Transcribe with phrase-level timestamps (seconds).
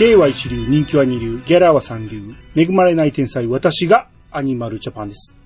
[0.00, 5.36] 芸は一流、人気は二流、ギャラは三流、恵まれない天才、私がアニマルジャパンです。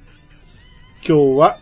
[1.05, 1.59] 今日は、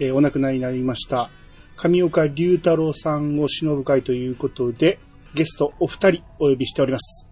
[0.00, 1.30] えーお亡くなりになりました、
[1.76, 4.98] 上岡龍太郎さんを忍ぶ会ということで、
[5.36, 7.28] ゲストお二人お呼びしております。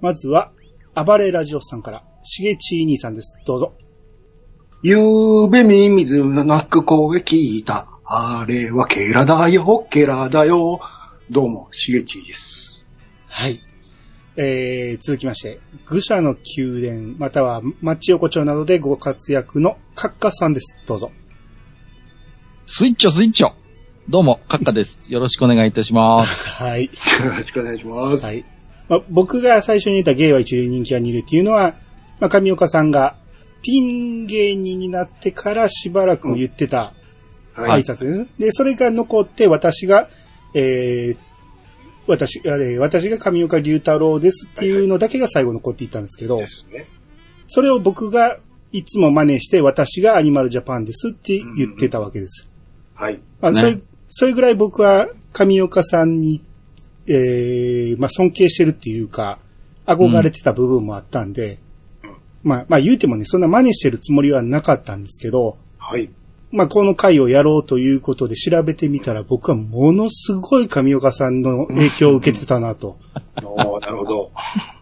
[0.00, 0.50] まずは、
[0.96, 3.36] 暴れラジオさんから、しげちー兄さんです。
[3.46, 3.74] どうぞ。
[4.82, 4.96] ゆ
[5.44, 7.86] うべミミズの鳴く声聞いた。
[8.04, 10.80] あれはケラだよ、ケラだよ。
[11.30, 12.88] どうも、しげちです。
[13.28, 13.62] はい。
[14.36, 20.76] えー、続きまして、愚者の宮殿、または町横丁などでご活躍のカッカさんです。
[20.86, 21.12] どうぞ。
[22.64, 23.52] スイッチョスイッチョ
[24.08, 25.10] どうも、カッカです。
[25.12, 26.48] よろしくお願いいたします。
[26.48, 26.84] はい。
[26.84, 26.90] よ
[27.36, 28.24] ろしくお願いします。
[28.24, 28.44] はい。
[28.88, 31.74] まあ、僕が最初に言った芸は一流人気は二流っていうのは、
[32.18, 33.16] まあ、上岡さんが
[33.60, 36.94] ピン芸人になってからしばらく言ってた
[37.54, 37.82] はい。
[37.82, 40.08] 挨拶ですね、で、それが残って私が、
[40.54, 41.31] えー、
[42.06, 46.88] 私、あれ、私が上岡龍太郎ですっていうのだけが最後残っていったんですけど、ですね。
[47.46, 48.38] それを僕が
[48.72, 52.48] いつも真似して私がアニマルジャパンですって言ってたわけです。
[52.94, 53.20] はい。
[53.40, 56.42] まあ、ねそれ、それぐらい僕は上岡さんに、
[57.06, 59.38] えー、まあ、尊敬してるっていうか、
[59.86, 61.58] 憧れてた部分もあったんで、
[62.02, 66.10] うんまあ、まあ言うてもね、そんな真似してるつもりはなかったんですけど、はい。
[66.52, 72.98] まあ、この回をやろうということで調べてみたら僕はものすごい上岡さんの影響を受けてたなと。
[73.36, 73.42] な
[73.90, 74.30] るほど。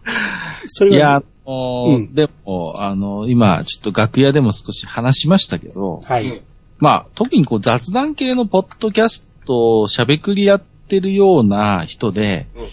[0.67, 6.27] それが、いや、あのーうんでも、あの今、ちょっと楽屋でも少し話しましたけど、はい。
[6.27, 6.41] うん
[6.79, 12.67] まあ、特にこう雑談系のポッドキャストをしゃべくりやってるような人で、うん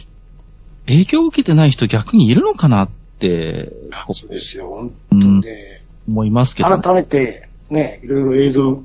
[0.89, 2.89] 影響を受けてない人逆にいるのかなっ
[3.19, 3.71] て、
[4.07, 4.69] こそうですよ。
[4.71, 5.83] 本う当ん、ね。
[6.09, 6.83] 思いますけど、ね。
[6.83, 8.83] 改めて、ね、いろいろ映像、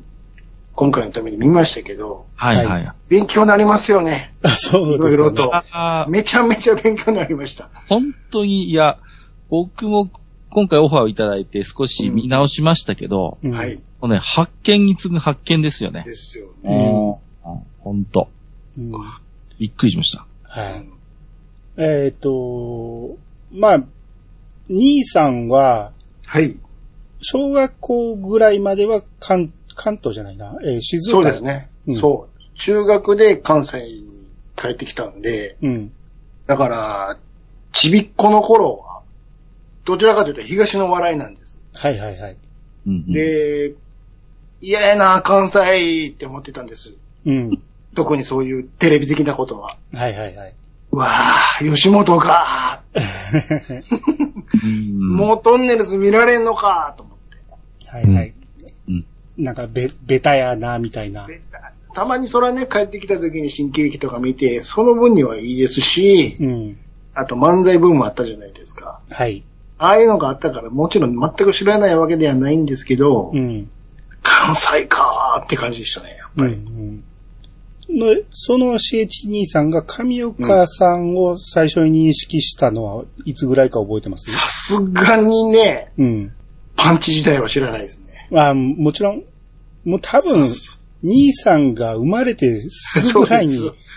[0.75, 2.91] 今回のために見ましたけど、はいはい。
[3.07, 4.34] 勉強になりますよね。
[4.41, 5.13] あそうです、ね。
[5.13, 5.51] いろいろと。
[6.09, 7.69] めちゃめちゃ勉強になりました。
[7.88, 8.97] 本当に、いや、
[9.50, 10.09] 僕も
[10.50, 13.75] 今回オファーをいただいて少し見直しましたけど、うんはい。。
[14.01, 16.13] もうね、発見に次ぐ発見ですよねで。
[16.13, 16.91] すようね。
[16.91, 17.16] ん。
[17.79, 18.29] 本当
[18.78, 18.91] うん
[19.59, 20.25] びっくりしました。
[20.44, 20.85] はい。
[21.78, 23.17] えっ、と、
[23.51, 23.83] まあ、
[24.69, 25.91] 兄さんは、
[26.25, 26.57] はい。
[27.22, 31.23] 小学校ぐらいまでは関、関東じゃないな、えー静岡。
[31.23, 31.44] そうです。
[31.44, 31.69] ね。
[31.88, 32.44] うんそう。
[32.56, 34.06] 中学で関西に
[34.56, 35.91] 帰ってきたんで、うん。
[36.47, 37.17] だから、
[37.72, 39.01] ちびっこの頃は、
[39.85, 41.59] どちらかというと東の笑いなんです。
[41.73, 42.38] はいはいはい。
[42.85, 43.73] で、
[44.62, 46.94] 嫌やな、関西って思ってたんです。
[47.25, 47.62] うん。
[47.95, 49.78] 特にそういうテレビ的なことは。
[49.94, 50.53] はいはいはい。
[50.91, 52.81] うわぁ、吉本か
[54.63, 57.88] うんもうトンネルズ見られんのかと思って。
[57.88, 58.33] はいはい。
[59.38, 61.25] うんなんか、べ、ベタやな、みたいな。
[61.25, 61.41] で
[61.95, 66.77] たまにそれはね、帰ってきた時に新喜劇とか見て、その分にはいいですし、うん。
[67.13, 68.99] あと漫才ブームあったじゃないですか。
[69.09, 69.44] はい。
[69.77, 73.69] ああいうのがあったから、もちろん全く知らないわけではないんですけど、うん。
[74.23, 76.47] 関西かーって感じでしたね、やっうん。
[76.47, 76.53] ぱり。
[76.53, 77.03] うん。
[77.89, 84.31] のその CH 兄さんが上岡さんを最初に認識したのはいつぐらいか覚えてます？
[84.31, 86.33] さすがにね、うん。
[86.75, 88.03] パンチ自体は知らないです
[88.33, 88.41] ね。
[88.41, 89.23] あもちろん、
[89.85, 90.47] もう多分、
[91.03, 93.53] 兄さんが生まれてすぐぐらいに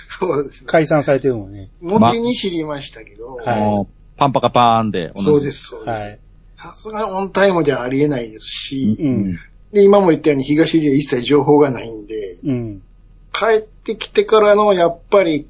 [0.08, 0.66] そうです。
[0.66, 1.68] 解散されてるのね。
[1.80, 3.86] 後に知りましたけど、はい
[4.16, 5.12] パンパカパーンで。
[5.14, 5.88] そうです、そうです。
[5.90, 6.18] はい。
[6.54, 9.38] さすがにオンタイムではありえないですし、うん。
[9.72, 12.82] で、今も言ったように東で一切情報がないんで、うん。
[13.30, 15.46] 帰ってきてからのやっぱり、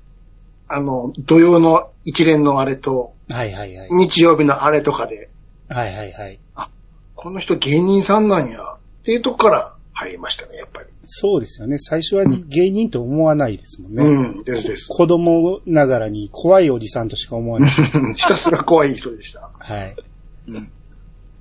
[0.67, 3.89] あの、土曜の一連のあれと、はいはいはい。
[3.93, 5.31] 日曜日のあれとかで、
[5.69, 6.41] はいはいはい。
[7.27, 10.89] この人芸人さんなんや、っていうとこから入りましたね、やっぱり。
[11.03, 11.77] そうですよね。
[11.81, 14.05] 最初は芸人と思わないですもんね。
[14.05, 14.87] うん、ですです。
[14.89, 17.71] 子供ながらに怖いおじさんとしか思わない。
[18.15, 19.41] ひたすら怖い人でした。
[19.59, 19.97] はい。
[20.47, 20.71] うん。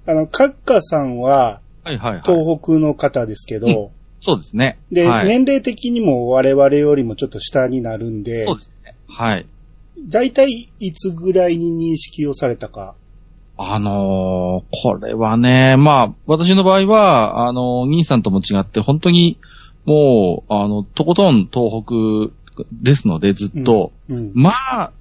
[0.07, 2.21] あの、カッカさんははいはいはい。
[2.25, 4.80] 東北の方ですけど、そうですね。
[4.92, 8.95] で、はい、年齢的にも我々よりもちょっと下になるんでそう、ですね。
[9.07, 9.45] はい。
[10.00, 12.95] 大体いつぐらいに認識をされたか。
[13.57, 19.40] あのーこれはね、まあ、私の場合は、あのー兄さんとも違って、本当に、
[19.86, 24.31] もう、あの、とことん東北ですので、ずっと、うん。
[24.34, 24.92] まあ、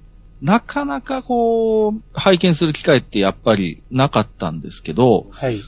[0.41, 5.61] なかなかこう、拝見する機会ってやっぱりなかったんですけど、はい。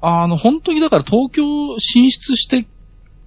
[0.00, 2.66] あの、本当にだから東京進出して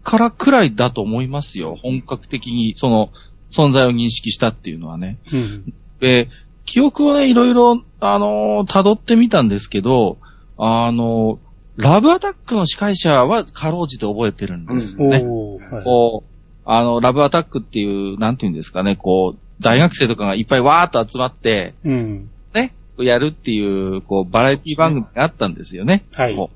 [0.03, 1.75] からくらいだと思いますよ。
[1.81, 3.09] 本格的にその
[3.49, 5.17] 存在を認識したっていうのはね。
[5.31, 5.73] うん。
[5.99, 6.29] で、
[6.65, 10.17] 記憶をね、いろいろ、あのー辿ってみたんですけど、
[10.57, 15.23] あのーラブアタックの司会者はかろうじて覚えてるんですよね。
[15.25, 16.31] おーはいこう、
[16.65, 22.29] あの、ラブアタックっていう、なんていうんですかね、こう、大学生とかがいっぱいわーっと集まって、うん。
[22.53, 26.03] ね、やるっていう、こう、バラエティ番組があったんですよね。
[26.13, 26.49] はい。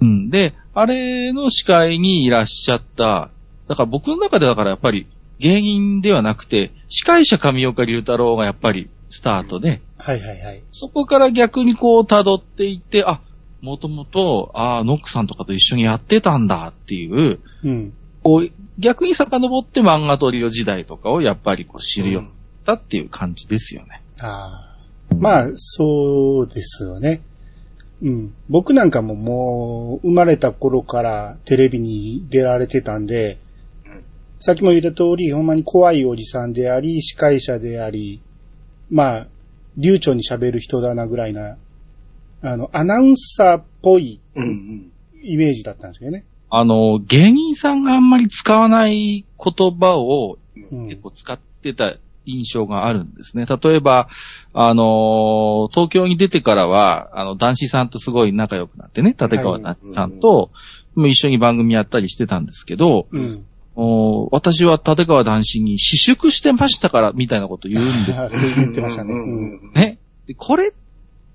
[0.00, 0.30] うん。
[0.30, 3.30] で、あれの司会にいらっしゃった、
[3.68, 5.06] だから僕の中でだからやっぱり
[5.38, 10.62] 芸人ではなくて、司会者上岡龍太郎がやっぱりスタートで、はいはいはい。
[10.70, 13.22] そこから逆にこう辿っていって、あ、
[13.62, 17.94] もともと、ああ、ノックさんとかと一緒にやってたんだっていう、うん。
[18.22, 22.36] こう、逆に遡って漫画トリオ時代とかをやっぱりこう知るようになっ
[22.66, 24.02] たっていう感じですよね。
[24.20, 24.76] あ
[25.10, 25.14] あ。
[25.18, 27.22] まあ、そうですよね。
[28.02, 28.34] うん。
[28.50, 33.38] 僕なんかももう、生まれた頃からテレビに出られてたんで、
[34.38, 38.20] さっきも言った通り、ほんまに怖いおじさんであり、司会者であり、
[38.90, 39.26] まあ、
[39.76, 41.56] 流暢に喋る人だなぐらいな、
[42.42, 44.90] あの、アナウンサーっぽいうんうん。
[45.22, 46.24] イメージだったんですよね。
[46.50, 50.38] あの、芸人さんがあんまり使わない言葉を
[50.70, 51.94] うん結構使ってた
[52.26, 53.46] 印象があるんですね。
[53.46, 54.08] 例えば、
[54.52, 60.50] あのー東京に出てからは、あの、男子さんとすごい仲良くなってね、立川さんと、
[60.94, 63.46] もう一緒に番組やったりしてたんですけど、うん。
[63.76, 69.14] お私は立川男子に私縮してましたから、みたいなこと言うんで そう言ってましたね。
[69.74, 69.98] ね。
[70.26, 70.72] でこれ、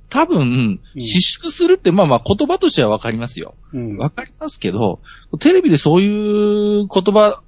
[0.10, 3.56] 多分、うん私縮するって、まあまあ言葉としてはわかりますよ。
[3.74, 3.98] うん。
[3.98, 5.00] わかりますけど、
[5.40, 7.42] テレビでそういう言葉、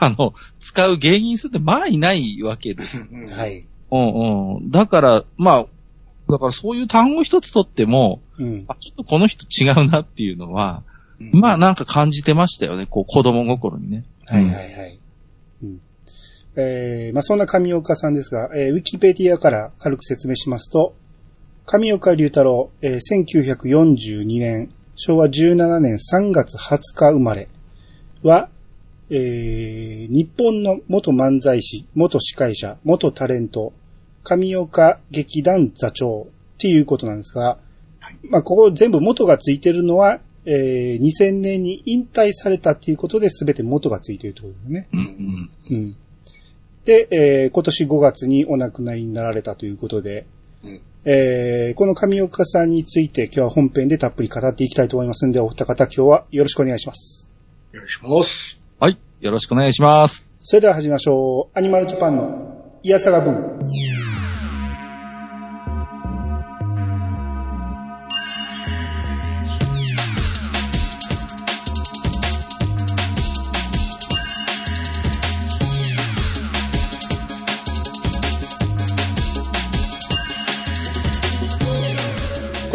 [0.00, 3.08] あの、使う芸人さんってまあいないわけです。
[3.30, 3.46] は。
[3.46, 3.64] い。
[3.90, 4.70] うんうん。
[4.70, 5.66] だから、まあ、
[6.30, 8.64] だからそういう単語一つとっても、うん。
[8.68, 10.82] あ、ちょっとこの人違うなっていうのは、
[11.20, 12.86] まあなんか感じてましたよね。
[12.86, 14.04] こう子供心にね。
[14.26, 14.98] はいはいはい。
[15.62, 15.80] うん。
[16.56, 20.94] えー、まあそんな上岡さんですが、えー、ウィキペディアから軽く説明しますと、
[21.66, 27.48] 上岡龍太郎、えー、1942年、昭和17年3月20日生まれ
[28.22, 28.48] は、
[29.10, 33.72] えー、日本の元漫才師、元司会者、元タレント、
[34.22, 37.58] 上岡劇団座長っていうことなんですが、
[38.22, 44.88] まあ、ここ全部元がついてるのは、えー、2000年に引退されたっていうことで全て元がついているということですね。
[44.92, 45.76] うんうん。
[45.76, 45.96] うん。
[46.84, 50.26] で、えー今年5月にお亡くなりになられたということで、
[50.64, 57.28] うんえーこの上岡さんについて今日は本編でたっぷり語っていきたいと思いますんで、お二方今日はよろしくお願いします。
[57.72, 58.58] お願いします。
[58.78, 58.98] はい。
[59.20, 60.26] よろしくお願いします。
[60.38, 61.58] それでは始めましょう。
[61.58, 64.09] アニマルジャパンのイヤサガブー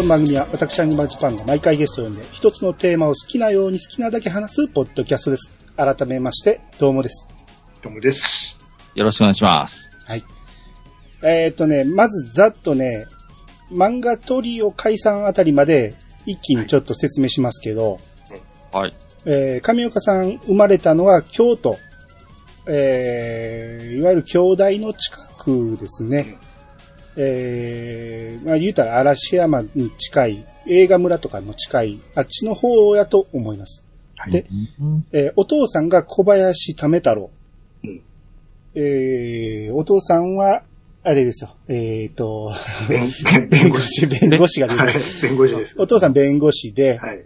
[0.05, 5.49] の番組は私アニマルジャパンが毎回ゲストを呼んで一つのテーマを好きなように好きなだけ話すポッドキャストです。
[5.75, 7.27] 改めまして、どうもです。
[7.81, 8.55] どうもです。
[8.93, 9.89] よろしくお願いします。
[10.05, 10.23] はい。
[11.23, 13.07] えーっとね、まずざっとね、
[13.71, 15.95] 漫画トリオ解散あたりまで
[16.27, 17.99] 一気にちょっと説明しますけど、
[18.71, 18.93] はい。
[19.25, 21.79] えー上岡さん生まれたのは京都、
[22.67, 26.37] えーいわゆる京大の近くですね。
[27.17, 33.83] えーまあ言うたら嵐山に近い、映画村とかも近い、あっちの方やと思います。
[34.17, 34.45] はいで
[34.79, 37.29] うんえーお父さんが小林為太郎。
[37.83, 38.01] うん
[38.75, 40.63] えーお父さんは、
[41.03, 41.55] あれですよ。
[41.67, 42.51] えっ、と、
[42.89, 43.07] 弁
[43.49, 45.05] 弁護士、弁護士が出はいてる。。
[45.21, 45.75] 弁護士です。
[45.79, 47.23] お父さん弁護士で、はい。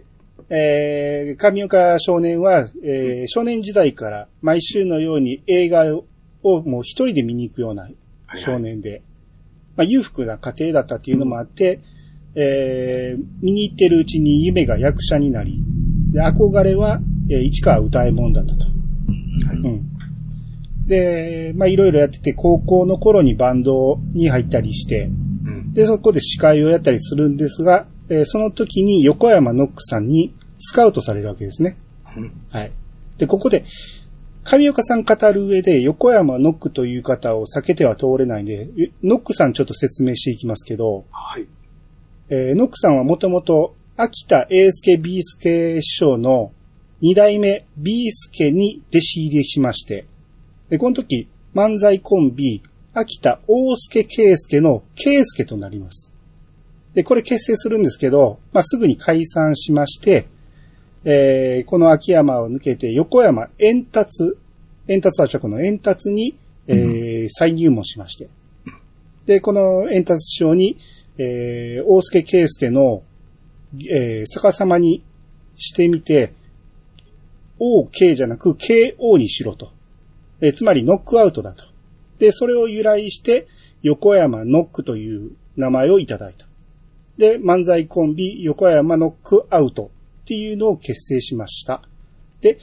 [0.50, 6.04] えー、上岡少年は、えー少年時代から毎週のように映画を
[6.62, 7.88] もう一人で見に行くような
[8.36, 9.02] 少年で、
[9.80, 11.80] まあ、裕福な家庭だったっていうのもあって、
[12.34, 15.64] えー見に行ってるうちに夢が役者になり、
[16.12, 18.66] で憧れは、えー市川歌右衛門だったと。
[18.66, 19.86] うん。
[20.86, 25.72] で、まあ、いろいろやってて、高校の頃にバンドに入ったりして、うん。
[25.72, 31.78] で、そこで司会をやったりするんですが、えーその時に横山ノックさんにスカウトされるわけですね。
[32.18, 32.72] うんはい。
[33.16, 33.64] で、ここで、
[34.44, 41.46] 上岡さん語る上で横山ノックという方を避けては通れないんで、えノックさんちょっと説明していきますけど、はい。
[42.30, 46.52] えーノックさんはもともと秋田英介 B 助師匠の
[47.00, 50.06] 二代目 B 助に弟子入りしまして、
[50.68, 52.62] で、この時漫才コンビ
[52.94, 56.12] 秋田大助圭介の圭介となります。
[56.94, 60.26] で、これ結成するんですけど、まあ、すぐに解散しまして、
[61.04, 64.36] えーこの秋山を抜けて横山円達、
[64.88, 68.28] 円達は直の円達に、えー再入門しまして。
[69.26, 70.76] で、この円達師匠に、
[71.18, 73.02] えー大助圭介の、
[73.90, 75.02] えー逆さまに
[75.56, 76.32] してみて、
[77.58, 79.72] OK じゃなく KO にしろと。
[80.40, 81.64] えーつまりノックアウトだと。
[82.18, 83.46] で、それを由来して、
[83.82, 86.46] 横山ノックという名前をいただいた。
[87.16, 89.90] で、漫才コンビ横山ノックアウト
[90.30, 91.82] っていうのを結成しました。
[92.40, 92.58] で、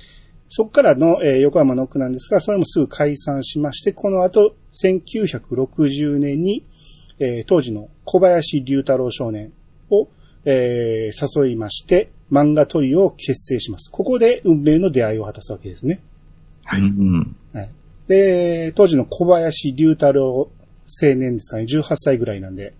[0.47, 6.63] そこからの、えー横山ノックなんですが、それもすぐ解散しまして、この後、1960年に、
[7.19, 9.51] えー当時の小林龍太郎少年
[9.89, 10.07] を、
[10.45, 13.91] えー誘いまして、漫画トリオを結成します。
[13.91, 16.00] ここで運命の出会いを果たすわけですね。
[16.63, 17.71] はいうんはい。
[18.07, 20.50] で、当時の小林龍太郎
[21.01, 22.74] 青年ですかね、18歳ぐらいなんで、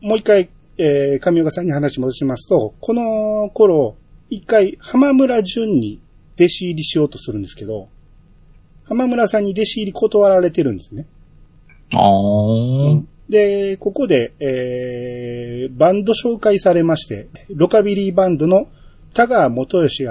[0.00, 0.48] もう一回、
[0.78, 3.96] えー、上岡さんに話戻しますと、この頃、
[4.30, 6.00] 一回、浜村淳に
[6.36, 7.88] 弟子入りしようとするんですけど、
[8.84, 11.06] 浜村さんに弟子入り断られてるんですね。
[11.92, 13.02] あー。
[13.28, 18.68] で、ここで、えー、バンド紹介されまして、ロカビリーバンドの
[19.12, 20.06] 田川元義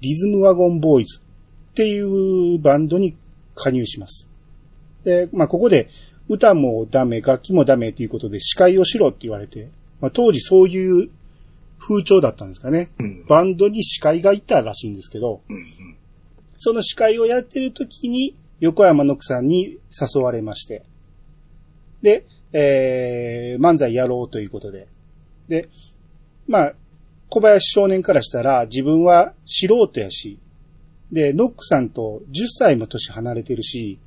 [0.00, 3.16] リズムワゴンボーイズっていうバンドに
[3.54, 4.28] 加入します。
[5.04, 5.88] で、まあ、ここで
[6.28, 9.68] 歌もダメ、楽器もダメということで司会をしろって言われて、
[10.00, 11.10] まあ、当時そういう
[11.78, 12.90] 風潮だったんですかね。
[12.98, 13.24] うん。
[13.26, 15.66] バンドに司会がいたらしいんですけど、うん。
[16.56, 20.84] その司会をやってる時に、横山のくさんに誘われまして、
[22.02, 24.88] で、えー、漫才やろうということで。
[25.48, 25.68] で、
[26.46, 26.74] まあ、
[27.28, 30.38] 小林少年からしたら自分は素人やし、
[31.12, 33.98] で、ノックさんと10歳も年離れてるし、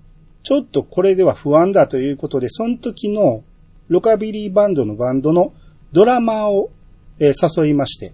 [0.44, 3.44] ちょっとこれでは不安だということで、その時の
[3.88, 5.54] ロカビリーバンドのバンドの
[5.94, 6.72] ドラマーを、
[7.20, 8.14] えー誘いまして、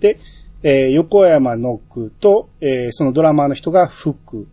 [0.00, 0.18] で、
[0.62, 4.48] えー横山ノックと、えーそのドラマーの人がフック。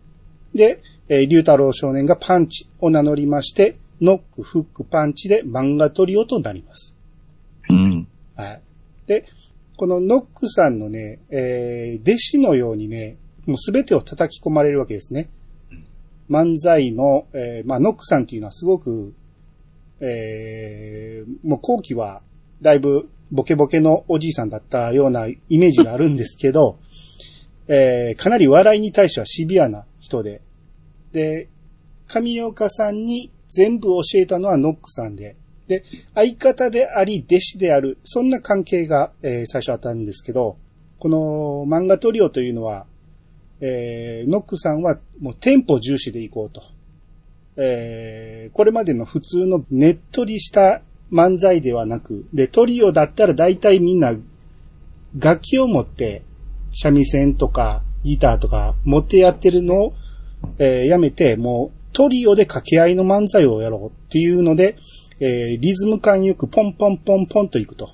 [0.54, 6.94] で、えー、龍太郎少年がパンチを名乗りまして、ノック、フック、パンチで漫画トリオとなります。
[7.70, 8.06] うん。
[8.36, 8.60] はい。
[9.06, 9.24] で、
[9.76, 13.16] このノックさんのね、えー弟子のようにね、
[13.46, 15.30] もうすべてを叩き込まれるわけですね。
[16.28, 19.14] 漫才の、えーまあ、ノックさんっていうのはすごく、
[20.00, 22.22] えーもう後期は、
[22.62, 26.78] だいぶボケボケのおじいさんだったようなイメージがあるんですけど、
[27.68, 30.40] えーかなり笑いに対してはシビアな人で、
[31.12, 31.48] で、
[32.06, 35.36] 上岡さんに全部教えたのはノックさんで、
[35.66, 40.56] で、相方であり弟子である、そんな関係が、えー最初あったんですけど、
[40.98, 42.86] この漫画トリオというのは、
[43.60, 46.62] えーノックさんはもうテンポ重視でいこうと。
[47.58, 50.80] えーこれまでの普通のねっとりした
[51.12, 54.14] 漫才ではなく、で、トリオだったら大体みんな
[55.18, 56.22] 楽器を持って、
[56.72, 59.94] 三味線とかギターとか持ってやってるのを、
[60.58, 64.76] えーやめて、もうトリオで掛け合いの漫才をやろうっていうので、
[65.20, 67.90] えーリズム感よくポンポンポンポンといくと。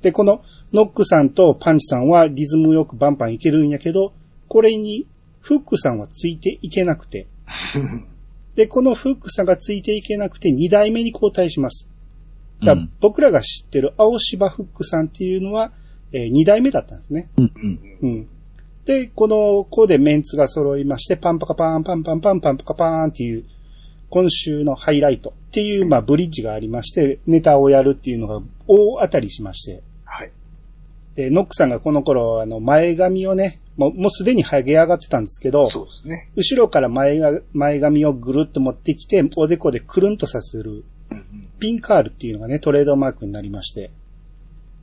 [0.00, 0.42] で、この
[0.72, 4.12] ノックさんとパンチさんはリズムよくバンバンいけるんやけど、
[4.48, 5.06] これに
[5.40, 7.26] フックさんはついていけなくて。
[8.54, 11.88] で、このフックさんがついていけなくて2代目に交代します。
[12.64, 15.72] だ僕らが知ってる青芝フックさんっていうのは、
[16.12, 17.28] え2代目だったんですね。
[17.36, 17.52] うん。
[17.54, 17.80] うん。
[18.02, 18.28] うん。
[18.84, 23.44] で、この子でメンツが揃いまして、パンパカパーン、パンパンパンパンパカパーンっていう、
[24.10, 30.30] 今週のハイライトっていう、まあ、ブリッジがありまして、ネタをやるっていうのが大当たりしまして、はい。
[31.14, 36.30] で、ノックさんがこの頃、あの、前髪をね、もう、もうすでにハゲ上がってたんですけど、そうですね。
[36.36, 43.90] 後ろから前が、前髪をぐるっと持ってきて、おでこでくるんとさせる、うんうんピンカールっていうのがね、トレードマークになりまして。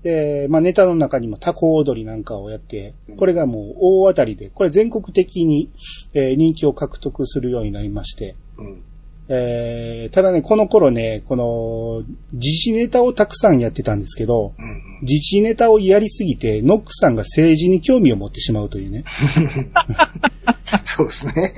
[0.03, 5.69] で、まあネタの中にもタコ踊りなんかをやって、これがもう大当たりで、これ全国的に、
[6.13, 8.35] えー人気を獲得するようになりまして。
[8.57, 8.83] うん。
[9.33, 14.81] えーただね、この頃ね、この、自治ネタをたくさんやってたんですけど、うんうん。
[15.03, 19.05] 自治ネタをやりすぎて、ノックさんが政治に興味を持ってしまうというね。
[20.83, 21.53] そうですね。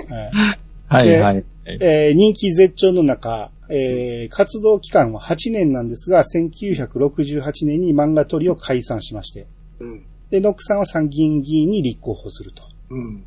[0.87, 1.43] はいはいはい。
[1.65, 9.47] えー人気絶頂の中、えー活動期間は8年なんですが、1968年に漫画トリを解散しまして、
[9.79, 10.05] うん。
[10.29, 12.63] で、ノックさんは参議院議員に立候補すると。
[12.91, 13.23] うん。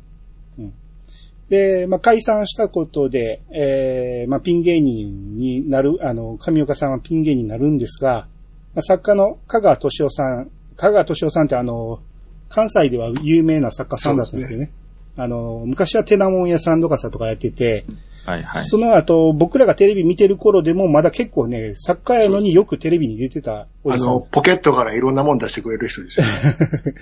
[1.49, 8.27] で、まあ、解散したことで、えーまあ、ピン芸人になる、あの、上岡さんはピン芸人になるんですが、
[8.75, 11.99] まあ、作家の香川敏夫さん、香川敏夫さんってあの、
[12.49, 14.71] 関西では有名な作家さんだったんですけどね。
[15.15, 17.85] あの、昔はテナモン屋さんとかさとかやってて、
[18.25, 18.65] はいはい。
[18.65, 23.67] その後、僕らがテレビ見てる頃でも、まだ結構ね、作家やのによくテレビに出てた。
[23.85, 26.31] あの、ポケットからいろんなもん出してくれる人ですよ、ね。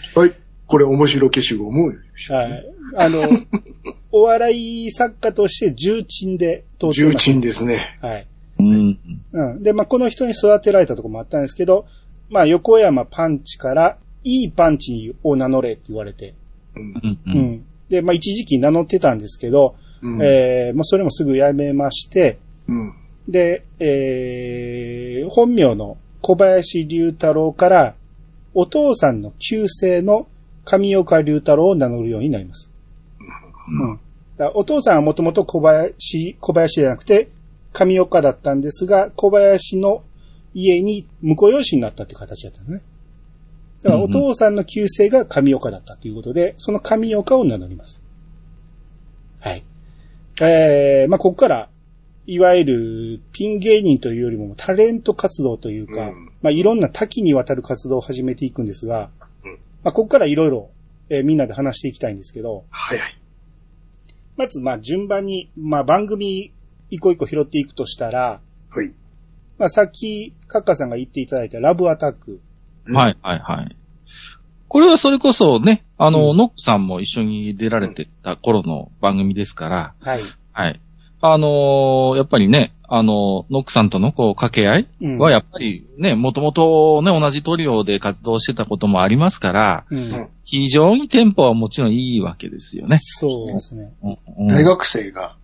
[0.16, 0.34] はい。
[0.68, 2.02] これ面白消しゴム。
[2.30, 2.66] はい。
[2.96, 3.30] あの、
[4.12, 7.18] お笑い作家として重鎮で通ってま重す。
[7.18, 7.98] 鎮ですね。
[8.02, 8.28] はい。
[8.60, 9.00] うん。
[9.32, 9.64] うん。
[9.64, 11.86] で、まあ、この人に育てられたところもあったんですけど、
[12.30, 16.34] まあ、横山パンチから、いいパンチを名乗れって言われて、
[16.76, 17.08] うんう。
[17.08, 17.12] ん。
[17.12, 17.20] う。
[17.26, 17.66] うんん。
[17.90, 20.22] で、まあ、一時期名乗ってたんですけど、うん。
[20.24, 22.94] えー、もうそれもすぐやめまして、うん。
[23.28, 27.96] で、えー、本名の小林龍太郎から、
[28.54, 30.28] お父さんの旧姓の
[30.66, 32.70] 上岡龍太郎を名乗るようになります。
[33.70, 34.00] うん。
[34.56, 37.30] お父さんはもともと小林、小林じゃなくて、
[37.72, 40.04] 上岡だったんですが、小林の
[40.54, 42.90] 家に婿養子になったって形だったんですね。
[43.84, 48.02] だからお父さんの旧姓が上岡だったということで、その上岡を名乗ります。
[49.40, 49.64] はい。
[50.42, 51.70] えー、まあ、ここから、
[52.28, 59.25] いわゆるピン芸人というよりもタレント活動というか、うんまあ、いろんな多岐にわたる活動を始めていくんですが、うん
[59.86, 60.72] まあ、ここからいろいろ、
[61.10, 63.18] えーみんなで話していきたいんですけど、はいはい。
[64.36, 66.52] まず、まあ、順番に、まあ、番組
[66.90, 68.92] 一個一個拾っていくとしたら、はい。
[69.60, 72.42] まあ、さっき、カッカさんが言っていただいたラブアタック。
[72.88, 73.78] はい、はい、はい。
[74.68, 80.24] これはそれこそね、あの、うんノックさんも一緒に出られてた頃の番組ですから、はい。
[80.52, 80.82] はい。
[81.22, 93.00] あのーやっぱりね、あの、ノックさんとのこう掛け合いうんはやっぱりね、もともとね、同じトリオで活動してたこともありますから、うんうん非常にテンポはもちろんいいわけですよね。
[93.02, 93.96] そうですね。
[94.04, 95.36] うんうん大学生が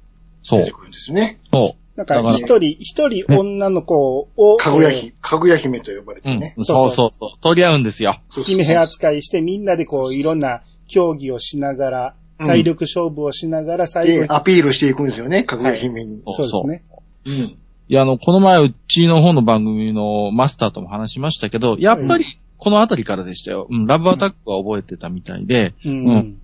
[0.44, 0.60] そう。
[0.60, 1.40] 出てくるんですね。
[1.52, 6.30] そなんか、だから一人、一人女の子を、かぐやひ、かぐや姫と呼ばれう。
[6.30, 6.56] うんてね。。
[6.60, 7.30] そうそうそう。
[7.42, 8.18] 取り合うんですよ。
[8.30, 16.24] そうそう姫扱いして、みんなでこう、いろんな競技をしながら、うん体力勝負をしながら、最後でに、アピールしていくんですよね、かぐや姫に。
[16.26, 16.84] そうですね。
[17.26, 17.34] うん。
[17.34, 23.68] いや、あの、この前、うちの方の番組のマスターとも話しましたけど、やっぱり、このあたりからでしたよ。
[23.70, 26.06] うん、ラブアタックは覚えてたみたいで、うん。
[26.08, 26.38] うん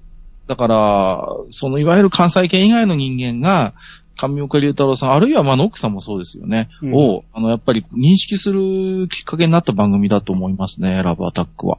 [0.48, 3.74] だから、そのいわゆる関西圏以外の人間が、
[4.16, 6.70] 上岡龍太郎さん、あるいはまあノックさんもそうですよね。
[6.82, 11.78] うんを、あの、やっぱり認識するきっかけになった番組だと思いますね、ラブアタックは。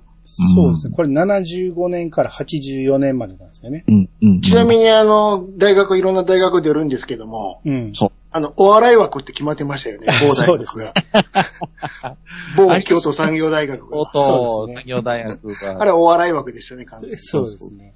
[0.55, 0.95] そうですね。
[0.95, 3.85] これ75年から84年までなんですよね。
[3.89, 4.41] うん、うん。
[4.41, 7.95] ちなみに、あの、大学、いろんな大学出るんですけども、うん。
[7.95, 8.13] そう。
[8.31, 11.35] あの、お笑い枠って決まってましたよね、 某大そうですね学
[12.03, 12.17] が。
[12.57, 14.11] 某京都産業大学高が。
[14.13, 15.81] そうですね等産業大学が。
[15.81, 17.17] あれお笑い枠でしたね、完全に。
[17.17, 17.95] そうですね。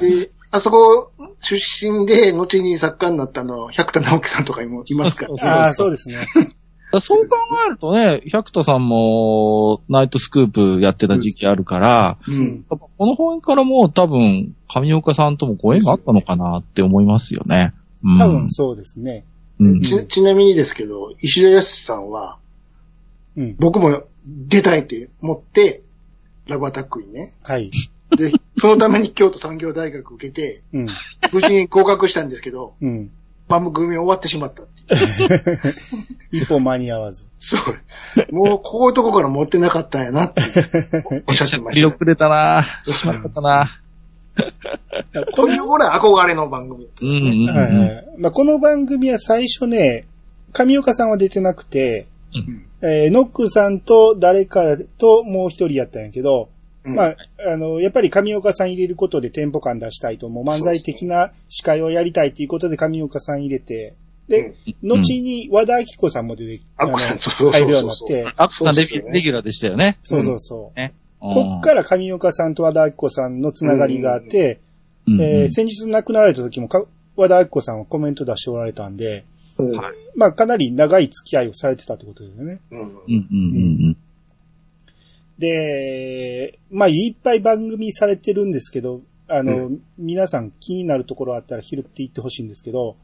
[0.00, 5.52] で、あそこ出身で、後に作家になったの、百田直樹さんとかにもいますからそうね。
[5.52, 6.14] ああ、そうですね。
[7.00, 7.36] そう考
[7.66, 12.64] えるとね、百田さんもナイトスクープやってた時期あるから、うん。
[12.68, 17.72] この辺からもう多分、上岡さんともご縁があったのかなって思いますよね。
[18.04, 19.24] うん多分そうですね。
[19.62, 19.80] うん。
[19.80, 22.38] ち、ちなみにですけど、石田康さんは、
[23.36, 23.56] うん。
[23.58, 25.82] 僕も出たいって思って、
[26.46, 27.34] ラブアタックにね。
[27.42, 27.70] はい。
[28.16, 30.88] で、そのために京都産業大学受けて、うん。
[31.32, 33.10] 無事に合格したんですけど、うん。
[33.48, 35.74] 番組終わってしまったっていう。
[36.44, 37.28] 一歩間に合わず。
[37.38, 38.34] そう。
[38.34, 40.42] もう、こういうとこから持ってなかったんやなって
[41.26, 41.86] おっしゃってました。
[41.86, 43.80] 魅力出たなしまったな
[45.34, 47.48] こういうぐらい憧れの番組だったうんうんうん。
[47.48, 48.06] はいはい。
[48.18, 50.06] まあ、この番組は最初ね、
[50.52, 56.48] 上岡さんは出てなくて、うんえーノックさんと誰かともう一人やったんやけど、
[56.84, 63.94] うんまあ、あの、やっぱり上岡さん入れることでテンポ感出したいと、もう漫才的な司会をやりたいということで上岡さん入れて、
[64.28, 66.62] で、後に和田明子さんも出て、
[67.14, 69.98] うそうそうそう入るようになって、あっこさんレギュラーでしたよね。
[70.02, 70.78] そうそうそう。
[70.78, 70.94] ね。
[71.20, 74.60] こっから上岡さんと和田明子さんのつながりがあって、
[75.06, 76.84] うん、えー先日亡くなられた時もか
[77.16, 79.24] 和田明子さんはコメント出しておられたんで、
[79.58, 82.60] うんはいまあかなり長い付き合いをされてたってことですよね。
[82.70, 83.96] うんうんうんうん
[85.38, 92.96] で、まあいっぱい番組されてるんですけど、あの、う皆さん気になるところあったら拾っていってほしいんですけど、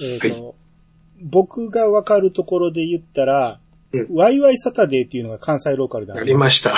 [0.00, 0.54] えっ、と、は
[1.20, 3.60] 僕がわかるところで言ったら、
[3.92, 6.22] うんワイワイサタデーっていうのが関西ローカルであ。
[6.22, 6.74] りました。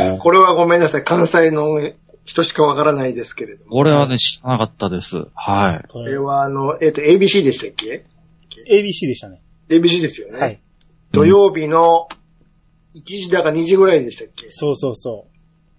[0.00, 0.18] うん。
[0.18, 1.04] これはごめんなさい。
[1.04, 1.80] 関西の
[2.24, 3.70] 人しかわからないですけれども。
[3.70, 5.26] これはね、知らなかったです。
[5.34, 5.88] はい。
[5.88, 8.06] ここれはあの、えっ、と、ABC でしたっけ
[8.68, 9.42] ？ABC でしたね。
[9.68, 10.38] ?ABC ですよね。
[10.38, 10.60] はい。
[11.12, 12.08] 土曜日の
[12.94, 14.50] 1時だか2時ぐらいでしたっけ？
[14.50, 15.26] そうそうそ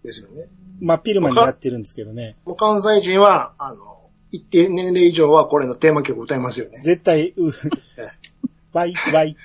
[0.03, 0.43] ですよね。
[0.81, 0.86] う。
[0.86, 2.36] 真っ昼間にやってるんですけどね。
[2.45, 3.77] もう関西人は、あの、
[4.29, 6.81] 一定年齢以上はこれのテーマ曲歌いますよね。
[6.84, 7.51] 絶対、う、
[8.73, 9.36] ワ イワイ、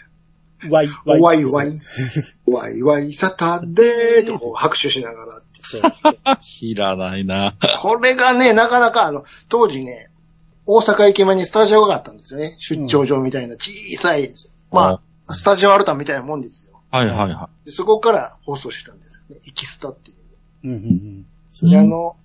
[0.68, 1.20] ワイワイ。
[1.20, 1.80] ワイワイ、
[2.46, 6.36] ワイワイサタデーとこう拍手しながら。
[6.40, 7.56] 知らないな。
[7.80, 10.10] これがね、なかなかあの、当時ね、
[10.66, 12.56] 大阪駅前にスタジオがあったんですよね。
[12.58, 14.32] 出張場みたいな小さい、
[14.70, 16.80] まあ、スタジオアルタみたいなもんですよ。
[16.90, 19.42] はいはいはでそこから放送してたんですよね。
[19.46, 20.16] エキスタっていう。
[20.64, 21.26] うんうん
[21.62, 21.68] うん。
[21.68, 21.70] い。
[21.70, 22.16] で、あの、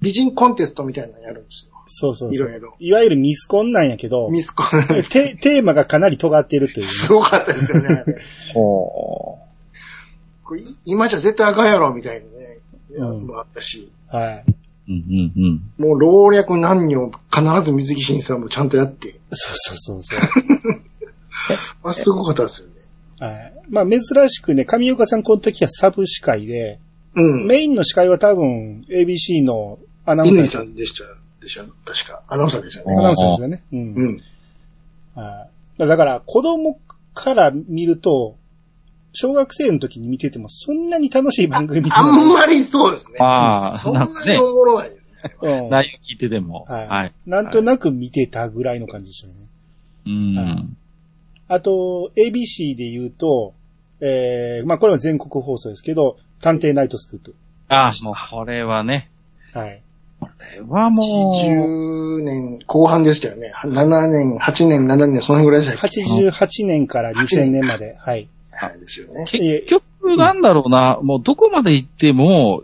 [0.00, 1.77] 美人コンテストみたいなのやるんですよ。
[1.88, 2.34] そうそうそう。
[2.34, 4.68] いろいろいわゆるミスコンなんやけど、ミスコン。
[5.10, 8.04] テテーマがかなり尖ってるというね、すごかったですよね。
[8.54, 9.38] ほ
[10.44, 12.58] これ今じゃ絶対あかんやろ、みたいなね。
[12.90, 13.90] うんのあったし。
[14.08, 14.44] はい。
[14.48, 14.54] う。
[14.88, 15.04] うん
[15.36, 15.44] うん
[15.78, 15.88] うん。
[15.88, 19.18] もう老若男女必ず水木審査もちゃんとやって。
[19.30, 20.80] そうそうそうそう。
[21.84, 22.74] あ、すごかったですよね。
[23.20, 23.54] はい。
[23.68, 26.80] まあ珍しくね、上岡さんこの時はサブ司会で、
[27.14, 27.46] うん。
[27.46, 31.04] メインの司会は多分 ABC のアナウンサー乾さんでした、
[31.40, 32.22] でしょ確か。
[32.28, 32.94] アナウンサーですよね。
[32.96, 33.62] アナウンサーですよね。
[33.72, 33.76] う。
[33.76, 34.22] うんん。
[35.14, 35.48] は
[35.78, 36.80] いだから子供
[37.14, 38.36] から見ると、
[39.12, 43.18] 小学生の時に見ててもそんなに楽しい番組見てあないんまりそうですね。
[43.20, 45.04] ああそんななんかねにおもろないですね。
[45.40, 46.64] うん内容聞いてても。
[46.68, 46.88] はい。
[46.88, 47.12] はい。
[47.26, 49.34] なんとなく見てたぐらいの感じでしたね。
[50.06, 50.76] うん。
[51.48, 53.54] あと、ABC で言うと、
[54.00, 57.34] えー、まあこれは全国放送ですけど、探偵ナイトスクープ。
[57.68, 59.10] ああ、もうこれはね。
[59.52, 59.82] はい。
[60.62, 63.52] はもう、80年後半でしたよね。
[63.64, 67.96] 7年、8年、7年、その辺ぐらいでしたっけ？88年から2000年まで。
[67.98, 68.28] はい。
[68.50, 69.24] はい、ですよね。
[69.28, 72.62] 結局なんだろうな、もうどこまで行っても、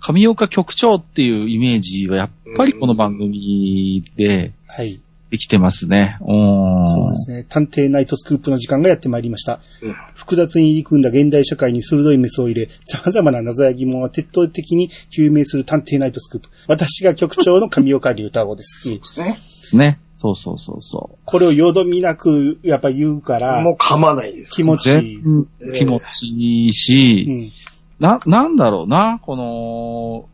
[0.00, 5.00] 上岡局長っていうイメージはやっぱりこの番組ではい。
[5.30, 6.18] できてますね。
[6.20, 6.86] うん。
[6.86, 7.46] そうですね。
[7.48, 9.60] 探偵ナイトスクープの時間がやってまいりました。
[9.82, 16.50] うん複雑に入り組んだ現代社会に鋭いメスを入れ、様々な謎や疑問を徹底的に究明する探偵ナイトスクープ。
[16.68, 19.26] 私が局長の上岡龍太郎ですし、ですね。
[19.60, 19.98] ですね。
[20.16, 24.50] そうそうそうそこれをよどみなくやっぱ言うから、もう噛まないです。
[24.50, 24.54] う。
[24.56, 25.22] 気持ちいい。
[25.22, 27.52] 全気持ちいいし、うん。
[27.98, 30.28] な、なんだろうな、この、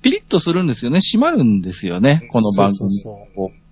[0.00, 1.00] ピリッとするんですよね。
[1.00, 2.90] 締まるんですよね、この番組。
[2.96, 3.67] そうそうこう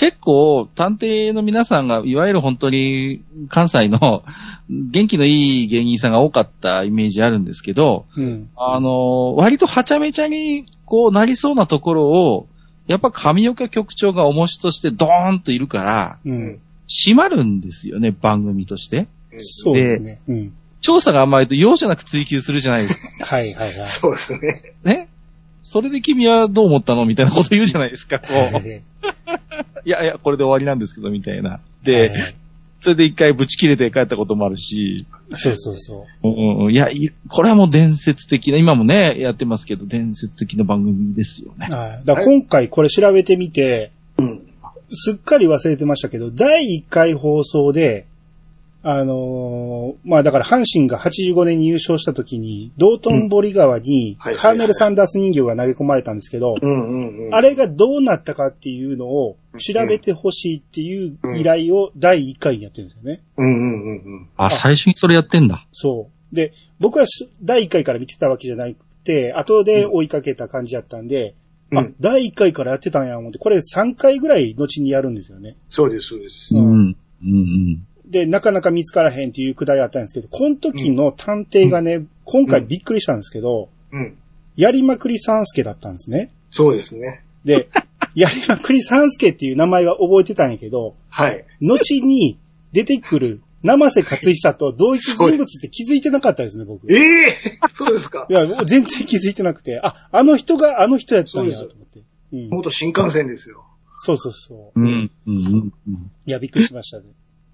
[0.00, 4.24] 結構、探偵の皆さんが、いわゆる本当に関西の
[4.70, 8.48] 元気のいい芸人さんが多かったイメージあるんですけど、うん。
[8.56, 12.48] あの、割とはちゃめちゃにこうなりそうなところを、
[12.86, 16.60] やっぱ上岡局長が重しとしてドーンといるから、うん。
[16.88, 19.06] 締まるんですよね、番組として。
[19.38, 20.20] そうですね。
[20.26, 20.52] うん。
[20.80, 23.26] 調査が甘いと容赦なく追求するじゃないですか。
[23.26, 23.86] はいはいはい。
[23.86, 24.40] そうですね。
[24.82, 25.08] ね。
[25.62, 27.04] それで君はどう思ったの？
[27.04, 28.82] みたいなこと言うじゃないですか、こう。
[29.80, 31.50] はいいやいや、これで終わりなんですけど、みたいな。
[31.50, 32.34] はいで、
[32.80, 36.28] それで一回ブチ切れて帰ったこともあるし、そうそうそう。
[36.28, 41.68] うんうん、いや、いこれはもう伝説的な、今もね、やってますけど、伝説的な番組ですよね。
[41.70, 42.06] はい。
[42.06, 44.46] だ今回これ調べてみて、うん。
[44.92, 48.06] すっかり忘れてましたけど、第1回放送で、
[48.82, 56.56] あのーまあだから阪神が85年に優勝した時に、道頓堀川にはいカーネル・サンダース人形が投げ込まれたんですけど。
[57.32, 63.22] あれがどうなったかっていうのを調べてほしいっていう依頼を第1回にやってるんですよね。
[63.36, 64.28] うんうんうんうん。
[64.36, 65.66] あ、最初にそれやってんだ。
[65.72, 66.34] そう。
[66.34, 71.34] で、僕はし第1回から見てたわけじゃなくて、後で追いかけた感じだったんで、
[71.72, 75.56] あうん、第1回からやってたんや思って、これ3回ぐらい後にやるんですよね。
[75.68, 76.54] そうです、そうです。
[76.54, 76.96] うんうん。
[77.22, 84.16] うんで、なかなか見つからへんっていうくだりあったんですけど、この時の探偵がね、今回びっくりしたんですけど、うん。
[84.56, 86.32] やりまくり三助だったんですね。
[86.50, 87.22] そうですね。
[87.44, 87.68] で、
[88.14, 91.44] やりまくり三助っていう名前は覚えてたんやけど、はい。
[91.60, 92.36] 後に
[92.72, 96.92] 出てくる生瀬勝久と同一人物って気づいてなかったですね、僕。
[96.92, 97.28] えいえ
[97.74, 98.26] そうですか。
[98.28, 102.02] や、全然気づいてなくて、あ、あの人があの人やったんや、と思って。
[102.32, 102.48] うん。
[102.48, 103.64] 元新幹線ですよ。
[103.98, 104.80] そうそうそう。
[104.80, 105.10] うん。
[105.26, 105.36] うん。
[105.36, 105.72] うん。
[105.88, 106.10] うん。
[106.26, 107.04] いや、びっくりしましたね。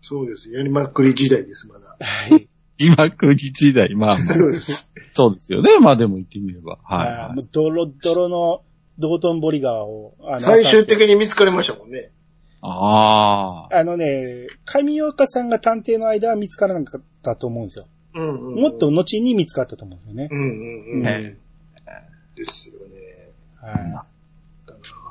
[0.08, 0.52] そうです。
[0.52, 1.96] やりまくり時代です、まだ。
[1.98, 2.48] はい。
[2.78, 4.92] 今国時代、まあ、そうです。
[5.14, 5.80] そうですよね。
[5.80, 6.78] まあでも言ってみれば。
[6.84, 7.34] はい、はい。
[7.34, 8.62] もうドロドロの
[9.00, 12.12] 道頓堀川を、あの最終的に見つかりましたもんね。
[12.62, 13.76] ああ。
[13.76, 17.88] あのね、上岡さんが探偵の間は見つからなかったと思うんですよ。
[18.14, 18.62] うんうん。
[18.62, 20.34] もっと後に見つかったと思うんですよねう。
[20.36, 21.02] んうんうん。
[21.02, 21.36] ね
[22.36, 23.32] ですよね。
[23.60, 24.04] は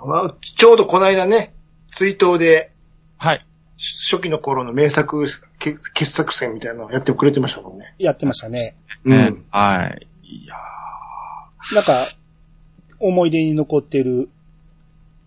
[0.08, 1.54] まあ、ちょうどこの間ね、
[1.88, 2.72] 追悼で、
[3.18, 3.46] はい。
[3.78, 5.26] 初期の頃の名作、
[5.60, 7.94] け傑作選みたいなのをやってくれてましたもんね。
[8.00, 8.04] い。
[8.04, 8.76] やってましたね。
[9.04, 9.34] ね。
[9.52, 10.08] はい。
[10.24, 10.56] いや
[11.74, 12.08] なんか、
[13.00, 14.30] 思い出に残ってる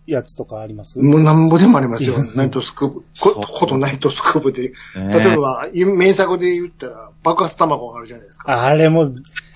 [0.07, 0.99] やつとかあります？
[0.99, 2.35] もうなんぼでもありますようん。
[2.35, 3.03] ナイトスクープ。
[3.19, 4.73] こことナイトスクープで。
[4.95, 8.63] 例えば、名作で言ったら、爆発卵があるじゃないですか。
[8.65, 9.11] あれも、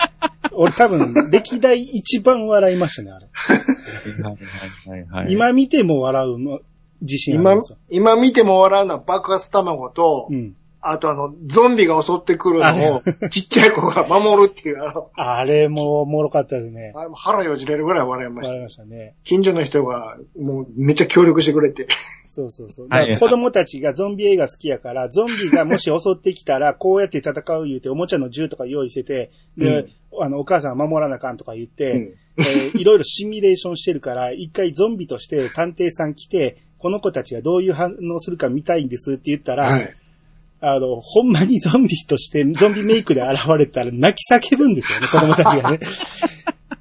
[0.54, 3.28] 俺多分、歴代一番笑いましたね、あれ。
[4.24, 4.32] はい
[4.92, 5.34] はいはいはい。
[5.34, 6.60] 今見ても笑うの
[7.04, 10.56] 自信あり今ますよ。、今見ても笑うのは爆発卵と、うん。
[10.86, 16.92] あとあの、ゾンビが襲ってくるのを、ちっちゃい子が守るっていう、あの、あれもおもろかったですね。
[16.94, 18.48] あれも腹よじれるぐらい笑いました。
[18.50, 19.16] 笑いましたね。
[19.24, 21.88] 近所の人が、もうめっちゃ協力してくれて。
[22.26, 22.90] そうそうそう。
[22.90, 29.86] 子供たちがゾンビ映画好きやから、ゾンビがもし襲ってきたら、こうやって戦う言うて、おもちゃの銃とか用意してて、で、
[30.20, 39.96] あの、お母さんは守らなあかんとか言って、えーいろいろシミュレーションしてるから、一回ゾンビとして探偵さん来て、この子たちがどういう反応するか見たいんですって言ったら、はい。
[40.60, 45.80] あの、ほんまにゾンビとして、ゾンビメイクで現れたら泣き叫ぶんですよね、 子供たちがね。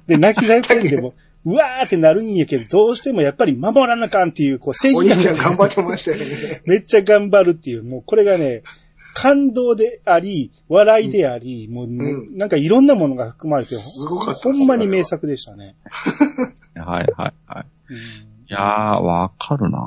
[0.05, 1.13] で、泣き叫んでも、
[1.45, 6.61] うわーってなるんやけど、どうしてもやっぱり守らなあかんっていう、こう、正お義感が兄ちゃん頑張ってましたよね。
[6.65, 8.63] めっちゃ頑張るっていう、もうこれがね、
[9.13, 15.77] 感動であり、笑いであり、もう、んなんかいろんなものが含まれて、すごかったほんまに名作でしたね。
[16.75, 17.65] はいはいはい。
[17.89, 18.63] うんいやー、
[19.01, 19.79] わかるな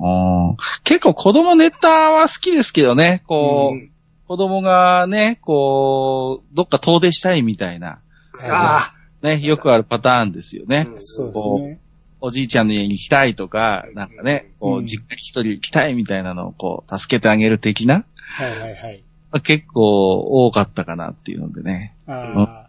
[0.00, 0.56] うん。
[0.84, 3.90] 結構子供ネタは好きですけどね、こう、うん。
[4.28, 8.00] 子供がね、こう、どっか遠出したいみたいな、
[8.40, 10.86] あね、よくあるパターンですよね。
[10.88, 11.00] うん。
[11.00, 11.80] そうですね。
[12.20, 14.84] おじいちゃんの家に行きたいとか、なんかね、こうん。
[14.84, 19.02] う、実家に一人行きたいみたいなのをこう、助けてあげる的な、はいはいはい。
[19.32, 22.68] まあ結構多かったかなっていうのでね、あ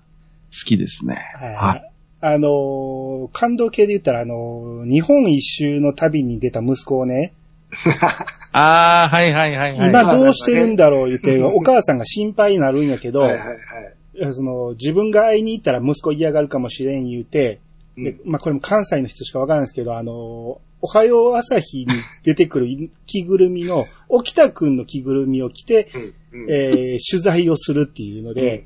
[0.52, 1.18] 好きですね。
[1.36, 1.93] あ、はいはい。
[2.26, 7.34] あのー感動系で言ったら、あのー日本一周の旅に出た息子をね、
[8.54, 9.90] ああ、はいはいはいはい。
[9.90, 14.34] 今どうしてるんだろう言って、 お母さんが心配になるんやけど、はいはいはい。
[14.34, 17.60] その、自分が会いに行ったら息子嫌がるかもしれん言うて、
[17.98, 21.88] で、まあ、これも関西の人しかわからないんですけど、あの、おはよう朝日に
[22.24, 22.68] 出てくる
[23.06, 26.02] 着ぐるみの、 沖田くんの着ぐるみを着て、うん
[26.44, 28.66] うんえー取材をするっていうので、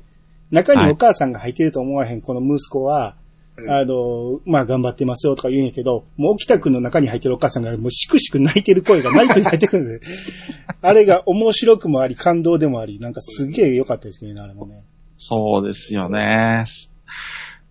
[0.50, 3.17] 中にお母さんが入ってると思わへん、この息子は、うん
[3.66, 10.00] あの、まあ、頑張ってますよとか言うんやけど、もう沖田くんの中に入ってるお母さんがもうしくしく泣いてる声がマイクに入ってくるんで、
[10.80, 14.84] あれが面白くもあり、感動でもあり、なんかすげえ良かったですけどね、あれもね。
[15.16, 16.64] そうですよね。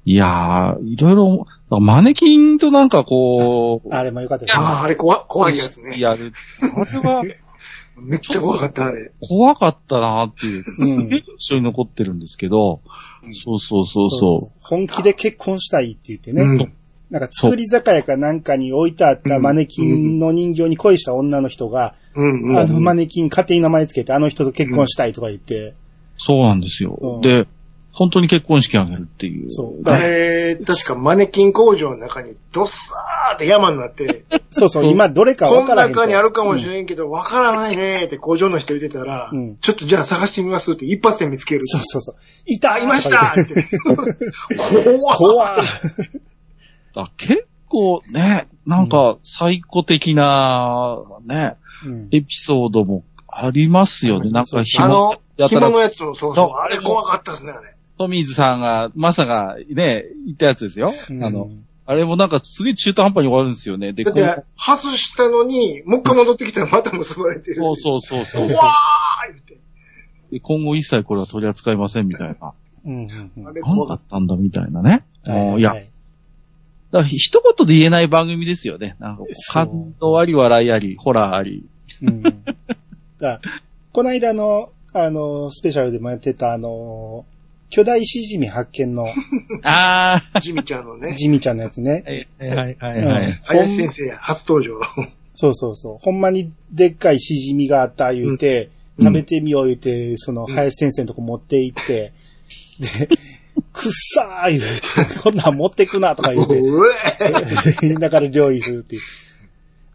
[0.03, 4.63] いやー、いろいろ、マネキンとなんかこう、あれも良かったですね。
[4.63, 5.99] ああ、あれ怖怖いやつね。
[5.99, 6.33] やる。
[6.61, 7.23] あれは
[7.99, 9.11] めっちゃ怖かった、あれ。
[9.21, 12.91] 怖かったなーっていう、うんすげえ印象に残ってるんですけど、うん
[13.33, 14.51] そうそうそうそう。
[14.59, 16.43] 本気で結婚したいって言ってね。
[16.43, 16.73] うん
[17.09, 22.57] なんか作り酒屋かなんかに置いてあったマネキンの人形に恋した女の人が、うんうん。
[22.57, 25.73] あのマネキン勝手に名前つけてあの人と結婚したいとか言って、
[26.17, 26.97] そうなんですよ。
[26.99, 27.47] うんで、
[27.97, 29.49] 本当に結婚式あげるっていう。
[29.49, 36.01] そうあれ、確かマネキン工場の中にドッサーって山になって、 そうそう、今どれかこの分からへんと。
[36.01, 41.61] 中にあるかもしれんけど、わからないねって工場の人言ってたらうん、ちょっとじゃあ探してみますって一発で見つける。
[41.65, 42.15] そうそうそう。
[42.45, 43.65] いたあ、いましたって。
[44.99, 45.63] 怖っ怖っ
[46.93, 54.29] あ結構ね、なんか、最高的な、ね、うんエピソードもありますよね。
[54.29, 56.47] なんか、あ紐の、やたら紐のやつもそうそう。
[56.49, 57.76] そうあれ怖かったですね、あれ。
[57.97, 60.93] トミーズさんが、マサがね、言ったやつですよ。
[61.09, 61.49] うんあの、
[61.85, 63.93] あれもなんかすげえ中途半端に終わるんですよね。
[63.93, 67.55] で、だって外したのに、もう一回戻ってきたらまた結ばれてる。
[67.55, 68.47] そうそうそうそう。
[68.49, 68.71] 怖ー
[69.29, 69.57] 言って。
[70.31, 72.53] で今後一切これは取り扱いませんみたいな。
[72.85, 75.05] うんうんうんあれだったんだみたいなね。
[75.25, 75.87] はいもういや、だか
[76.91, 78.95] ら一言で言えない番組ですよね。
[78.99, 81.65] なんか感動あり、笑いあり、ホラーあり。
[82.01, 82.21] うん。
[83.19, 83.41] だ
[83.93, 87.25] この間の、あの、スペシャルでもやってた、あの、
[87.69, 89.07] 巨大シジミ発見の
[89.63, 90.39] あた。
[90.39, 91.15] ジミちゃんのね。
[91.15, 92.03] ジミちゃんのやつね。
[92.39, 93.25] はいはいはいはい。
[93.25, 94.79] うん林先生初登場。
[95.33, 95.97] そうそうそう。
[95.99, 102.13] ほんまにでっかいシジミがあった言うて、うん食べてみよう言うて、その、林先生のとこ持って行って、
[102.79, 103.07] で、
[103.71, 104.61] くっさー言う
[105.13, 106.83] て、こんなん持ってくなとか言うて、 う
[107.19, 109.01] え言いながら料理するっていう。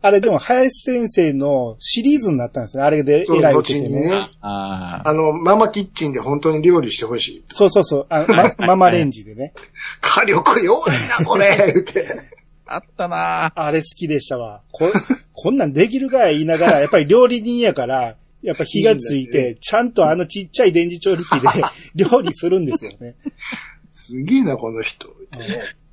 [0.03, 2.83] あれでも、林先生のシリーズになったんですね。
[2.83, 4.01] あれで偉い受けてね。
[4.01, 4.31] ね。
[4.41, 7.45] ああの、ママキッチンで本当に料理してほしい。
[7.53, 8.07] そうそうそう。
[8.09, 8.27] あ
[8.59, 9.55] ま、ママレンジでね。
[10.03, 12.07] 火力弱いな、これ言って。
[12.11, 12.23] あ。
[12.75, 14.63] あったなあれ好きでしたわ。
[14.73, 14.91] こ、
[15.35, 21.63] こんなんできるかい言いながら、やっぱり料理人やから、やっぱ火がついいいんだて、ちゃんとあのちっちゃい電磁調理器で
[21.95, 23.15] 料理するんですよね。
[24.03, 25.09] すげえな、この人。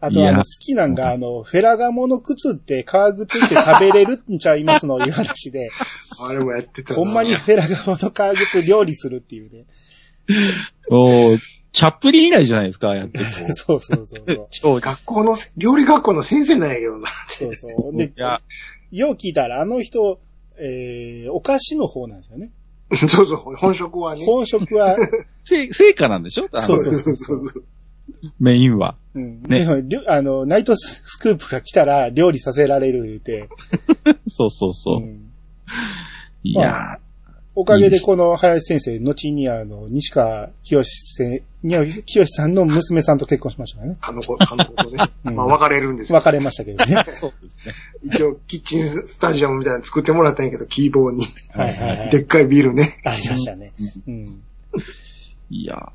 [0.01, 5.69] あとあの好きなんが、あの、フェラガモの靴って革靴って食べれるんちゃいますのいう話で、
[6.21, 6.99] あれもやってたな。
[6.99, 9.65] ほんまにフェラガモの革靴料理するっていうね。
[10.89, 11.39] おー
[11.71, 17.09] チャップリン以来じゃないですか、やってこ そうそうそうそう 学校の、料理学校の先生なんやけどな。
[17.27, 17.95] そうそう。
[17.97, 18.11] で
[18.91, 20.19] よう聞いたらあの人、
[20.57, 22.51] えー、お菓子の方なんですよね。
[23.07, 24.25] そうそう、本職はね。
[24.25, 24.97] 本職は、
[25.43, 26.49] せ成果なんでしょ？
[26.61, 27.63] そうそうそうそう。
[28.39, 28.95] メインは。
[29.15, 29.43] うん。
[29.43, 33.49] ねでもあの、ナイトスクープが来たら料理させられる言うて、
[34.29, 34.97] そうそうそう。
[34.97, 35.25] うん
[36.41, 36.99] いや
[37.55, 43.97] おかげでこの林先生、後にあの、西川清せん、清さんの娘さんと結婚しましたからね。
[43.99, 45.09] かの子、かの子とね。
[45.25, 46.17] うんまあ、別れるんですよ。
[46.19, 46.95] 別れましたけどね。
[46.95, 47.73] ー そうですね。
[48.03, 51.25] 一応、キッチンスタジアムみたいなの作ってもらったんやけど、キーボーに。
[51.49, 52.09] はいはいはい。
[52.11, 53.01] でっかいビールね。
[53.03, 53.73] ありましたね。
[54.07, 54.25] うん。
[55.49, 55.91] いやあ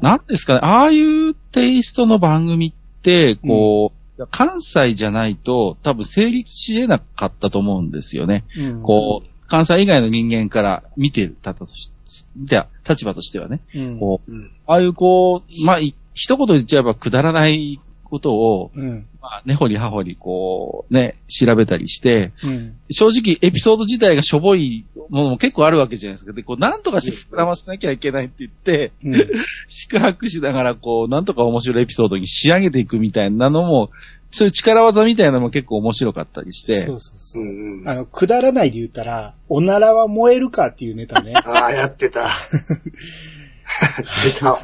[0.00, 8.44] なんですかね、ああいうテイストの番組って、こう、いや関西じゃないと多分成立し得なかったと思うんですよね。
[8.56, 11.90] うんこう、関西以外の人間から見てたとし、
[12.36, 13.60] では、立場としてはね。
[13.74, 13.98] うん。
[13.98, 14.50] こう、うん。
[14.66, 17.80] ああいうこう、まあ、い一言で言っちゃえばくだらない、
[18.14, 19.06] ことを、うん。
[19.20, 22.76] まあ、根掘り葉掘りこう、ね、調べたりして、うん。
[22.90, 26.32] 正直エピソード自体がしょぼいものも結構あるわけじゃないですか。
[26.32, 29.30] で、こう、なんとかして膨らませなきゃいけないって言って、うん。
[29.68, 33.90] 宿泊しながらこう、なんとか面白いエピソードに仕上げていくみたいなのも、
[34.30, 37.46] そういう力技みたいなのも結構面白かったりして、そうそうそうう。
[37.46, 37.88] んうん。
[37.88, 41.34] あの、くだらないで言ったら、おならは燃えるかっていうネタね。
[41.44, 42.30] ああ、やってた。
[44.24, 44.60] 出たわ。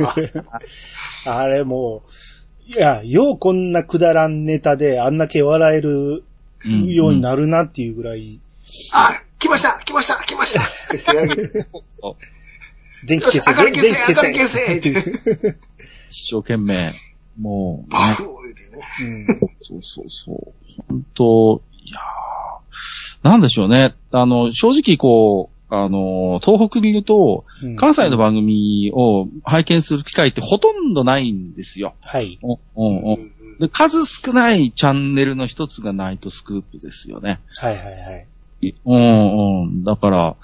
[1.25, 2.11] あれもう、
[2.71, 6.23] いや、ようこんなくだらんネタであんだけ笑える
[6.65, 8.39] うんようになるなっていうぐらい、
[8.93, 11.67] あ、来ました来ました来ましたって手挙げて。
[12.01, 12.11] そ
[13.03, 15.57] う電気消せ、電気消せ、明かり消せ。
[16.11, 16.95] 一生懸命、
[17.41, 19.49] もう、ねバフ、言うてね。
[19.63, 20.55] そうそうそう。
[20.89, 23.97] 本当いやーなんでしょうね。
[24.13, 31.95] あの、正直こう、あの、東北にいると、うん関西の番組を拝見する機会ってほとんどないんですよ。
[32.01, 32.39] はい。
[32.43, 37.41] うんうんうんで数少ないチャンネルの一つがナイトスクープですよね。
[37.59, 38.27] はいはいはい。
[38.87, 39.85] うんうん。
[39.85, 40.37] だから、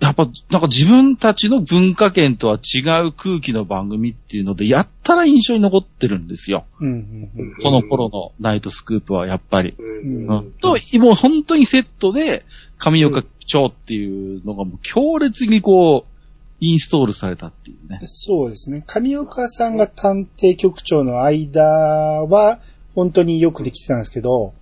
[0.00, 6.66] やっぱ、なんか自分たちの文化圏とは違う空気の番組っていうので、やったら印象に残ってるんですよ。
[6.80, 7.54] うんうんうん。
[7.60, 9.74] この頃のナイトスクープはやっぱり。
[9.76, 12.44] うんうんうんと、もう本当にセットで、
[12.78, 16.18] 上岡町っていうのがもう強烈にこう、
[16.60, 18.00] インストールされたっていうね。
[18.06, 18.84] そうですね。
[18.86, 22.60] 上岡さんが探偵局長の間は、
[22.94, 24.54] 本当によくできてたんですけど、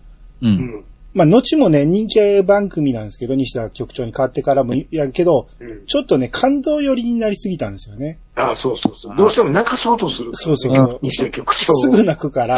[0.42, 0.46] う。
[0.46, 0.84] うんん。
[1.16, 5.86] まあ、後もね、人気番組なんですけど、西田局長に変わってからもやるけど、うん。
[5.86, 8.18] ちょっとね、感動寄りになりすぎたんですよね。
[8.34, 9.16] あそうそうそう。
[9.16, 10.30] どうしても泣かそうとする。
[10.34, 11.76] そうそうそう西田局長を。
[11.80, 12.56] すぐ泣くから、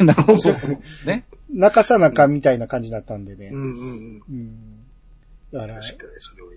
[0.00, 0.50] なるほど。
[1.06, 1.24] ね。
[1.48, 3.56] 泣かさなかみたいな感じだったんでねう。
[3.56, 4.22] んうんうん。
[4.28, 4.56] うん。
[5.52, 6.52] だから、確かにそれを。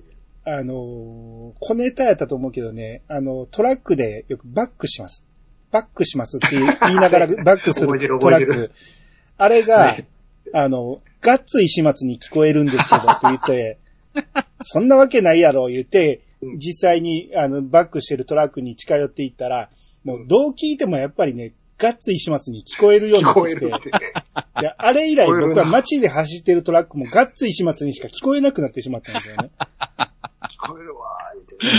[0.48, 5.26] あのー小ネタやったと思うけどね、あの、トラックでよくバックします。
[5.72, 8.72] バックしますって言いながらバックするるトラック。
[9.38, 10.08] あれがね、
[10.58, 13.78] あの、ガッツ石松に聞こえるんですけどって言って、
[14.62, 19.70] そんなわけないやろ言ってうん、実際にあのバックしてるトラックに近寄っていったら、
[20.04, 23.42] もうどう聞いてもやっぱりね、ガッツ石松に聞こえるようにな聞
[23.78, 24.12] ってきて
[24.78, 29.52] あれ以来僕は街で走ってるトラックもガッツ石松にしか聞こえなくなってしまったんですよね。
[29.60, 31.72] 聞こえるわ、言うてね。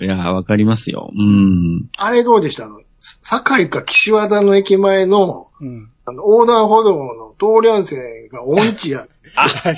[0.00, 1.10] いやー、わかりますよ。
[1.14, 1.88] うん。
[1.96, 2.64] あれどうでした？
[2.64, 2.80] あの、
[3.22, 5.90] 堺か岸和田の駅前の、うん。
[6.08, 9.08] あの、横断歩道の通り合線が音痴や。
[9.34, 9.74] ああっ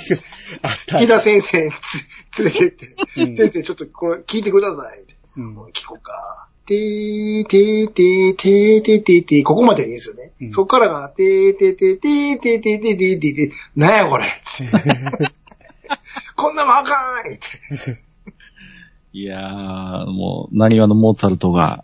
[0.85, 0.99] た。
[0.99, 2.85] 木田先生つ連れてって、
[3.17, 5.03] うん先生ちょっとこれ聞いてください。
[5.37, 6.47] うん聞こうか。
[6.67, 10.33] てーてーてーてーてーてーてーここまでいいんですよね。
[10.39, 14.25] うんそこからが、てーてーてーてーてーてーてーてーてーてーなんやこれ。
[16.35, 17.99] こんなもんあかん言って
[19.11, 21.83] いやー、もう、何話のモーツァルトが、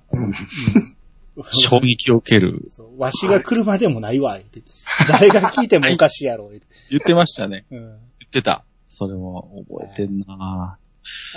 [1.52, 2.66] 衝撃を受ける。
[2.70, 4.62] そうわしが車でもないわ、言って
[5.10, 7.66] 誰が聞いてもおかしいやろ、言って言ってましたね。
[7.72, 7.90] うん言
[8.28, 8.64] ってた。
[8.88, 10.78] それも覚えてんな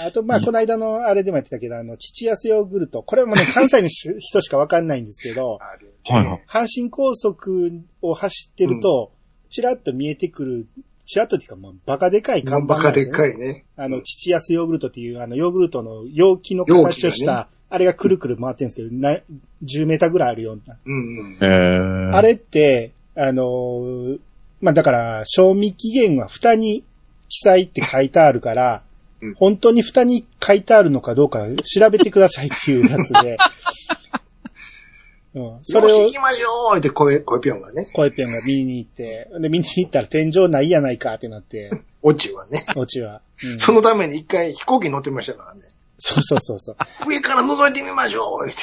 [0.01, 3.03] あと、まあ、この間のあれでもやってたけど、あの、父安ヨーグルト。
[3.03, 5.59] これもね、関西の人人しかわかんないんですけど、
[6.05, 6.45] はいはい。
[6.49, 9.13] 阪神高速を走ってると、
[9.51, 10.67] ちらっと見えてくる、
[11.05, 13.07] ちらっとっていうか、まあ、バカでかい看板バカで。
[13.07, 13.67] かいね。
[13.77, 19.19] あの、父安ヨーグルトっていう、あの、ヨーグルトの容器の形をした、あれがくるくる回ってるんですけど、な
[19.65, 20.77] 10メーターぐらいあるような。
[20.85, 21.37] うんうん。
[21.41, 24.21] えー、あれって、あのー
[24.61, 26.85] まあ、だから、賞味期限は蓋に
[27.29, 28.83] 記載って書いてあるから、
[29.21, 33.37] うん本当に蓋に書いてあるのかどうか調べてくださいっていうやつで、
[35.35, 37.91] うん、それをよし行きましょうって声、声ぴょんがね。
[37.95, 41.71] 声ペンが見に行って、で、見に行ったら天井ないやないかってなって、
[42.03, 42.65] オチはね。
[42.77, 43.21] オチは。
[43.43, 45.63] うんそのために一回飛行機乗ってましたからね。
[45.99, 46.77] そうそうそうそう。
[47.09, 48.57] 上から覗いてみましょうって。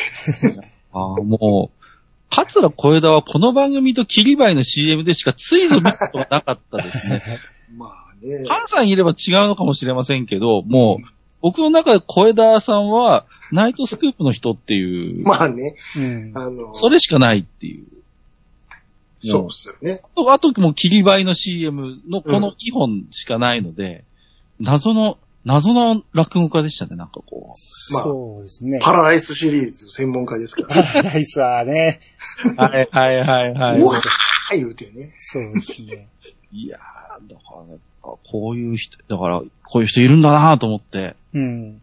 [0.94, 1.86] あーもう、
[2.30, 7.22] 桂小枝はこの番組とキリバイの CM でしかついぞ見たことがなかったですね。
[7.78, 8.46] まあね。
[8.48, 11.06] 関西にいれば違うのかもしれませんけど、もう、
[11.42, 15.76] 僕の中で小枝さんは、ナイトスクープの人っていう、まあね。
[15.96, 16.32] うん。
[16.36, 17.86] あの、それしかないっていう。
[19.20, 20.02] そうっすよね。
[20.30, 24.04] あともうキリバイの CM のこの2本しかないので、
[24.60, 27.54] 謎の、謎の落語家でしたね、なんかこ
[27.94, 28.80] まあそうですね。
[28.82, 30.68] パラダイスシリーズ専門家ですから。
[30.68, 32.02] パラダイスはね、
[32.44, 32.60] う。
[32.60, 35.14] はいはいはいはうわー言うてね。
[35.18, 36.08] そうですね。
[36.52, 41.82] いやー、だから、ね、こういう人、だから、こういう人いるんだなと思って、うん。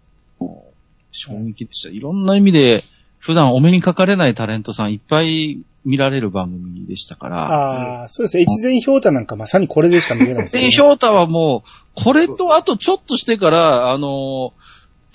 [1.12, 1.88] 衝撃でした。
[1.88, 2.82] いろんな意味で、
[3.18, 8.38] 普段お目にかかれないタレントさんいっぱい見られる番組でしたから、ああ、そうです。
[8.38, 10.70] 越前氷太なんかまさにこれでしか見れないですで、ね。
[10.70, 14.52] ひょうたはもう、これとあとちょっとしてから、あの、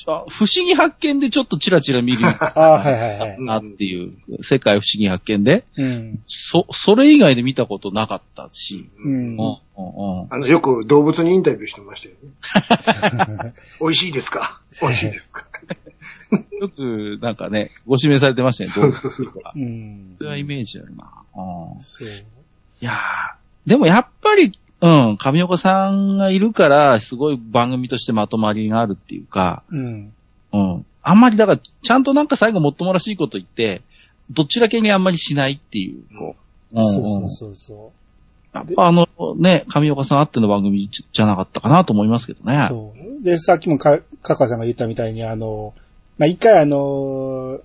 [0.09, 3.37] あ不思議発見でちょっとチラチラ見るように ああ、はいはいはい。
[3.41, 4.13] なっていう、
[4.43, 6.19] 世界不思議発見で、うん。
[6.27, 9.37] そ、それ以外で見たことなかったし、ううん、ん。
[9.39, 9.47] うん、
[10.21, 10.27] うん。
[10.29, 13.53] あの、よく動物にインタビューしてましたよね。
[13.81, 14.61] 美味しいですか？
[14.81, 15.26] 美味しいですか
[16.67, 19.01] よく、なんかね、ご指名されてましたね、 動物
[19.33, 20.23] とかうんそ。
[20.23, 21.05] れはイメージあるな。
[21.35, 22.09] うんそう。
[22.09, 22.23] い
[22.79, 30.13] やー、でもやっぱり、うん、上岡さんがいるから、すごい番組としてまとまりがあるっていうか、うん。
[30.53, 30.85] うん。
[31.01, 33.81] あんまり、だから、ちゃんとなんか最後もっともらしいこと言って、
[34.29, 36.35] どちら系にあんまりしないっていう、こ
[36.73, 36.81] う。
[36.83, 37.91] そううんうんそうそうそ
[38.53, 39.07] やっぱあの、
[39.37, 42.73] ね、上岡さんあっての番組じじゃなかったかなと思いますけどねう。。
[42.73, 43.23] そう。
[43.23, 45.73] で、さっきもか、かかさんが言ったみたいに、あの、
[46.17, 47.59] まあ、一回あの、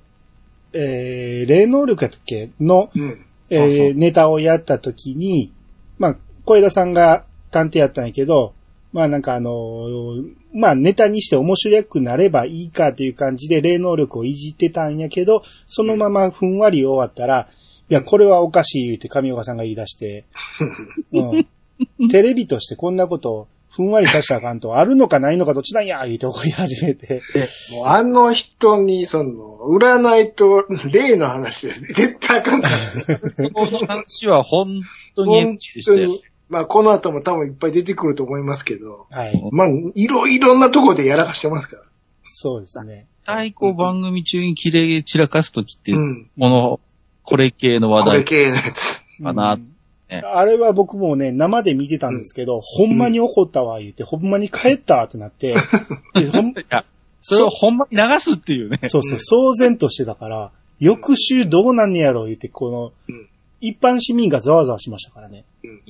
[0.73, 3.27] えー、霊能力やったっけの、うん。
[3.51, 5.53] えーネタをやった時に、
[5.99, 8.55] まあ、小枝さんが探偵やったんやけど、
[8.93, 17.49] まあなんかあのーまあネタにして面白くなればいいかっていう感じで霊能力をいじってたんやけど、そのままふんわり終わったら、
[17.89, 20.25] いや、これはおかしい言うて上岡さんが言い出して、
[21.13, 22.09] うん。
[22.09, 27.23] テレビとしてこんなことをふんわり出したらあかんと、あるのかないのかどっちなんや言うて怒り始めて、
[27.71, 29.33] もうあの人に、その、
[29.79, 33.51] 占いと霊の話で絶対あかんからね。
[33.51, 34.83] この話は本
[35.17, 35.99] 当に NG でしたよ。
[36.01, 36.23] 本当に。
[36.51, 39.43] まあ、この後も多分いっぱい出てくると思いますけど、はい。
[39.53, 41.83] まあ、いろいろなとこでやらかしてますから。
[42.25, 43.07] そうですね。
[43.25, 46.31] 対抗番組中に綺麗散らかすときって、うん。
[46.39, 46.81] この、
[47.23, 49.07] これ系の話これ題系のやつ。
[49.23, 49.72] かなうん
[50.21, 55.55] ねあれは僕もね、生で見てたんですけど、ほんまに怒ったわ、言って、ほんまに帰ったってなって、
[56.15, 56.85] でほんいや、
[57.21, 58.79] それをほんまに流すっていうね。
[58.89, 63.29] そうそう、騒然としてたから、翌週どうなんねやろ、言って、このうん、
[63.61, 65.45] 一般市民がざわざわしましたからね。
[65.65, 65.83] うん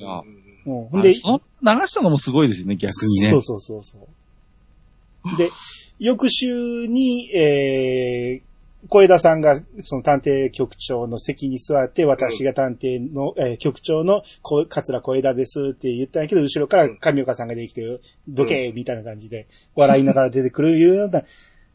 [0.65, 3.29] うん、ほんで、その流したのもすごいですよね、逆にね。
[3.29, 5.37] そうそうそうそう。
[5.37, 5.51] で、
[5.99, 8.52] 翌週に、えー、
[8.89, 21.23] 小枝さんが、その探偵局長の席に座って、私が探偵の、えー局長のこ桂小枝ですって言ったんやけど、後ろから上岡さんができて、どけみたいな感じで、笑いながら出てくるいうような、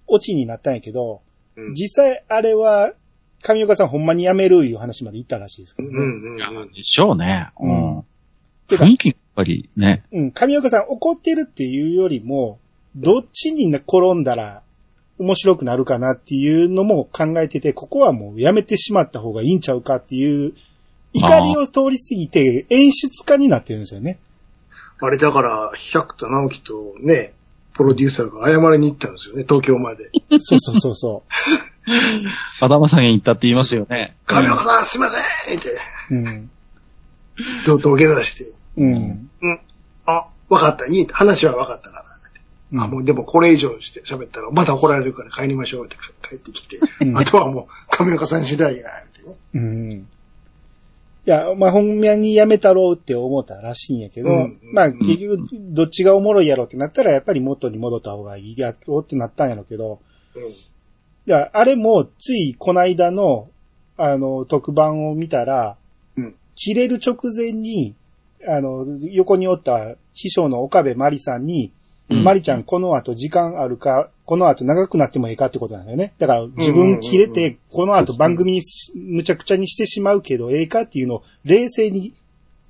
[0.07, 1.23] オチになったんやけど、
[1.57, 2.93] うん実際あれは、
[3.43, 5.95] 上岡さんほんまに辞めるいう話まで言ったらしいですけどね。
[5.97, 6.73] うんうん。
[6.73, 7.51] でしょうね。
[7.61, 8.05] ううんん。
[8.67, 10.05] てか雰囲気がやっぱりね。
[10.13, 12.59] うん、上岡さん怒ってるっていうよりも、
[12.97, 14.63] どっちにね転んだら
[15.19, 20.55] 面白くなるかなっていうのも考えてて、ここはもうやめてしまった方がいいんちゃうかっていう、
[21.13, 24.19] 怒りを通り過ぎて演出家になってるんですよね。
[25.01, 27.33] あれだから、百田直樹とね、
[27.75, 30.11] プロデューサーが謝りに行ったんですよね、東京まで。
[30.41, 31.23] そうそうそうそ
[32.61, 34.17] 頭下げに行ったって言いますよね。
[34.27, 35.71] 亀岡さん、すいませんって、
[36.11, 36.15] う。
[36.17, 36.51] うん。
[37.65, 39.31] ど土下座して、うん。
[39.41, 39.61] うん。
[40.07, 42.05] あ、わかった、いい、話はわかったから。
[42.73, 49.37] うんあ、もうでもこれ以上して喋ったらまた怒られるから帰りましょうって帰ってきて、うんあとはもう亀岡さん次第や、ってね。
[49.55, 50.09] うん。
[51.27, 60.01] いや、まあ、ほんまにやめたろうって思ったらしいんやけど、うんまあ、結局、どっちがおもろいやろうってなったら、やっぱり元に戻った方がいいやろうってなったんやろうけど、
[60.35, 60.43] うん。
[60.43, 60.55] い
[61.27, 63.51] や、あれも、ついこの間の、
[63.99, 65.77] あの、特番を見たら、
[66.17, 67.95] うん切れる直前に、
[68.45, 71.73] あの、横におった秘書の岡部真理さんに、
[72.11, 76.15] うんマリちゃんこの後時間あるか、この後長くなってもええかってことなんだよね。
[76.19, 82.15] だから自分切れて、この後番組にしむちゃくちゃにしてしまうけど、ええかっていうのを冷静に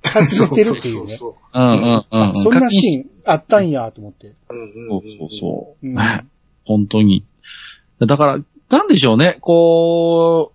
[0.03, 1.17] 尋ねてるっていうね。
[1.17, 2.35] そううんうんうんうん。
[2.35, 4.35] そんなシーンあったんやと思って。
[4.49, 5.01] そう。
[5.19, 5.87] そうそう
[6.65, 7.23] 本当に。
[7.99, 10.51] だから、なんでしょうね、こ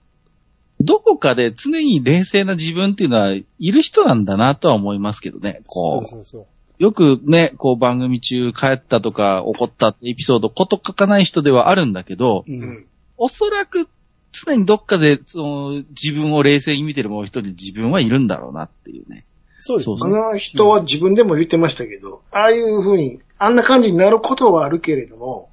[0.81, 5.63] う、どこかで常に冷静な自分っていうのはいる人なんだなとは思いますけどね。
[5.67, 6.47] こう、そうそうそう。
[6.85, 12.53] よくね、こう番組中帰ったとか怒ったってエピソードこと書かない人ではあるんだけど、う。
[12.53, 12.87] うんん。
[13.17, 13.89] おそらく
[14.33, 19.25] 常にどっかでその自分を冷静に見てるもう一人自分はいるんだろうなっていうね。
[19.61, 20.13] そうですそね。
[20.13, 25.49] の人は自分でも言ってましたけど、ああいう風に、あんな感じになることはあるけれども、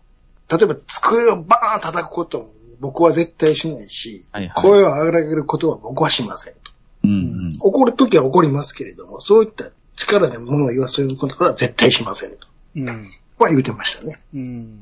[0.49, 2.49] 例えば机をバーン叩くことも
[2.81, 4.53] 僕は絶対しないし、はいはい。
[4.61, 6.59] 声を上げることは僕はしませんと。
[7.05, 7.13] うんう
[7.51, 7.53] ん。
[7.61, 9.71] 怒るときは怒りますけれども、そういった
[10.07, 12.47] 力で物を言わせることは絶対しませんと。
[12.75, 13.11] うん。
[13.37, 14.19] は言ってましたね。
[14.33, 14.81] うん。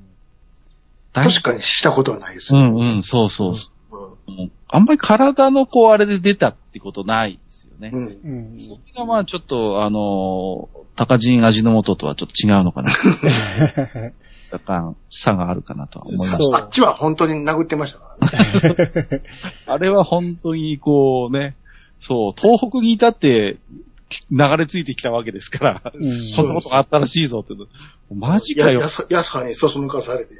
[1.13, 2.59] 確かにしたことはないですよ。
[2.59, 4.41] うんうん、そうそうそうんう。
[4.41, 7.89] うんあんまり体のこうあれで出たってことないですよね。
[7.91, 8.19] うん。
[8.23, 8.59] うん。
[8.59, 12.91] それがまあちょっと、あのー、高人味の素とはちょっと違うのかな。
[14.51, 19.23] 若干差があるかなとは思いましそうあっちは本当に殴ってましたからね。
[19.65, 19.73] た。
[19.73, 21.55] あれは本当にこうね、
[21.99, 23.57] そう、東北にいたって
[24.31, 27.53] 流れ着いてきたわけですから、うんそんなことがあったらしいぞって。
[28.13, 29.23] マジかよやや。
[29.23, 30.31] さ、にそそ抜かされて、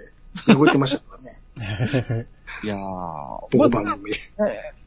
[0.48, 2.28] 動いてましたからね。
[2.64, 4.12] いやー、僕番組。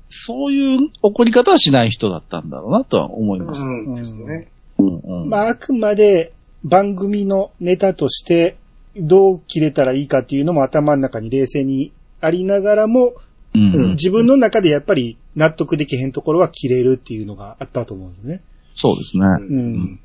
[0.08, 3.62] そういう怒り方はしない人だったんだろうなとは思います。
[3.62, 4.48] うんですね。
[4.78, 6.32] うんうんまあ、あくまで
[6.64, 8.56] 番組のネタとして、
[8.96, 13.14] どう切れたらいいかっていうのも頭の中に冷静にありながらも、
[13.54, 18.40] うんうん自分の中でやっぱり納得できへんところは切れるっていうのがあったと思うんですね。
[18.74, 19.26] そうですね。
[19.26, 20.00] うん。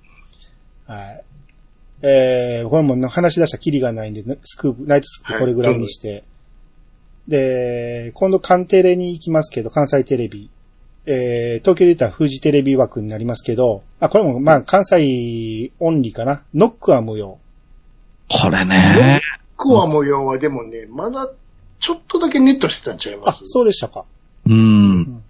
[0.85, 1.23] はい。
[2.01, 6.23] えー、これもね話し出したらキリがないんで、スクープ、ナイトスクープこれぐらいにして。
[7.27, 10.49] で、今度カンテレに行きますけど、関西テレビ。
[11.05, 16.43] えー、東京で言ったら富士テレビ枠になりますけど、あ、これもまあ関西オンリーかな。
[16.53, 17.39] ノックは無用。
[18.29, 19.21] これね。
[19.55, 21.31] コア模様はでもね、まだ
[21.79, 23.45] ちょっとだけネットしてたんちゃいあま、す？
[23.45, 24.05] そうでしたか。
[24.45, 25.23] うん。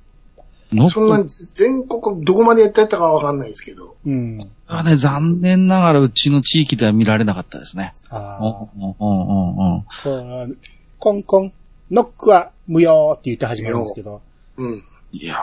[0.73, 3.95] ノそんな全国どこまでやってたかはわかんないですけど。
[4.05, 4.39] うん。
[4.39, 7.93] クはね、残念ながらうちの地域では見られなかったですね。
[8.09, 8.67] ああ。
[8.75, 10.57] うんうんうんうん
[10.99, 11.53] コンコン、
[11.91, 14.21] ノックは無用って言って始まるんですけど。
[14.57, 14.83] うん。
[15.11, 15.35] いや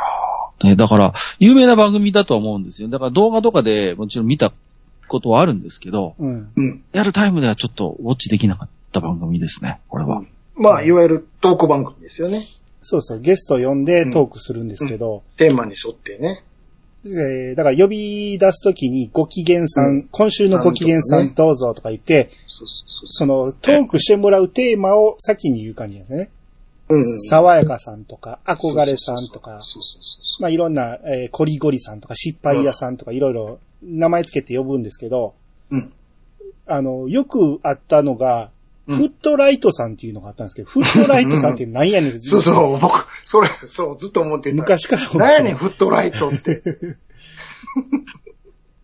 [0.61, 2.89] ー、ね、だから、有名な番組だと思うんですよ。
[2.89, 4.53] だから動画とかでもちろん見た
[5.07, 6.53] ことはあるんですけど、うん。
[6.57, 6.85] うん。
[6.93, 10.23] やるタイムではちょっとウォッチできなかった番組ですね、これは。
[10.57, 12.43] まあ、いわゆるトーク番組ですよね。
[12.87, 16.45] そうそう、ゲスト呼んでトークするんですけど、テーマに沿ってね。
[17.07, 22.69] えーだから呼び出すときにご機嫌さん、うん今週のご機嫌ささんどうぞとか言って、そう
[23.09, 26.31] そのトークしてもらうテーマを先に言う感じですね。
[26.89, 26.97] う。
[26.97, 27.21] うん。
[27.29, 29.61] 爽やかさんとか、憧れさんとか。
[30.41, 35.35] まあいろんな、えーコリゴリさんとか、失敗屋さんとかいろいろ名前つけて呼ぶんですけど、
[35.71, 35.93] うん。
[36.67, 38.54] あの、よくあったのが、うん
[38.87, 42.21] フットライトさんっていうのがあったんですけど、フットライトさんって何やねん。
[42.21, 44.57] そうそう、僕、それ、そう、ずっと思ってた。
[44.57, 46.63] 昔から思ってたなんやねん、フットライトって。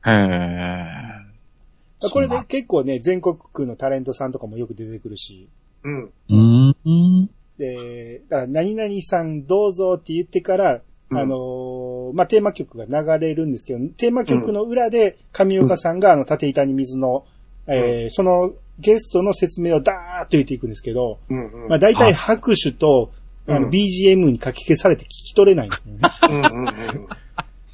[0.06, 2.10] へー。
[2.10, 5.50] これで結構ね、全国区のタレントさんとかもよく出てくるし、
[5.84, 6.04] うん。
[6.04, 7.30] うーん。
[7.58, 10.80] で、だから何々さんどうぞって言ってから、
[11.10, 17.26] うんあのーまあ、テーマ曲が流れるんですけど、テーマ曲の裏で上岡さんがあの、縦板に水の、
[17.66, 21.46] えーそのゲストの説明をダーッと言っていくんですけど、うん。
[21.52, 21.68] うん。
[21.68, 23.12] まあ、大体拍手と、
[23.46, 26.00] あの、うん BGM に書き消されて聞き取れないんですよね。
[26.30, 27.08] うんうんうん。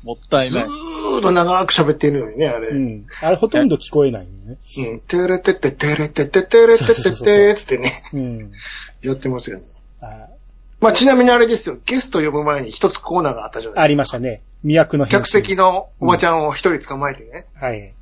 [0.05, 0.67] もったいずない。
[0.67, 2.69] ーっと長く喋ってるのにね、あれ。
[2.69, 2.87] ううん。
[2.99, 3.07] ん。
[3.21, 5.01] あれほとんど聞こえないんでね。
[5.09, 8.53] てれてって、てれてって、てれてってて、つってね、うん。
[9.03, 9.65] やってますよね。
[10.01, 10.29] あ
[10.81, 14.19] まあ、ちなみにあれですよ、ゲスト呼ぶ前に一つコーナーがあったじゃないありですか。
[14.19, 14.43] ましたね。
[14.65, 17.47] 魅惑の返客信席のおばちゃんを一人捕まえてね。
[17.55, 17.93] はい。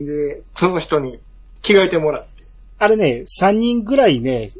[0.00, 1.20] で、その人に
[1.62, 2.39] 着替えてもらって。
[2.80, 4.52] あれね、3人ぐらいね、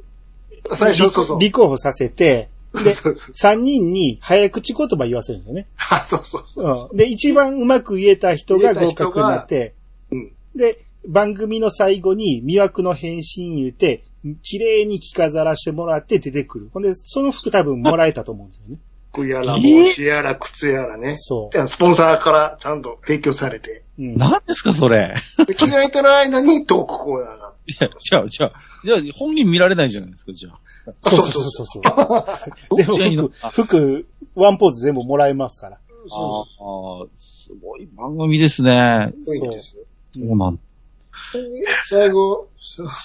[0.76, 1.40] 最初、そうそう。
[1.40, 2.50] 立候補させて、
[2.84, 5.66] で、そうそう3人に早口言葉言わせるんですよね。
[5.78, 6.90] あ、 そうそうそう。
[6.90, 6.96] うん。
[6.96, 9.74] で、一番うまく言えた人が合格になって、
[10.12, 10.32] うん。
[10.54, 14.04] で、番組の最後に魅惑の返信言うて、
[14.42, 16.68] 綺麗に着飾らしてもらって出てくる。
[16.74, 18.78] ほんで、その服多分もらえたと思うんですよね。
[19.12, 19.84] 服やら、えー？
[19.86, 21.16] 帽子やら、靴やらね。
[21.18, 23.82] そでスポンサーからちゃんと提供されて。
[23.98, 24.02] う。
[24.02, 24.16] うん。
[24.16, 25.14] 何ですか、それ？
[25.46, 27.54] で着替えてる間にトークコーナーが。
[27.66, 28.52] いや、じゃあ、じゃあ、
[28.84, 30.58] じゃあ、本人見られないじゃないですか、じゃあ。
[31.02, 31.82] そうそうそうそう。
[32.76, 35.76] でも服、服、ワンポーズ全部もらえますから。
[35.76, 39.12] ああ、すごい番組ですね。
[39.26, 39.82] そういいですよ。
[40.14, 40.60] そうなんだ。
[41.84, 42.48] 最後、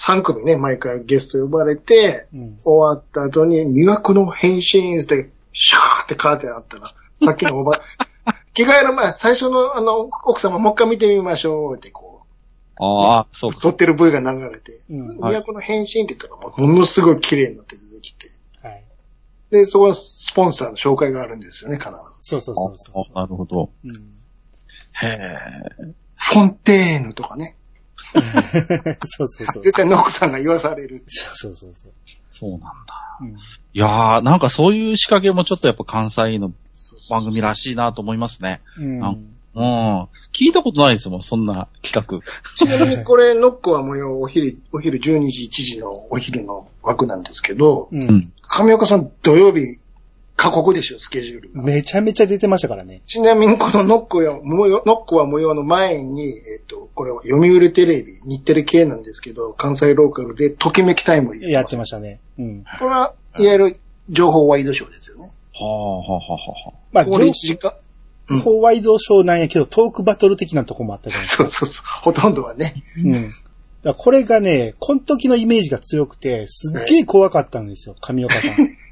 [0.02, 2.58] 3組ね、毎回ゲスト呼ばれて、うん。
[2.64, 6.92] 終わった後に、魅惑の変身って、シャーってカーテンあったら、
[7.24, 7.80] さっきのおば、
[8.52, 12.26] 着替える前、最初のあの、奥様もう一回見てみましょうってこ
[12.78, 13.60] ああ、そうう、か。
[13.60, 15.18] 撮ってる V が流れて、うん。
[15.18, 18.28] はい魅惑の変身って言ったらものすごい綺麗になって出てきて、
[18.62, 18.84] はい。
[19.50, 21.96] で、そこはスポンサーの紹介があるんですよね、必ず。
[22.20, 23.70] そうそうそうそあなるほど。
[23.82, 23.88] う。
[23.88, 23.96] うん。
[24.92, 25.94] へえ。
[26.16, 27.56] フォンテーヌとかね、
[29.08, 29.62] そうそうそう。
[29.62, 31.02] 絶対ノックさんが言わされる。
[31.06, 31.74] そうそうそう。
[31.74, 31.92] そう
[32.44, 33.18] なんだ。
[33.20, 33.28] うん。
[33.30, 33.34] い
[33.72, 38.60] やー、なんかそういう仕掛けもちょっとやっぱ関西のそうそう番組らしいなと思いますね。
[38.78, 39.04] うん。
[39.04, 39.16] あ
[39.56, 40.08] うん。
[40.32, 42.22] 聞いたことないですもん、そんな企
[42.56, 48.32] ちなみにこれ、ノックは模様、お昼、お昼12時、1時のお昼の枠なんですけど、うん。
[48.42, 49.78] 上岡さん土曜日、
[50.36, 51.62] 過酷でしょ、スケジュールが。
[51.62, 53.02] めちゃめちゃ出てましたからね。
[53.06, 62.20] ちなみにこのノックは模様、ノックは模様の前に、えっ、と、これは読売テレビ、日テレ系なんですけど、関西ローカルで、ときめきタイムリーやってまましたね。
[62.38, 62.64] うん。
[62.64, 62.78] す。
[62.78, 63.80] これは、いわゆる
[64.10, 65.32] 情報ワイドショーですよね。
[65.54, 67.72] はあ、はあ、はあ、はまあ、ここで情1時間。
[68.28, 71.44] うん報ワイドショーなんやけど、トークバトル的なとこもあったじゃないですか。
[71.44, 71.84] そうそうそう。
[72.02, 72.82] ほとんどはね。
[72.96, 73.34] うん。
[73.82, 78.76] だこれがね、この時のイメージが強くて、すっげえ怖かったんですよ、上岡さん。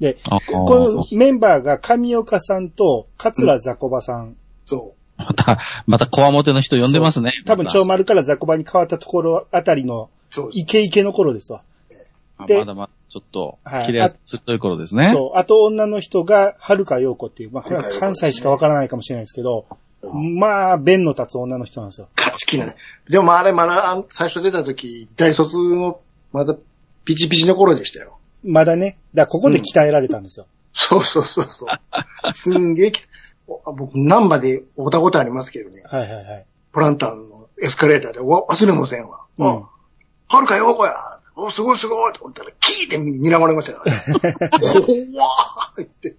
[0.00, 0.36] で、あ。
[0.36, 4.36] あこのメンバーが上岡さんと桂ザコバさん。
[4.64, 7.32] そまた、また、こわもての人呼んでますね。
[7.44, 10.10] 多分、ま長丸からザコバに変わったところあたりの。
[10.52, 11.62] イケイケの頃ですわ。
[12.46, 15.10] であまだまだちょっとはい、切れやすい頃ですね。
[15.12, 15.38] そう。
[15.38, 19.66] あと女の人が、はるかようこっていう、まあ、これは関西しかわからないかもしれないですけど、
[20.02, 22.08] まあ、弁の立つ女の人なんですよ。
[22.16, 22.76] 勝ち気なね。
[23.08, 26.00] でもあれまだあん最初出た時、大卒の、
[26.32, 26.54] まだ
[27.04, 28.17] ピチピチの頃でしたよ。
[28.44, 28.98] まだね。
[29.14, 30.46] だここで鍛えられたんですよ。
[30.72, 31.68] そうそうそうそう。
[32.32, 32.92] すんげえ
[33.64, 35.82] 僕、ナンバで会ったことありますけどね。
[35.86, 36.46] はいはいはい。
[36.72, 39.20] プランターのエスカレーターでわ忘れませんわ。
[39.38, 39.48] うん
[40.30, 40.94] あはるかよこや。
[41.36, 44.50] お、すごいすごいと思ったら、キーって睨まれましたからね。
[44.60, 46.16] 怖ーって。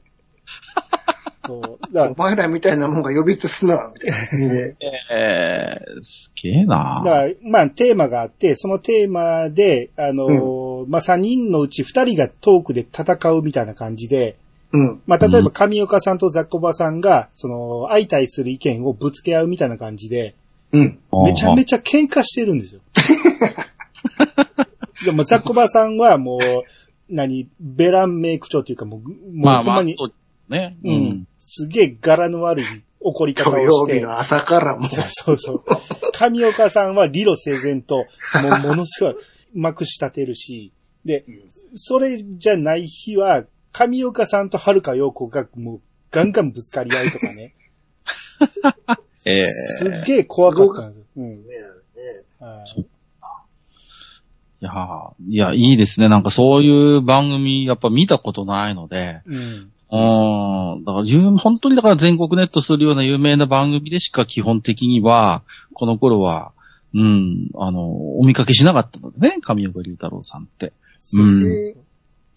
[1.50, 1.94] そう。
[1.94, 4.76] だお前らみたいなもんが呼び捨てすな、みたいな感じで。
[5.12, 14.38] えー、すげえなだから、まあ、テーマがあって、そのテーマで、あのーまあ、3人のうち2人がトークで戦うみたいな感じで、
[14.72, 15.02] うん。
[15.08, 20.36] まあ、例えばうん上岡さんとザコバさんが、その、相対する意見をぶつけ合うみたいな感じで、
[20.72, 21.00] うん。
[21.26, 22.82] めちゃめちちゃ喧嘩してるんですよ。
[25.06, 26.40] でも、ザコバさんはもう、
[27.10, 29.96] 何、ベランメイク長っていうかもう、もうまあまあ、ほんまに、
[30.50, 30.78] そうね。
[30.84, 31.28] ううんん。
[31.38, 32.66] すげえ柄の悪い
[33.00, 33.94] 怒り方土をして。
[33.94, 35.64] 曜日の朝からもう、そうそうそう。
[36.12, 38.06] 上岡さんは理路整然と、
[38.42, 39.16] もうものすごい、
[39.54, 40.74] まくし立てるし、
[41.06, 41.26] で、
[41.74, 45.82] それじゃない日は、上岡さんと遥か陽子がもう
[46.12, 47.56] ガンガンぶつかり合いとかね。
[49.26, 51.06] ええすっげえ怖かったんですよ。
[51.18, 51.30] うん。
[51.30, 51.56] ね
[52.40, 52.86] はい
[54.62, 56.10] いやーいや、いいですね。
[56.10, 59.22] なんかそういう番組、やっぱ見たことないので。
[59.26, 59.72] うん。
[59.92, 60.84] うん。
[60.84, 66.52] だから有、本当にだから全国ネットするような有名な番組でしか基本的には、この頃は、
[66.94, 70.74] うん、あの、お見かけしなかったのでね、上岡龍太郎さんって。
[71.14, 71.44] うん。
[71.44, 71.76] で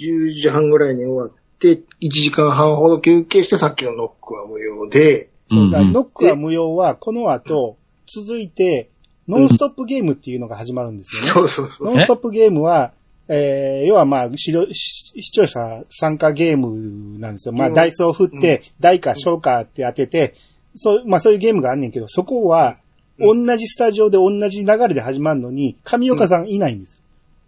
[0.00, 7.76] 10時半ぐらいに終わって、1時間半ほど休憩して、さっきのノックは無料で、うんだからノックは無用は、この後、
[8.06, 8.90] 続いて、
[9.28, 11.28] ノンストップゲームっていうのが始まるんですよね。
[11.28, 11.86] そうそうそう。
[11.86, 12.92] ノンストップゲームは、
[13.28, 17.54] えー、要はまあ、視聴視視聴者参加ゲームなんですよ。
[17.54, 20.34] まあ、うんダイスを振って、大か小かって当てて、
[20.74, 22.78] そう、まあそういうゲームがあんねんけど、そこは、
[23.18, 27.00] 同じスタジオで同じ流れで始まるのに、上岡さんいないんです。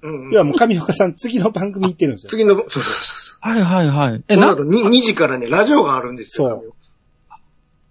[0.03, 2.31] うんうん要はもう上岡さん次の番組行ってるんですよ。
[2.31, 3.49] 次の、そうそうそうそう。
[3.49, 4.25] はいはいはい。
[4.29, 6.63] え、な、この後 2, 2時からね、ラジオがあるんですよ。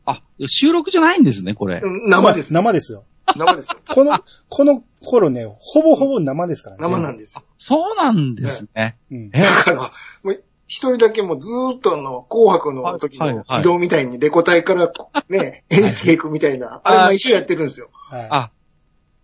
[0.05, 1.81] あ、収録じゃないんですね、これ。
[1.83, 2.53] うん生です。
[2.53, 3.03] 生ですよ。
[3.35, 3.79] 生ですよ。
[3.93, 4.19] この、
[4.49, 6.81] この頃ね、ほぼほぼ生ですからね。
[6.81, 7.43] 生なんですよ。
[7.57, 8.97] そうなんですね。
[9.11, 9.31] うん。
[9.33, 9.81] え だから、
[10.23, 14.91] もう一人だけもうずーっとあの、紅白の時の移動みたいにレコ大から
[15.29, 17.89] ね、NHK 行くみたいな、あれ毎週やってるんですよ。
[17.91, 18.27] はい。
[18.29, 18.51] あ、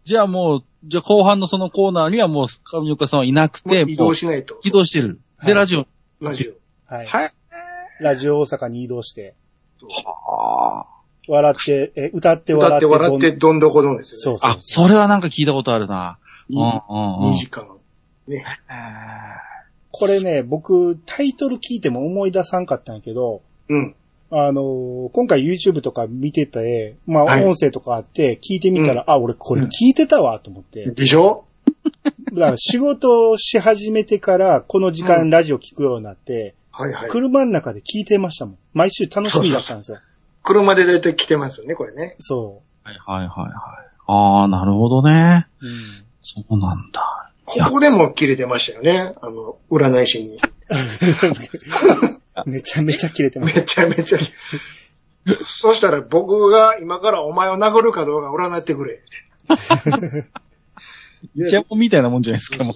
[0.03, 4.59] じゃあもう、じゃあ後半のそのコーナーにはもう上岡さんはいなくて、移動しないと。
[4.63, 5.19] 移動してる。
[5.41, 5.87] で、はいラジオ。
[6.21, 6.93] ラジオ。
[6.93, 7.07] はい。
[7.07, 7.31] はい。
[7.99, 9.35] ラジオ大阪に移動して、
[9.81, 10.98] はあ。
[11.29, 13.15] 笑って、え、歌って歌って笑って。
[13.15, 14.21] 笑ってどんどこどんですよね。
[14.21, 16.17] そうそうあ、それはなんか聞いたことあるな。
[16.49, 16.69] うんいうんう
[17.29, 17.65] ん2時間。
[18.27, 18.37] ね。
[18.37, 18.43] へ
[19.91, 23.95] これね、僕、タイトル聞いても思い出さんかったんやけど、うん。
[24.31, 30.89] あのー今回 YouTube とか見てて、まあはい音声とかあって、聞いてみたら、あ、俺これ聞いてたわ、と思って。
[30.91, 31.45] でしょ？
[32.05, 37.09] だから仕事をし始めてから、この時間ラジオ聞くようになって、はいはい。
[37.09, 38.57] 車の中で聞いてましたもん。
[38.73, 39.97] 毎週楽しみだったんですよ。
[40.49, 42.15] 車でだいたい来てますよね、これね。
[42.17, 43.53] そはいはいはいはい。
[44.07, 45.45] ああ、なるほどね。
[45.61, 45.67] う。
[45.67, 46.03] うん。
[46.21, 47.31] そうなんだ。
[47.45, 49.13] ここでも切れてましたよね。
[49.21, 50.39] あの、占い師に。
[52.47, 53.61] めちゃめちゃ切れてまめす。
[53.61, 54.17] ちゃめちゃ。
[55.45, 59.03] そしたら僕が今からお前を殴るかどうか占ってくれ。
[61.35, 62.75] イチャモンみたいなもんじゃないですか、もう。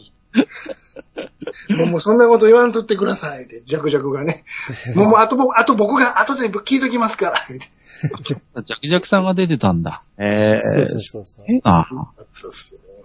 [1.69, 4.43] も うもうそんなこと言わんとってくださいって、ジャクジャクがね。
[4.95, 7.35] もうもうあと僕、あと僕が後で聞いときますから。
[8.23, 10.01] ジャクジャクさんが出てたんだ。
[10.17, 11.55] ええそうそうそうそう。
[11.55, 11.85] えあ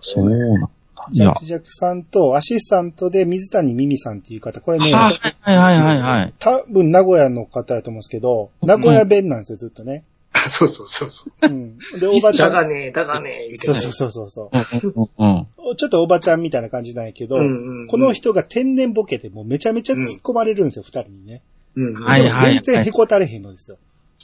[0.00, 0.70] そうなんだ。
[1.12, 6.34] ジャクジャクさんとアシスタントで水谷美美さんっていう方、これね、はいはいはいはいはい。
[6.38, 10.04] 多分名古屋の方やと思うんですけど、名古屋弁なんですよ、ずっとね。
[10.50, 11.46] そうそうそうそう。
[11.46, 11.78] うん。
[11.98, 15.46] で、おばちゃん、だがね、だがね、言うてねそうそうそうそうそうんうんうん。
[15.72, 15.76] う。
[15.76, 21.42] ちょっとおばちゃんみたいな感じなんやけど、うんうんうんこの人が天然ボケでもうめちゃめちゃ突っ込まれるんですよ、二、人にね。
[21.74, 22.04] うん。
[22.04, 23.78] はいはい全然へこたれへんのですよ。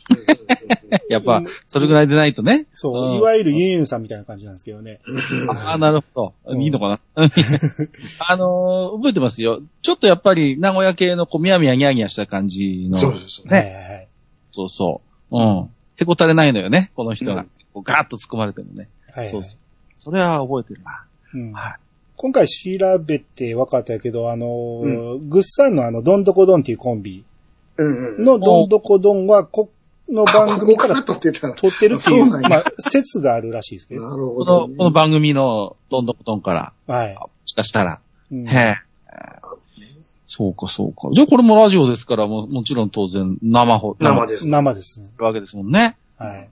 [1.09, 2.67] やっぱ、それぐらいでないとね。
[2.75, 5.01] そう、うんいわゆるユンユンさんみたいな感じなんですけどね。
[5.49, 6.53] ああ、なるほど。
[6.53, 7.01] うんいいのかな
[8.29, 9.63] あのー覚えてますよ。
[9.83, 12.99] ちょっとやっぱり名古屋系のこう、みやみやギャーギャーした感じの。
[12.99, 14.09] そうですね。
[14.51, 15.01] そうそ
[15.31, 15.37] う。
[15.37, 15.71] うん。
[15.97, 17.43] へこたれないのよね、この人が。
[17.43, 18.89] うんこうガーッと突っ込まれてもね。
[19.13, 19.59] はいはいそうそう。
[19.99, 21.05] それは覚えてるな。
[21.35, 21.75] うんはい。
[22.17, 27.25] 今回調べて分かったけど、あのーグッサンのあの、どんどこどんっていうコンビ
[27.77, 28.25] うんうん。
[28.25, 29.71] のどんどこどんは、こ
[30.09, 31.41] の番組から撮ってるっ
[32.03, 34.09] ていう、まあ、説があるらしいですけど。
[34.09, 34.77] なるほこの、どね。
[34.77, 36.53] この番組のどんどこどんか
[36.87, 37.15] ら、はい。
[37.15, 38.77] もしかしたら、うんへえ、
[40.37, 41.11] そうか、そうか。
[41.13, 44.47] じゃあこれもラジオですから、ももちろん当然生放生です。
[44.49, 45.09] 生ですね。
[45.17, 45.97] るわけですもんね。
[46.19, 46.51] はい。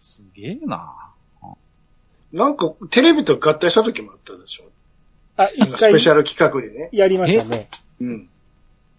[0.00, 1.12] すげえな。
[2.32, 4.64] なんか、テレビと合体した時もあったでしょ。
[5.36, 6.88] あ、なん一回かスペシャル企画でね。
[6.92, 7.68] やりましたね。
[8.00, 8.28] うん。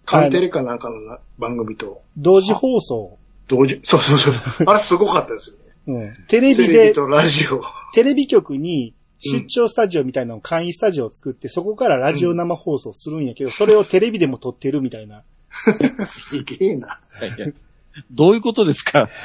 [0.05, 3.17] カンテレかなんかのな番組と同時放送。
[3.49, 4.33] 同時、そうそうそう。
[4.65, 6.13] あれすごかったですよね。
[6.15, 6.25] うん。
[6.27, 7.61] テレビで、テレビとラジオ。
[7.93, 15.23] テレビ局に出張スタジオみたいなのを簡易スタジオを作って、そこからラジオ生放送するんやけど、それをテレビでも撮ってるみたいな。
[16.05, 16.99] すげえな。
[18.11, 19.09] どういうことですか？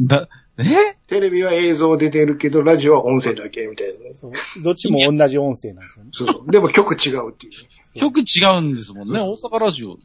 [0.00, 0.64] だ、え？
[1.06, 4.14] テレビは映像出てるけど、ラジオは音声だけみたいなね。
[4.14, 4.32] そう。
[4.62, 6.10] どっちも同じ音声なんですよね。
[6.12, 6.50] そうそう。
[6.50, 7.68] でも曲違うっていうね。
[7.94, 9.20] 曲違うんですもんね。
[9.20, 10.02] 大阪ラジオで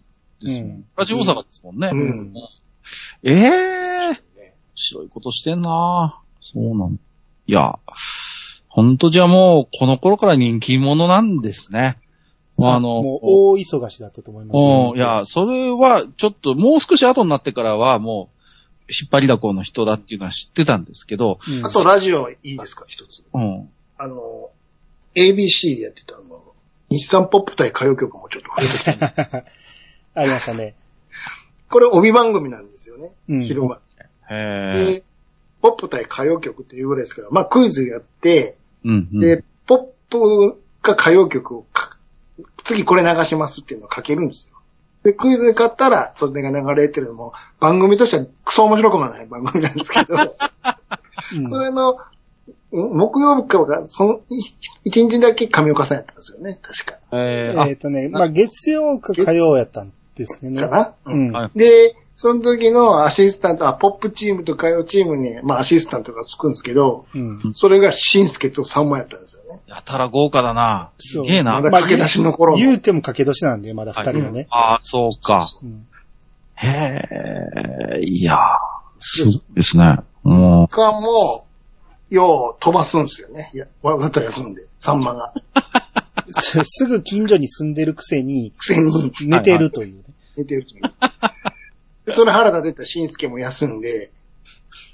[0.56, 0.70] すもん。
[0.70, 1.90] うんラジオ大阪ですもんね。
[1.92, 2.34] うん
[3.24, 4.22] ええー、
[4.76, 7.00] 白いことしてんなそうなん
[7.48, 7.80] いや、
[8.68, 11.98] ほんとじゃあもう、この頃から人気者なんですね。
[12.60, 18.38] あの、もう大忙しだったと思いますよ、うん、いや、それは、ちょっと、もう少し後になってからは、もう、
[18.90, 23.24] 引っ張りだこの人だっていうのは知ってたんですけど、うんあとラジオいいですか、一つ。
[23.34, 23.70] うん。
[23.98, 24.16] あの、
[25.16, 26.54] ABC でやってたあの、
[26.90, 28.84] 日産ポップ対歌謡曲もちょっと触れてき
[29.32, 29.44] た。
[30.16, 30.76] ありましたね。
[31.70, 33.12] これ帯番組なんですよね。
[33.28, 33.82] うん昼間。
[34.30, 35.04] へえ。
[35.62, 39.20] で、ポップ対歌謡曲っていうぐらいですから、まあクイズやって、うん、うん。
[39.20, 39.78] で、ポッ
[40.10, 41.98] プか歌謡曲をか
[42.64, 44.58] 次これ流しますっていうのを書けるんですよ。
[45.04, 50.16] で、クイズで買ったら、それが流れてるのも、番組としてはクソ面白くもない番組なんですけど、
[51.36, 51.98] うんそれの、ん
[52.70, 54.42] 木曜日かが、その、い
[54.84, 56.98] 一日だけ上岡さんやったんですよね、確か。
[57.14, 60.62] えー、っ、とね、まあ月曜か火曜やったんですけどね。
[60.62, 61.32] かな、ううんん。
[61.32, 67.54] はいで、その時のアシスタント、あ、ポップチームと歌謡チームに、まあアシスタントがつくんですけど、うん。
[67.54, 69.62] それがしんすけとさんまやったんですよね。
[69.68, 70.90] やたら豪華だな。
[70.98, 71.54] すげえな。
[71.54, 72.58] まだ駆け出しの頃の。
[72.58, 74.48] 言うても駆け年なんで、まだ二人がね。
[74.50, 75.48] ああ、そうか。
[75.62, 75.88] うん
[76.60, 79.98] へえ、いやー、ですね。
[80.24, 81.46] も他も、
[82.10, 83.52] よう飛ばすんですよね。
[83.54, 85.34] いや、わざと休んで、さんまが。
[86.32, 90.04] すすぐ近所に住んでるくせに、くせに寝てるというね。
[90.36, 90.82] 寝てるという。
[92.08, 94.12] でそれ腹立てたしんすけも休んで、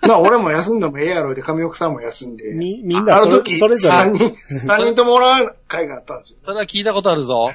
[0.02, 2.54] まあ俺も休んでもええやろで、上岡さんも休んで。
[2.56, 4.36] みみんなそれあの時、それぞれ三人、
[4.68, 6.46] 三人ともおらん会があったんですよう、。
[6.46, 7.52] それは聞いたことあるぞ。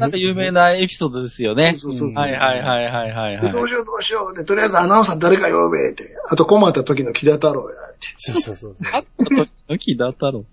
[0.00, 1.76] なんか有名なエピソードですよね。
[1.78, 2.22] そうそうそう。
[2.22, 3.48] はいはいはいはいはい、はい。
[3.48, 6.04] うしようどうしようで、とりあえずアナウンサー誰か呼べって。
[6.28, 8.08] あと困った時の木田太郎やって。
[8.16, 8.92] そうそうそうそう。
[8.92, 10.44] あった時の木田太郎。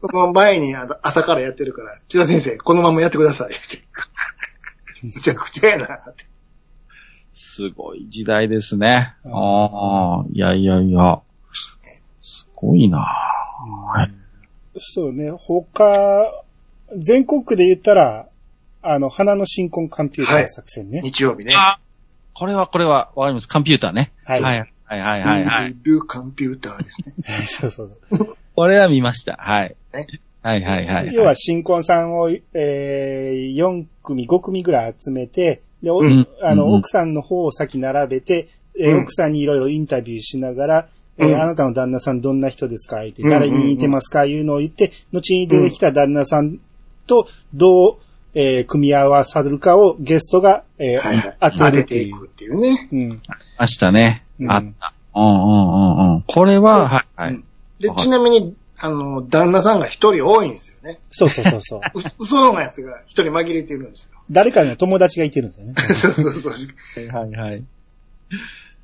[0.00, 3.84] その前にあの朝からやってるから、木田先生、このままやってくださいって。
[5.16, 6.24] むちゃくちゃやなって。
[7.34, 9.14] すごい時代ですね。
[9.24, 11.20] うんああ、いやいやいや。
[12.20, 14.12] すごいなはい
[14.76, 16.44] そうね、他、
[16.96, 18.28] 全国区で言ったら、
[18.82, 21.00] あの、花の新婚コンピューター作戦ね。
[21.02, 21.54] 日曜日ね。
[21.56, 21.78] あ
[22.34, 23.48] これはこれは、わかります。
[23.48, 24.12] コンピューターね。
[24.24, 25.76] はいはいはいはいはいはい。
[25.82, 27.14] ルーコンピューターですね。
[27.46, 28.36] そうそうそう。
[28.54, 29.36] これは見ました。
[29.36, 30.06] はいね。
[30.42, 31.14] はいはいはい。
[31.14, 43.04] 要は新婚さんを、えー、4組、5組ぐらい集めて、で、おうんあの、うん奥さんの方を先並べて、えーうん奥さんにいろいろインタビューしながら、えーうんあなたの旦那さんどんな人ですか？
[43.06, 44.24] って、うん誰に似てますか？
[44.24, 46.58] いうのを言って、後に出てきた旦那さん
[47.06, 47.96] とどう、
[48.34, 51.36] えー組み合わさるかをゲストが、えーはいはい。
[51.40, 52.04] 当当ててるっていう。
[52.04, 52.88] ていくっていうね。
[52.92, 53.22] うん。
[53.58, 54.24] ましたね。
[54.40, 54.92] うんあった。
[55.14, 56.22] うんうんうんうん。
[56.22, 57.34] これは、はいはい。
[57.34, 57.44] うん
[57.80, 61.00] で、ちなみに、あの、旦那さんが一人多いんですよね。
[61.10, 61.80] そうそうそうそう。
[61.94, 64.13] う嘘のやつが一人紛れてるんですよ。
[64.30, 65.74] 誰かの友達がいてるんですよね。
[65.94, 66.52] そうそうそう。
[66.52, 66.58] は
[67.00, 67.64] いはいはい。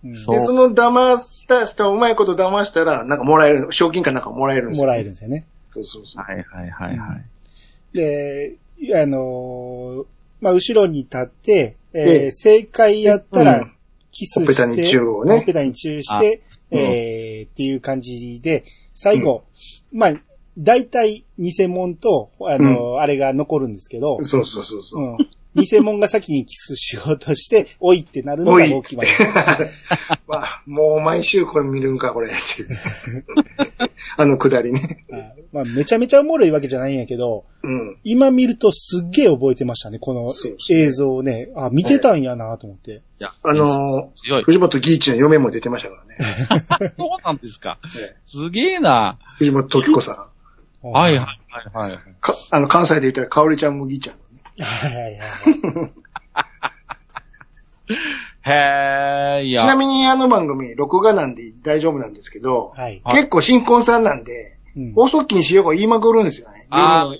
[0.05, 4.84] うんそうで、その騙した人、うまいこと騙したら、なんかもらえる、賞金かなんかもらえるんですよ。
[4.84, 5.47] もらえるんですよね。
[5.70, 6.22] そうそうそう。
[6.22, 7.97] はいはいはいはい。
[7.97, 8.57] で、
[8.95, 10.07] あのー
[10.41, 13.72] まあ、後ろに立って、えーええ正解やったらうん、
[14.11, 18.64] キスして、ほっぺたにチューをねほっぺたにチューして、あうんえーっていう感じで、
[18.95, 19.45] 最後、
[19.93, 20.14] まあ、
[20.61, 25.03] 大体偽物と、あのーあれが残るんですけど、そうそうそうそう。
[25.03, 25.17] うん。
[25.55, 29.03] 偽物が先にキスしようとして、 おいってなるのが大きいま
[30.37, 32.29] あ、 もう毎週これ見るんか、これ。
[32.29, 32.69] っていう
[34.17, 35.05] あのくだりね。
[35.53, 37.99] まあ、めちゃめちゃおもろいわけじゃないんやけど、うん。
[38.05, 41.49] 今見るとすっげえ覚えてましたね、このそうそう映像をね。
[41.57, 42.93] あ、見てたんやなと思って。
[42.93, 44.45] いや、あのー、。
[44.45, 46.95] 藤本義一の嫁も出てましたからね。
[46.97, 47.81] そうなんですか。
[47.99, 49.19] ええすげえな。
[49.39, 50.30] 藤本時子さん。
[50.83, 51.26] はいはい
[51.72, 52.01] はいはい。
[52.20, 54.43] かあの、関西で言ったら、かおりちゃん麦ちゃんのね。
[54.64, 55.93] はいはいはい。
[57.93, 57.99] ち
[58.43, 59.66] へえ、いや。
[59.66, 63.01] なみにあの番組、録画なんで大丈夫なんですけど、はい。
[63.05, 66.66] はい結構新婚さんなんで、うん放送禁止用語言いまくるんですよね。
[66.70, 67.14] あの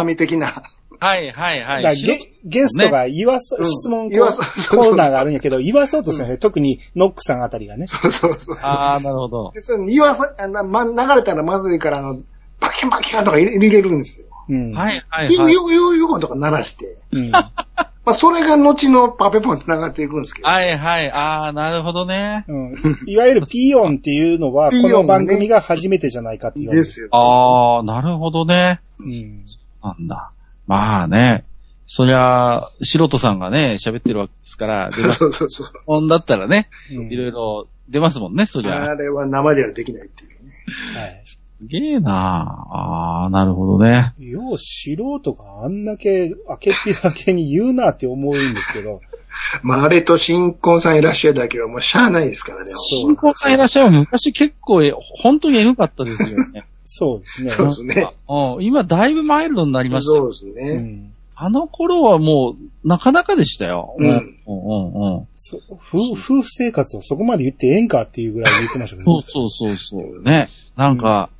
[0.00, 0.72] 営み的な。
[0.98, 1.96] はいはいはい。
[1.96, 4.40] ゲゲストが言わそ、うん質問言わそ
[4.74, 6.38] コーナーがあるんやけど、言わそうとするね。
[6.38, 7.86] 特にノックさんあたりがね。
[7.86, 8.56] そうそうそう。
[8.62, 9.52] ああ、なるほど。
[9.52, 12.20] で、それ言わさ、あのま、流れたらまずいから、あの、
[12.66, 14.26] バキャンバキャンとか入れ入れるんですよ。
[14.48, 14.72] うん。
[14.72, 15.52] はいはいはい。
[15.52, 16.98] ゆうゆうゆうとか鳴らして。
[17.12, 17.30] うん。
[17.30, 20.48] まあ、それが後のパペポンに繋がっていくんですけど。
[20.48, 21.10] はいはい。
[21.10, 22.44] ああ、なるほどね。
[22.48, 22.72] うん。
[23.06, 26.84] いわゆるピヨンっていうのは、この番組が初めてじゃないかって言われる。
[26.84, 27.08] ですよ。
[27.12, 28.80] ああ、なるほどね。
[29.00, 29.44] うん。
[29.82, 30.32] なんだ。
[30.66, 31.44] まあね。
[31.86, 34.90] そりゃ、素人さんがね、喋ってるわけですから。
[34.92, 35.68] そうそうそう。
[35.86, 38.82] 本だったらね、うんいろいろ出ますもんね、そりゃ。
[38.82, 40.52] あれは生ではできないっていうね。
[40.94, 41.24] はい。
[41.70, 44.14] すげえなああー、なるほどね。
[44.18, 49.00] よう素人があんだけ明けっぴだけに言うなって思うんですけど、
[49.62, 52.72] まあ、あれと新婚さんいらっしゃるだけはもうしゃあないですからね。
[52.76, 56.64] 新婚さんいらっしゃる昔結構え、本当にエグかったですよね。
[56.84, 57.50] そうですね。
[57.50, 58.14] そうですね。
[58.28, 60.32] うん、今だいぶマイルドになりましたよ。
[60.32, 60.74] そうですうね。
[60.74, 61.12] ん。
[61.36, 63.96] あの頃はもう、なかなかでしたよ。
[63.98, 65.28] うんうん、うん、うん。
[65.34, 70.22] そ夫夫婦生活をそこまで言ってええんかっていうぐらい言ってましたけど、そうそうそうそう。
[70.22, 70.48] ね。
[70.76, 71.30] なんか、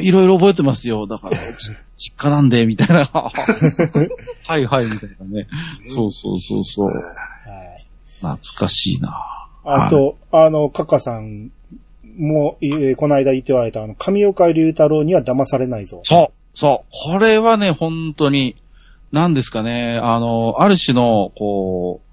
[0.00, 1.06] いろいろ覚えてますよ。
[1.06, 3.06] だから、 ち実家なんで、みたいな。
[3.12, 3.32] は
[4.58, 5.46] いはい、みたいなね。
[5.88, 6.86] そうそうそうそう。
[6.86, 6.96] はい。
[8.20, 9.48] 懐かしいな。
[9.64, 11.50] あと、あの、カカさん
[12.18, 16.00] も、えーこの間言っておられた、あの、上岡龍太郎には騙されないぞ。
[16.04, 17.12] そう、そう。
[17.12, 18.56] これはね、本当に、
[19.12, 22.06] 何ですかね、あの、ある種の、こう、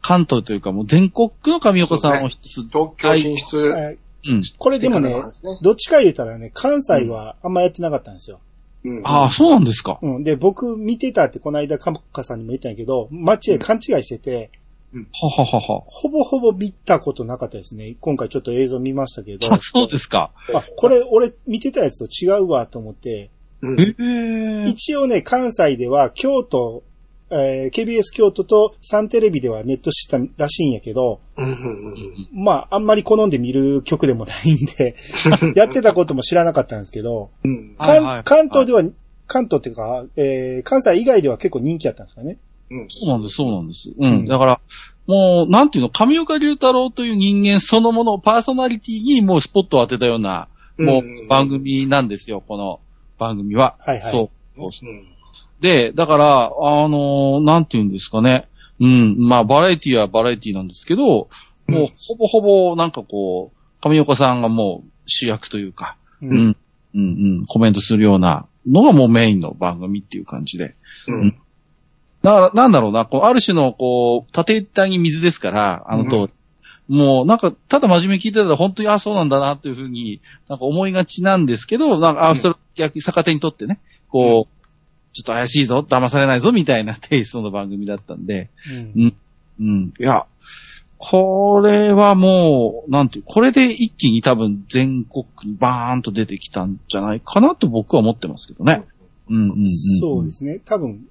[0.00, 3.98] 関東というかもう全国の上岡さんを一つ、東京進出。
[4.24, 4.42] はいうん。
[4.58, 5.14] これでもね
[5.62, 8.40] どっちか言うたらね、関西はあんまやってなかったんですよ。
[8.84, 9.98] うんああ、そうなんですか。
[10.02, 10.24] うん。
[10.24, 14.50] で、僕見てたってこの間カカさんにも言ったんやけど、街へ勘違いしてて、
[15.12, 15.82] はははは。
[15.86, 17.96] ほぼほぼ見たことなかったですね。
[18.00, 19.52] 今回ちょっと映像見ましたけど。
[19.52, 20.30] あ、そうですか。
[20.54, 23.94] あ、これ俺見てたやつと違うわと思って、うんえ
[24.66, 26.84] え一応ね、関西では京都、
[27.30, 31.20] えー KBS 京都とサンテレビではネットしたらしいんやけど、
[32.32, 34.94] まあ、あんまり好んで見る曲でもないんで、
[35.54, 38.82] やってたことも知らなかったんですけど、うんはいはい関関東では、
[39.26, 42.38] 関東っていうか、えー関西以外では結構人気やったんですかね。
[42.70, 43.90] うんそうなんです、そうなんです。
[43.90, 44.24] ううんん。
[44.26, 44.60] だから、
[45.06, 50.48] もう、なんていうの、上岡龍太郎という人間そのもの、パーソナリティにもうスポットを当てたような、
[50.78, 52.80] もう番組なんですよ、この
[53.18, 53.76] 番組は。
[53.80, 54.60] はいはいそう。
[54.60, 55.06] そうそううん
[55.60, 56.48] で、だから、あ
[56.88, 58.48] のーなんていうんですかね。
[58.80, 61.28] うん、まあ、バラエティはバラエティなんですけど、
[61.66, 66.56] もう、ほぼほぼ、なんかこう、上岡さんがもう主役というか、ううん、
[66.94, 67.00] うん、う
[67.42, 70.74] ん、コメントするようなのがもうメインの番組っていう感じで。
[71.06, 71.36] うん。
[72.22, 76.30] だから、なんだろうな、こう、ある種の、こう、縦板に水ですから、あのと、
[76.88, 82.36] もう、なんか、ただ真面目に聞いてたら、本当に、あ、そうなんだな、というふうに、なんか思いがちなんですけど、なんか、あ、うん。
[82.36, 83.78] それ、逆に逆手にとってね、
[84.08, 84.57] こう、
[85.12, 88.50] ちょっと怪しいぞ、騙されないぞ、みたいなテイストの番組だったんで、
[88.96, 89.14] うん
[89.60, 89.92] うん。
[89.98, 90.26] いや、
[90.98, 98.84] これはもう、なんていう、これで一気に多分全国にバーンと出てきたんじゃないかなと僕は思ってますけどね。
[99.28, 99.66] うんうんうん。
[100.00, 100.60] そうですね。
[100.64, 101.06] 多分、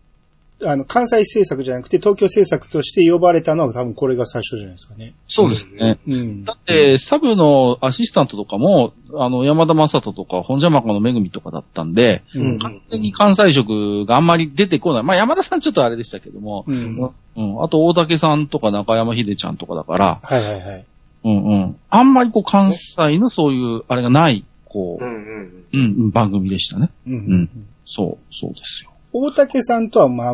[0.64, 5.14] あの、関西制作じゃなくて東京制作として呼ばれたのは多分これが最初じゃないですかね。
[5.28, 6.00] そうですね。
[6.08, 6.46] うん。
[6.46, 12.60] だって、サブのアシスタントとかも、あの、山田正人とか、本邪魔かのめぐみとかだったんで、うん。
[12.60, 15.04] 完全に関西色があんまり出てこない。
[15.04, 17.12] まあ、山田さんちょっとあれでしたけども、うん。
[17.36, 17.64] うん。
[17.64, 20.86] あと、大竹さんとか中山秀ちゃんとかだから、はいはいはい。
[21.24, 21.76] うんうん。
[21.90, 26.90] あんまりこう、関西のそういう、あれがない、こう、うんうんうん、うん、番組でしたね。
[27.06, 27.14] うん。
[27.14, 27.50] うん
[27.90, 28.92] そう、そうですよ。
[29.20, 30.34] 大竹さんとはまあ、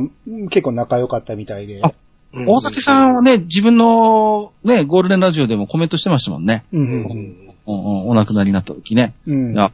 [0.50, 1.82] 結構仲良かったみたいで。
[1.84, 1.94] あ
[2.34, 6.66] うん大竹さんはね、自分のね、ゴールデンラジオでもコメントしてましたもんね。
[6.74, 6.80] う。
[6.80, 9.14] うんんうんうん、お亡くなりになった時ね。
[9.28, 9.54] うん。
[9.54, 9.72] いや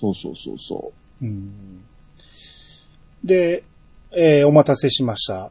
[0.00, 1.82] そうそうそうそうん
[3.24, 3.64] で、
[4.12, 5.50] えーお待たせしました。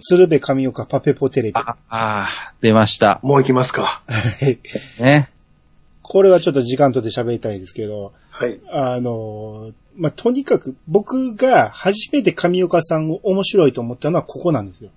[0.00, 1.60] 鶴瓶神岡パペポテレビ。
[1.60, 1.62] う。
[1.64, 3.20] ああー、出ました。
[3.22, 4.02] もう行きますか。
[4.06, 4.58] はい
[5.00, 5.30] ね。
[6.02, 8.60] これはちょっと時間とって喋りたいですけど、はい。
[8.70, 14.90] あのー、まあ、とにかく僕が初めて神岡さんを面白いと思ったのはここなんですよ。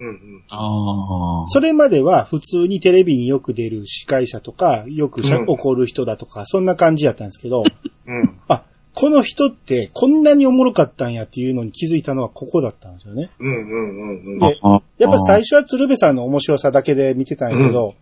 [0.00, 0.42] うんうん。
[0.50, 1.48] ああ。
[1.48, 7.64] それまでは普通にテレビによく出る司会者とか、よくしゃうん怒る人だとか、そんな感じやったんですけど、
[8.06, 8.38] うん。
[8.48, 8.62] あ、
[8.94, 13.30] この人ってこんなにおもろかったんやっていうのに気づいたのはここだったんですよね。
[13.38, 14.38] うんうんうんうん。
[14.38, 14.58] で
[14.98, 17.94] やっぱ最初は鶴瓶さんの面白さだけで見てたんやけど、うん。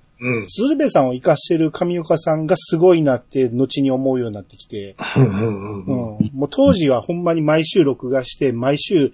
[0.48, 6.16] 鶴瓶さんを活かしてる神岡さんがすごいなって後に思うようになってきて、うんうんうんうん。
[6.16, 9.12] うん、もう当時はほんまに毎週録画して、毎週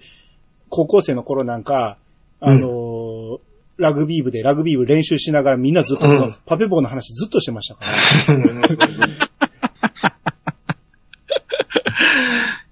[0.69, 1.97] 高校生の頃なんか、
[2.39, 3.39] あのー
[3.75, 7.93] ラグビー部でラグビー部練習しながらみんなずっとパペボーの話ずっとしてましたから。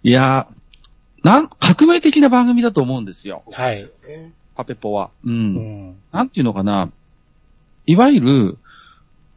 [0.04, 3.44] いやー、なん、革命的な番組だと思うんですよ。
[3.52, 3.88] はい。
[4.56, 5.12] パペポは。
[5.24, 5.30] う。
[5.30, 5.54] うん
[5.90, 5.96] ん。
[6.12, 6.92] なんていうのかな。
[7.92, 8.58] いわゆる、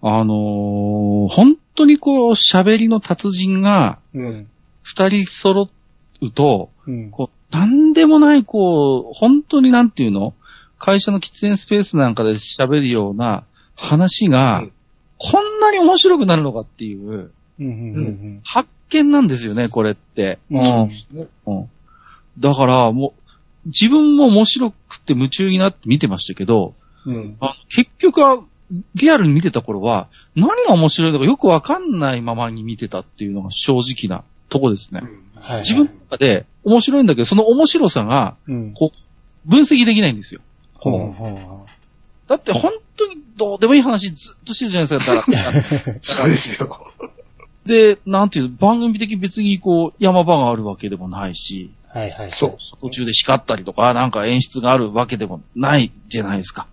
[0.00, 4.46] あのー本当にこう、喋りの達人がうん。
[4.82, 5.68] 二人揃
[6.20, 7.10] うと、うん。
[7.10, 10.34] こう、なんでもない、こう、本当になんていうの
[10.78, 13.44] 会社の喫煙スペースなんかで喋るような
[13.74, 14.72] 話が、うん
[15.16, 17.30] こんなに面白くなるのかっていう。
[18.44, 20.38] 発見なんですよね、これって。
[22.38, 26.74] だから、もう、自分も面白くて夢中になって見てましたけど、
[27.06, 27.38] うん。
[27.68, 28.42] 結局は、
[28.94, 35.02] リアルに見てた頃は、何が面白いのかよくわかんないままに見てたっていうのが正直なとこですね。
[35.34, 35.58] はい。
[35.60, 38.72] 自分の中で面白いんだけど、その面白さがうん。
[38.72, 38.98] こう
[39.48, 40.40] 分析できないんですよ。
[40.74, 41.66] ほうほうほ
[42.26, 45.14] だって本当にどうでもいい話ずっとしてるじゃないですか。
[45.14, 46.92] だからそうですよ。
[47.66, 51.98] で、なんていう、番組的に別にこう、山場があるわけでもないし、う。
[51.98, 52.30] はいはい。
[52.30, 52.58] そう。
[52.80, 56.66] 途中で光ったりとか、なんか演出があるわけでもないじゃないですか。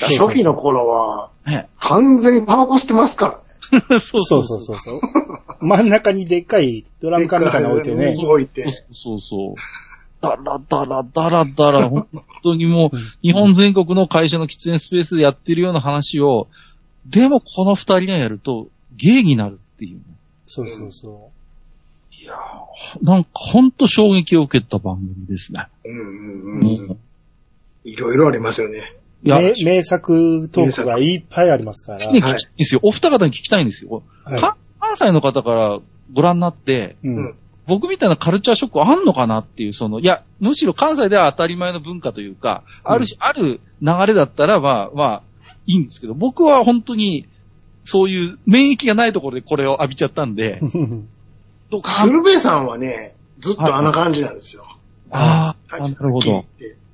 [0.00, 1.68] 初期の頃は、ね。
[1.78, 3.42] 完全にタバコ吸ってますか
[3.72, 3.98] らね。
[3.98, 5.00] そ うそうそうそうそう。
[5.60, 8.16] 真ん中にでっかいドラム缶みたいなの置いてね。
[8.18, 8.66] 置いて。
[8.92, 9.54] そうそう。
[10.20, 12.08] だらだらだらだら、本
[12.42, 16.48] 当にもう、日本全国の会社の喫煙スペースでやってるような話を、
[17.06, 20.02] でもこの二人がやると、芸になるっていうね。
[20.46, 21.30] そうそうそ
[22.12, 25.66] いやーなんか本当衝撃を受けた番組ですね。
[25.84, 26.98] うんうんううんん。
[27.84, 28.95] いろいろありますよね。
[29.24, 29.28] う。
[29.28, 32.10] いや、名名作トークがいっぱいありますから。
[32.12, 32.80] ね、聞きたいんですよ。
[32.82, 34.02] お二方に聞きたいんですよ。
[34.24, 35.78] はいか関西の方から
[36.12, 37.34] ご覧になって、うん。
[37.66, 45.22] 僕みたいなカルチャーショックあんのかなっていう、その、いや、むしろ関西では当たり前の文化というか、あるし、ある流れだったら、まあ、まあ、
[45.66, 47.28] いいんですけど、僕は本当に、
[47.82, 50.60] そういう免疫がないところでこれを浴びちゃったんで、
[51.70, 54.64] どうか鶴瓶さんはね、ずっとあんな感じなんですよ。
[55.10, 56.44] ああ、なるほど。。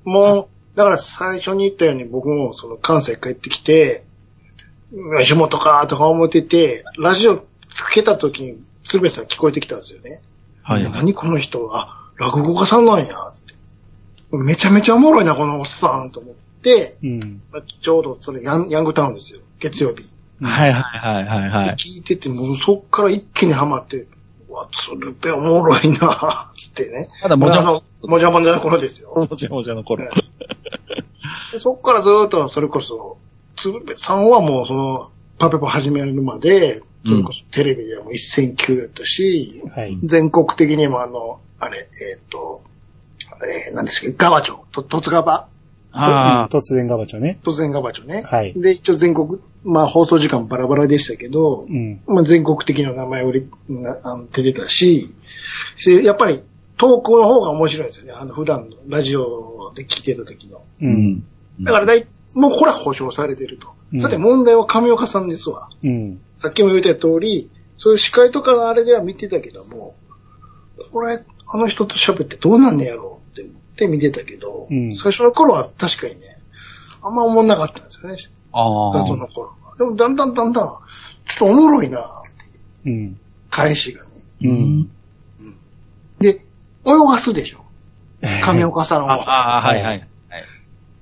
[0.05, 4.03] もう、だから最初に言ったように僕もその関西帰ってきて、
[5.19, 10.21] 吉本かとか思ってて、ラジオつけた時に鶴瓶さん聞こえてきたんですよね。
[10.61, 10.83] はい。
[10.91, 13.53] 何この人あ、落語家さんなんや、つって。
[14.31, 17.41] めちゃめちゃおもろいな、このおっさん、と思って、うん。
[17.81, 19.41] ちょうどそれヤンヤングタウンですよ。
[19.59, 20.05] 月曜日。
[20.41, 21.75] はいはいはいはいはい。
[21.75, 24.07] 聞いてて、もうそっから一気にハマって、
[24.49, 27.09] うわ、鶴瓶おもろいな、つってね。
[27.21, 27.83] まだもじゃも
[28.19, 29.13] じゃもじゃの頃ですよ。
[29.29, 30.05] もじゃもじゃの頃。
[31.53, 33.17] でそっからずーっと、それこそ、
[33.55, 39.99] 鶴瓶さんはもうその、パペポ始めるまで、それこそテレビではもう一戦級やったし、はい。
[40.03, 42.63] 全国的にもあの、あれ、えっ、と、
[43.39, 45.47] あれ、何ですか、ガバチョ、と、突ガバ
[45.91, 47.39] ああ、突然ガバチョね。
[47.43, 48.23] 突然ガバチョね。
[48.25, 52.01] はいで、一応全国、まあ放送時間バラバラでしたけど、うん。
[52.07, 55.13] まあ全国的な名前売り、なあの出てたし、
[55.85, 56.41] でやっぱり、
[56.77, 58.13] 投稿の方が面白いんですよね。
[58.13, 60.63] あの、普段のラジオで聞いてた時の。
[60.81, 60.85] う。
[60.85, 61.23] うんん。
[61.61, 63.67] だからだい、もうこれは保証されてると。
[63.67, 65.69] うんさて問題は上岡さんですわ。
[65.83, 66.19] うん。
[66.39, 69.95] さっきも言った通り、そういう司会とかのあれでは見てたけども、
[70.91, 76.39] これ、あの人と喋ってどうなんねやろうって思って見てたけど、うん最初の頃は確かにね、
[77.03, 78.17] あんま思んなかったんですよね。
[78.51, 79.07] ああ。
[79.07, 79.75] の頃は。
[79.77, 80.77] でもだんだんだんだん、ちょ
[81.35, 83.19] っとおもろいなっていううん。
[83.51, 84.09] 返しがね。
[84.41, 84.49] う。
[84.49, 84.89] うんん。
[86.19, 86.45] で、
[86.85, 87.63] 泳がすでしょ。
[88.43, 89.57] 上岡さんあは。
[89.57, 89.85] あ、はいはい。
[89.85, 90.07] はい。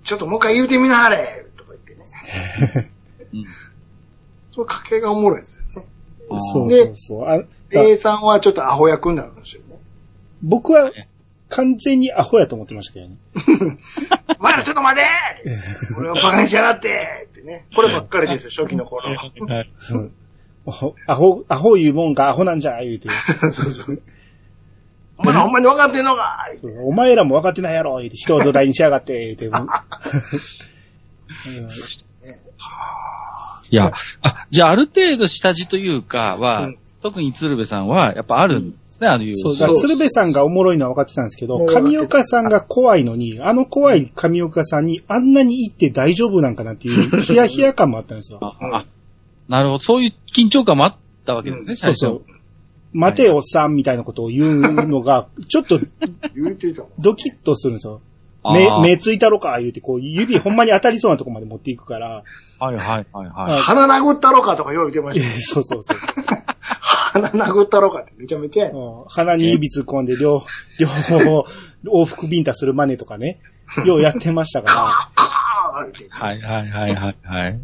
[0.04, 2.06] ちょっともう一回言うてみなはれとか言ってね。
[3.34, 3.46] うん
[4.54, 5.88] その家系がおもろいですよね。
[6.54, 7.30] そうでそうそう。
[7.30, 9.78] あ A さんはちょっとアホ役になるんですよね。
[10.44, 10.92] 僕は
[11.50, 13.18] 完全にアホやと思ってましたけどね。
[14.40, 15.04] お前らちょっと待て
[15.98, 17.68] 俺をバカにしやがってってね。
[17.76, 19.10] こればっかりですよ、初期の頃。
[19.10, 20.12] うん
[21.08, 23.10] アホ、アホ言うもんがアホなんじゃ、言うて。
[25.18, 26.48] お前らほんまに分かってんのか？
[26.84, 28.18] お前らも分かってないやろ、言うて。
[28.18, 29.48] 人を土台にしやがって、言うて。
[29.48, 29.68] う ん
[33.70, 39.38] いや、あ、じゃあある程度下地というかは、うん特に鶴瓶さんはやっぱあるんですね、あのいう。
[39.38, 48.38] そう、だから鶴瓶さんがおもろいのは分かってたんですけど、上岡さんが怖いのに、あの怖い上岡さんにあんなに言って大丈夫なんかなっていう、 ヒヤヒヤ感もあったんですよ。
[48.42, 48.86] ああ
[49.48, 49.80] なるほど。
[49.80, 50.96] そういう緊張感もあっ
[51.26, 52.00] たわけですね、うん最初。
[52.00, 52.31] そうそう。
[52.94, 55.80] 待ておっさんみたいなことを言うのが、ちょっと
[56.36, 56.92] 言うてたもん。
[57.00, 58.02] ドキッとするんですよ。
[58.44, 62.24] あ目、ー目ついたろか言うて、こう、指ほんまに当たりそうなとこまで持っていくから、
[62.60, 65.98] はいはいはいはあ鼻殴ったろかとかよう言ってましそうそうそう。
[66.26, 66.46] た。
[67.14, 70.44] 鼻殴ったろかってめちゃめちゃやねうん鼻に指突っ込んで、両、
[70.80, 71.46] 両方、
[71.86, 73.40] 往復ビンタする真似とかね、
[73.86, 76.04] ようやってましたかカーンって。
[76.06, 76.10] い。
[76.10, 77.60] はいはいはいはいはい。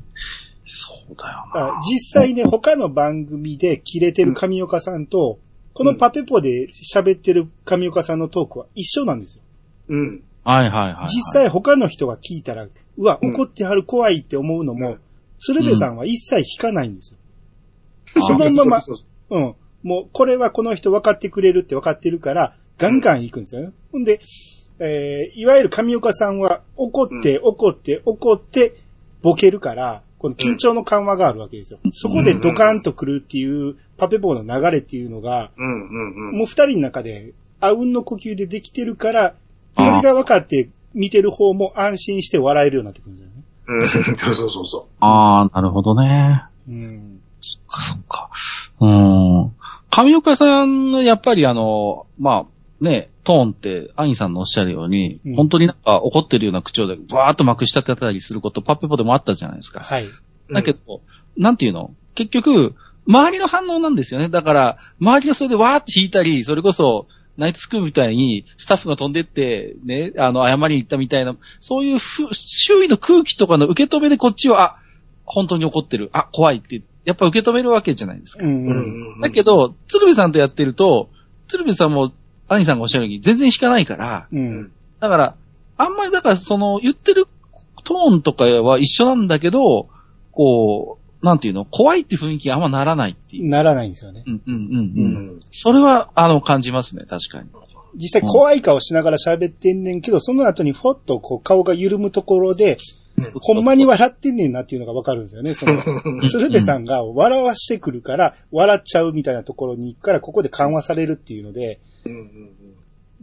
[0.68, 5.40] そうだよら、あ実際ね、他の番組で切れてる上岡さんと、
[5.74, 9.44] このパペポで喋ってる上岡さんのトークは一緒なんですよ。
[9.90, 10.24] うん。
[10.44, 11.08] はいはいはいはい。
[11.08, 15.00] 実際他の人が聞いたら、うわ、うん怒ってはる怖いって思うのも、うん
[15.40, 17.20] 鶴瓶さんは一切引かないんですよ。
[18.16, 19.56] うんそのまま、そうそうそうん。
[19.84, 23.72] もう、これはこの人分かってくれるって分かってるから、ガンガン行くんですよね。
[23.92, 24.20] ほんで、
[24.80, 28.78] えーいわゆる上岡さんは怒って、怒って、怒って、
[29.22, 31.80] ボケるから、この緊張の緩和があるわけですよ。
[31.92, 35.62] そこでドカンと来るっていう、パペポーの流れっていうのが、う。
[35.62, 36.38] うんうんうん。
[36.38, 39.36] もう二人の中で、あうんの呼吸でできてるから、
[39.76, 43.44] それが分かって見てる方も安心して笑えるようになってくるんですよね。
[43.68, 46.44] うん、そうそうそうそああ、なるほどね。
[46.68, 47.22] うん。
[47.42, 48.30] そっかそっか。
[48.80, 49.52] うん。
[49.92, 52.46] 上岡さんのやっぱりあの、ま
[52.82, 59.82] あ、ね、トーンって、アニさんのおっしゃるように、うん本当になんか怒ってるような口調で、わーっとまくし立てたりすること、パッペポでもあったじゃないですか。
[59.82, 60.06] はい。
[60.06, 60.12] う。
[60.54, 61.02] だけど、
[61.36, 61.94] なんていうの？
[62.16, 62.74] 結局、
[63.06, 64.30] 周りの反応なんですよね。
[64.30, 74.80] だから、周りがそれでわーって引いたり、それこそ、ナイツスクープみたいに、スタッフが飛んでって、ね、あの、謝りに行ったみたいな、そういうふ周囲の空気とかの受け止めでこっちは、あ、
[75.26, 78.46] 本当に怒ってる、あ、怖いって、やっぱ受け止めるわけじゃないですか。
[78.46, 79.14] うんうんうん。
[79.16, 79.22] うん。
[79.22, 81.10] だけど、鶴瓶さんとやってると、
[81.48, 82.12] 鶴瓶さんも、
[82.48, 84.72] 兄さんがおっしゃるように、全然引かないから、うん。
[85.00, 85.36] だから、
[85.78, 87.26] あんまり、だから、その、言ってる
[87.84, 89.90] トーンとかは一緒なんだけど、
[90.32, 93.50] こう、なんていうの、怖いって雰囲気があんまならないっていう。
[93.50, 94.24] ならないんですよね。
[94.26, 95.38] うんうんうんううん。
[95.38, 95.40] ん。
[95.52, 97.50] それは、あの、感じますね、確かに。
[97.96, 102.78] 実際怖い顔しながら喋ってんねんけど、その後にふっとこう顔が緩むところで、
[103.42, 105.56] ほんまに笑ってんねんなっていうのがわかるんですよね。
[105.56, 105.82] その、
[106.30, 112.56] 鶴瓶さんが笑わしてくるから、笑っちゃうみたいなところに行くから、ここで緩和されるっていうので、うんうんうん。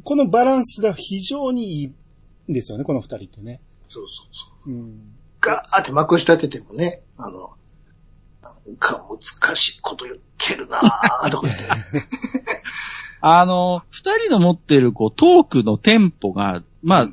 [0.03, 3.61] このバランスが非常にいいんですよね、この二人ってね。
[3.89, 4.75] そうそうそう。
[4.75, 5.15] うん。
[5.41, 7.51] ガーってまくし立ててもね、あの、
[8.43, 11.65] なんか難しいこと言ってるなぁ、とか言って。
[13.21, 17.11] あの、二人の持ってる、こう、トークのテンポが、まあ、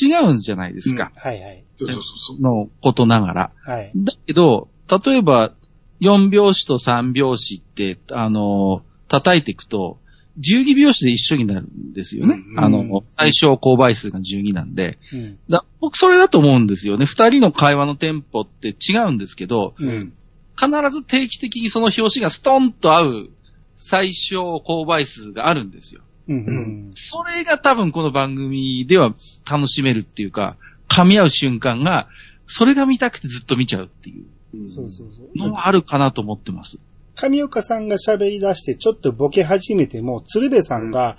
[0.00, 1.12] 違うんじゃないですか。
[1.14, 1.64] はいはい。
[1.76, 3.52] そうそうそうのことながら。
[3.62, 3.92] はい。
[3.94, 4.68] だけど、
[5.04, 5.52] 例えば、
[6.00, 9.98] 4拍子と3拍子って、あの、叩いていくと、
[10.38, 12.42] 12拍子で一緒になるんですよね。
[12.52, 14.98] うんあの、最小公倍数が12なんで。
[15.12, 15.38] うん。
[15.48, 17.06] だ僕それだと思うんですよね。
[17.06, 20.12] 二人の会話のテンポって違うんですけど、うん。
[20.56, 23.30] 必ず定期的にその表紙がストンと合う
[23.76, 26.02] 最小公倍数があるんですよ。
[26.94, 29.14] それが多分この番組では
[29.50, 30.56] 楽しめるっていうか、
[30.88, 32.08] 噛み合う瞬間が、
[32.46, 34.24] それが見たくてずっと見ちゃうっていう
[34.54, 35.38] うんそうそうそう。
[35.38, 36.78] のはあるかなと思ってます。
[37.20, 41.18] 上岡さんが喋り出してちょっとボケ始めても、鶴瓶さんが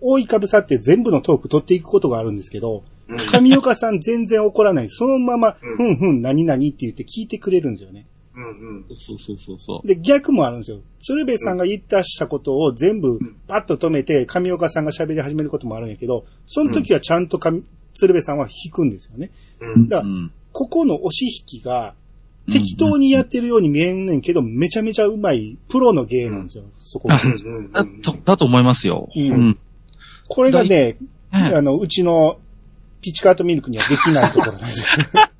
[0.00, 4.88] 覆いかぶさって全部のトーク取っていくことがあるんですけど、うん上岡さん全然怒らない。
[4.88, 8.06] そのまま、うんふんふん、何々って言って聞いてくれるんですよね。
[8.34, 8.44] うん
[8.88, 8.98] うん。
[8.98, 9.86] そうそうそうそう。
[9.86, 10.78] で、逆もあるんですよ。
[10.98, 17.62] 鶴瓶さんが言ったしたことを全部んパッと止めて、上岡さんが喋り始めることもあるんやけど、その時はちゃんと上
[17.94, 19.30] 鶴瓶さんは引くんですよね。
[19.60, 21.94] うんだからうんここの押し引きが、
[22.50, 27.20] 適当にやってるように見えんねんけど、めちゃめちゃうまい、プロの芸なんですよ、そこが。
[27.22, 29.08] うんだと、だと思いますよ。
[29.14, 29.58] うんうん。
[30.28, 30.98] これがね、ね
[31.32, 32.38] あの、うちの
[33.02, 34.86] ピチカートミルクにはできないところなんですよ。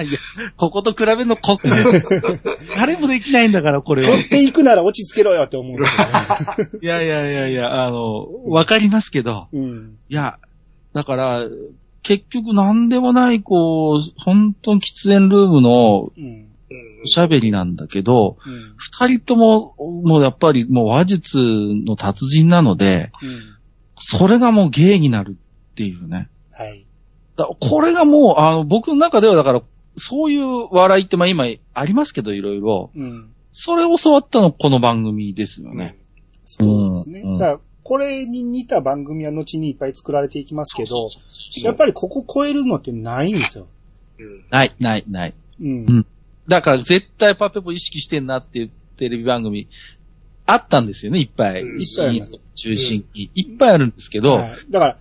[0.00, 0.18] いや、
[0.56, 1.58] ここと比べるのこ、
[2.76, 4.10] 誰もできないんだから、これは。
[4.10, 5.72] 取っていくなら落ち着けろよって思う。
[6.80, 9.96] いやいやいやいや、あの、わかりますけど、うん。
[10.08, 10.38] いや、
[10.94, 11.44] だから、
[12.08, 16.48] 結局何でもない、こう、本当に喫煙ルームのうん。
[17.02, 18.74] おしゃべりなんだけど、うん。
[18.78, 23.56] 二人とも、もうやっぱりもう話術の達人なので、うん。
[23.98, 25.36] それがもう芸になる
[25.72, 26.30] っていうね。
[26.50, 26.86] はい。
[27.36, 29.62] だこれがもう、あの、僕の中ではだから、
[29.98, 31.44] そういう笑いってまあ今
[31.74, 32.90] ありますけど、いろいろ。
[32.96, 33.34] うん。
[33.52, 35.98] それを教わったのこの番組ですよね。
[36.44, 37.20] そうですね。
[37.20, 41.10] うんだこれに似た番組は後にいっぱい作られていきますけど、
[41.62, 43.66] やっぱりここ超えるのってないんですよ。
[44.18, 45.34] うんない、ない、ない。
[45.60, 45.86] うん。
[45.88, 46.06] うん
[46.48, 49.68] だから絶対パペポ意識してんなっていうテレビ番組、
[50.46, 51.62] あったんですよね、いっぱい。
[51.62, 53.30] うん石いっぱいあります中心に。
[53.34, 54.98] いっぱいあるんですけど、はいだから、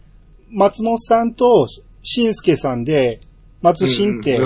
[0.52, 1.68] 松本さんと
[2.04, 3.22] しんすけさんで、
[3.62, 4.40] 松新って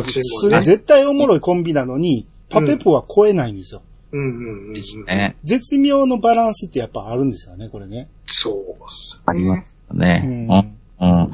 [0.64, 3.82] 絶対おもろいコンビなのに、パペポは超えないんですよ。
[4.12, 4.74] うんうんうん。
[4.74, 4.98] です。
[4.98, 5.38] ね。
[5.44, 8.10] 絶妙のバランスってやっぱあるんですよね、これね。
[8.26, 9.24] そうっす。
[9.26, 10.22] ありますよね。
[10.26, 11.24] うんうん。
[11.24, 11.32] うん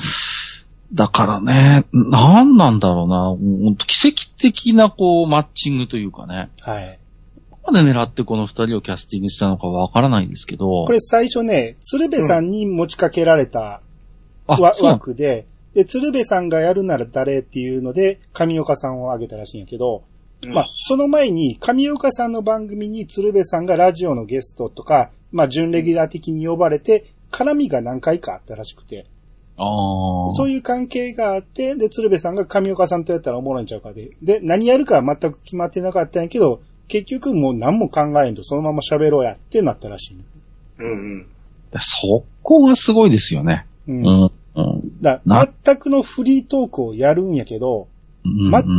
[0.93, 3.35] だからね、なんなんだろうな、
[3.65, 6.49] 本当奇跡的なこう、マッチングというかね。
[6.61, 6.99] はい。
[7.49, 10.85] どこまで狙ってこの二人をキャスティングしたのかわからないんですけど。
[10.85, 13.81] これ最初ね、鶴瓶さんに持ちかけられた
[14.47, 20.03] うなん枠で、で、鶴瓶さんがやるなら誰っていうので、上岡さんを挙げたらしいんやけど、
[20.45, 29.07] まあ、その前に、上岡さんの番組に鶴瓶さんがラジオのゲストとか、まあ、準レギュラー的に呼ばれて、絡みが何回かあったらしくて、
[29.57, 30.31] ああ。
[30.31, 40.18] そういう関係があって、で、鶴瓶さんが上岡さんとやったらおもろいんちゃうかで、で、何やるかは全く決まってなかったんやけど、結局もう何も考えんとそのまま喋ろうやってなったらしい、
[40.80, 41.27] うんうん。
[41.80, 43.65] そこがすごいですよね。
[43.88, 44.05] うん。
[44.05, 44.31] うん。
[44.55, 45.01] うん。
[45.01, 47.97] だな全くのフリートークをやるんやけど、うん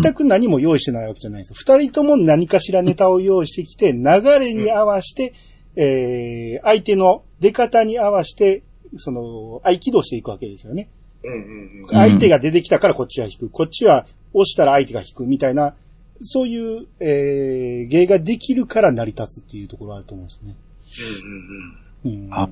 [0.02, 1.56] 全く何も用意してないわけじゃないんですよ。
[1.56, 4.02] 二人とも何かしらネタを用意してきて、流
[4.38, 5.34] れに合わせて、
[5.76, 8.62] えー、相手の出方に合わせて、
[8.96, 10.88] その、合気道していくわけですよね。
[11.24, 11.88] うんうんうん。
[11.88, 13.50] 相手が出てきたからこっちは引く。
[13.50, 15.74] こっちは押したら相手が引くみたいな、
[16.20, 20.56] そういう、えー、芸ができるから成り立つっていうところがあると思うんですね。
[22.04, 22.28] うん。
[22.32, 22.48] あ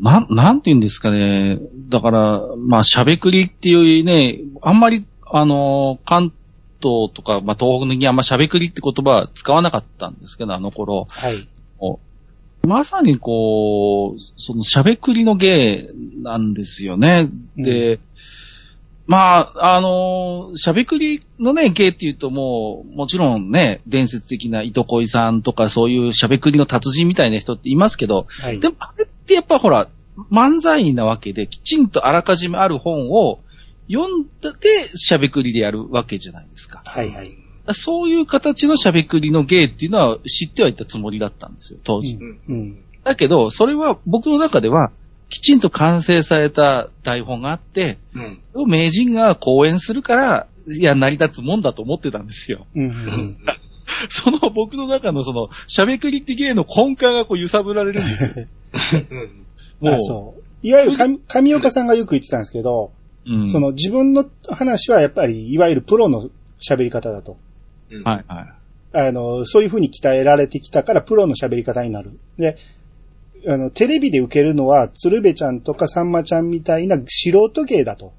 [0.00, 1.58] なん、なんて言うんですかね。
[1.90, 6.32] だから、まあ、しゃべくりっていうね、あんまり、あの、関
[6.82, 11.06] 東とか、まあ、東北のにあんましゃべくりって言葉は使わなかったんですけど、あの頃。
[11.10, 11.48] はい。
[12.66, 15.90] まさにこう、そのしゃべくりの芸
[16.22, 17.28] なんですよね。
[17.56, 18.00] で、
[19.06, 28.60] まあ、あの、しゃべくりのね、芸っていうともう、もちろんね、伝説的な糸恋さんとかそういうしゃべくりの達人みたいな人っていますけど、はい。
[28.60, 29.88] でもあれってやっぱほら、
[30.30, 33.40] 漫才なわけで、きちんとあらかじめある本を
[33.90, 36.82] 読んでしゃべくりでやるわけじゃないですか。
[36.84, 37.36] はいはい。
[37.72, 42.14] そういう形のしゃべくりの芸っていうのは知ってはいたつもりだったんですよ、当時。
[42.14, 42.40] うん。
[42.48, 42.84] うん。
[43.04, 44.92] だけど、それは僕の中では、
[45.28, 47.98] きちんと完成された台本があって、
[48.54, 48.68] うん。
[48.68, 52.66] 名人が講演するから、いや、成り立つもんだと思ってたんですよ。
[52.74, 52.84] うん。
[52.84, 53.36] うん。
[54.08, 58.38] その僕の中のその、しゃべくりって芸の根幹がこう揺さぶられるんです
[58.96, 59.04] よ。
[59.80, 60.42] もう。
[60.62, 62.92] いわゆる上、上岡さんがよく言ってたんですけど、
[63.26, 63.48] うん。
[63.50, 66.30] その自分の話はやっぱり、いわゆるプロの
[66.60, 67.36] 喋り方だと。
[67.90, 68.02] うん。
[68.02, 68.52] はいはい。
[68.92, 72.18] あの、そういう風に鍛えられてきたから、プロの喋り方になる。
[72.38, 72.56] で、
[73.46, 78.12] あの、テレビで受けるのは、鶴瓶ちゃんとかさんまちゃんみたいな素人芸だと。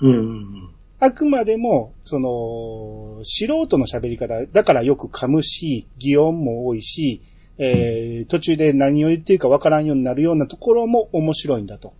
[0.00, 7.20] うんうんあくまでも、その、素人の喋り方、だからよく噛むし、擬音も多いし、
[7.58, 11.92] えー途中で何を言っているかわからんようになるようなところも面白いんだと。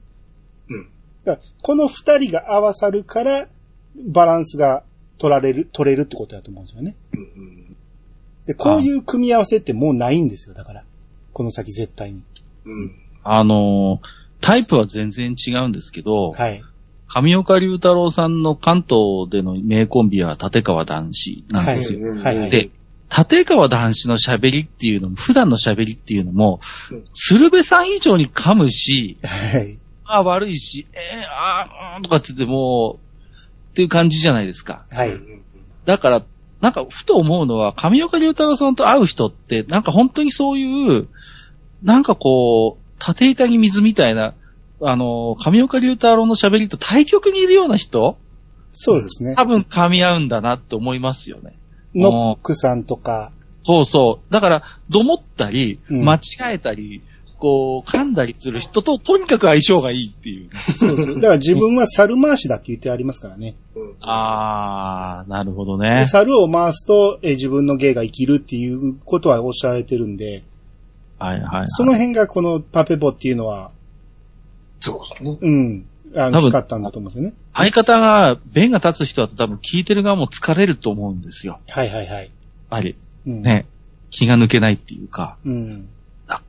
[1.27, 1.35] うん。
[1.35, 3.49] だこの二人が合わさるから、
[4.07, 4.83] バランスが
[5.19, 6.97] 取られる、取れるってことだと思うんですよね。
[7.13, 7.77] うん。
[8.47, 10.85] で、こういう組み合わせってもうないんですよ、だから。
[11.33, 12.23] この先絶対に。
[12.67, 12.93] うん。
[13.23, 16.63] あのータイプは全然違うんですけど、はい。
[17.09, 22.01] 上岡龍太郎さんの関東での名コンビは立川男子なんですよ。
[22.01, 22.51] うんはいはい。
[22.51, 22.69] で、
[23.17, 26.61] 立川談志の喋りっていうのも、普段の喋りっていうのも
[26.91, 29.79] うん、鶴瓶さん以上に噛むし、はい。
[30.05, 32.99] あ悪いし、えー、あーうんとかって言っても、
[33.71, 34.85] っていう感じじゃないですか。
[34.93, 35.21] はい。
[35.85, 36.25] だから、
[36.61, 41.09] なんか、ふと思うのは、上岡龍太郎さんと会う人って、なんか本当にそういう、
[41.83, 44.35] なんかこう、縦板に水みたいな、
[44.81, 48.17] あの、上岡龍太郎の喋りと対極にいるような人
[48.73, 49.35] そうですね。
[49.37, 51.57] 多分噛み合うんだなって思いますよね。
[51.95, 53.31] ノックさんとか、
[53.63, 54.33] そうそう。
[54.33, 56.21] だから、どもったり、うん間違
[56.55, 57.03] えたり、
[57.39, 60.51] こう、噛んだりする人と、とにかく相性がいいっていう。
[60.77, 61.15] そうそう。
[61.17, 63.57] だから自分は猿回しだって言ってありますからね。
[63.75, 63.95] うん。
[64.01, 66.07] あー、なるほどでね。
[66.07, 70.45] 猿を回すと、えー自分の芸が生きるっていうことはおっしゃられてるんで、
[71.19, 71.67] はいはい、はい。
[71.67, 73.71] その辺がこのパペボっていうのは、
[74.81, 75.39] そうですね。
[75.41, 75.87] うん、
[76.17, 77.37] あの、多分光ったんだと思うんですよね。
[77.55, 81.61] 相方が、弁が立つ人だと多分聞いてる側も疲れると思うんですよ。
[81.69, 82.25] はいはいはい。
[82.25, 82.29] やっ
[82.71, 82.97] ぱり。
[83.27, 83.43] うん。
[83.43, 83.67] ね。
[84.11, 85.37] 気が抜けないっていうか。
[85.45, 85.89] うん。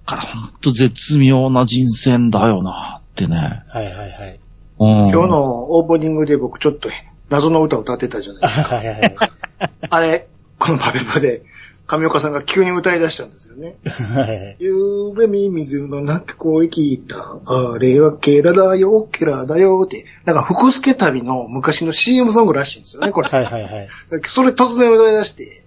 [0.06, 3.64] だからほんと絶妙な人選だよなってね。
[3.70, 4.40] はいはいはい。
[4.78, 6.90] うん、今日のオープニングで僕ちょっと
[7.30, 8.76] 謎の歌を歌ってたじゃないあですか。
[8.76, 9.16] はいはいはい。
[9.90, 10.28] あれ、
[10.60, 11.44] このパペパで、
[11.88, 13.76] 上岡さんが急に歌い出したんですよね。
[13.86, 14.56] はいはい。
[14.60, 17.38] ゆうべみ水の中声聞いた。
[17.46, 20.06] あれはケラだよ、ケラだよって。
[20.26, 23.30] なんか福助旅の昔の CM ソングらしいんですよね、これ。
[23.30, 23.90] はいはいはい。
[24.26, 25.64] それ突然歌い出して、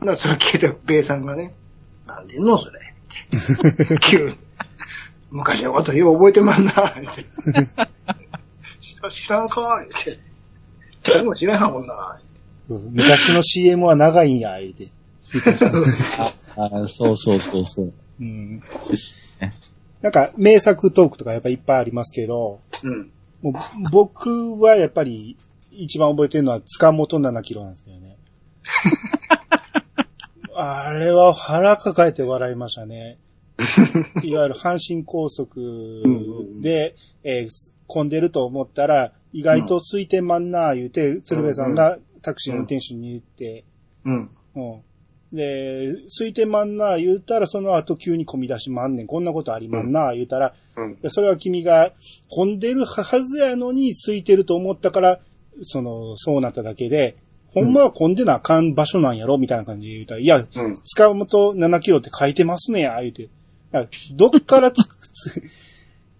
[0.00, 1.54] なんかそれ聞いたベイさんがね、
[2.06, 2.91] なんでんのそれ。
[4.00, 4.36] 急に。
[5.30, 7.24] 昔のことよう覚えてまんな、って
[8.80, 10.18] 知ら知らんかって。
[11.04, 12.20] 誰も知らんもんな。
[12.68, 14.88] 昔の CM は長いんや、言うて。
[16.56, 17.92] あそうそうそうそう。
[18.20, 18.62] うん。
[20.02, 23.10] なんか、名作トークとかやっぱいっぱいありますけど、うん。
[23.40, 23.54] もう
[23.90, 25.36] 僕はやっぱり
[25.72, 28.16] 一番覚えてるのは塚本7キロなんですけどね。
[30.54, 33.18] あれは腹抱えて笑いましたね。
[34.22, 36.02] いわゆる阪神高速
[36.62, 43.64] で、えー混んでると思ったら、意外と空いてまんなー言うて、鶴瓶さんがタクシーの運転手に言って、
[44.04, 44.30] うん。
[44.56, 44.82] うん
[45.32, 49.06] で、空いてまんな、言うたら、その後急に込み出しまんねん。
[49.06, 51.00] こんなことありまんな、言うたら、うん。
[51.00, 51.92] でそれは君が
[52.28, 55.20] 混んでるはずやのに空いてると思ったから、
[55.62, 57.16] その、そうなっただけで、
[57.54, 60.80] ほんまは混んでなあかん場所なんやろみたいな感じで言うたら、いや、うん。
[60.84, 63.30] 塚本7キロって書いてますねや、言うて。
[63.72, 65.42] だからどっからつ、つ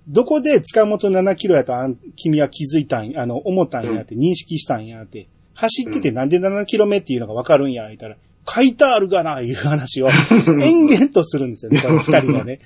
[0.09, 5.29] どこで塚本7キロやとあん君は気づいたんや、あの、思ったんやって、認識したんやって。
[5.55, 8.17] 走っててなんで7キロ目っていうのがわかるんや、言ったら、
[8.49, 10.09] 書いてあるがな、いう話を
[10.61, 12.59] 延々とするんですよね、この二人がね。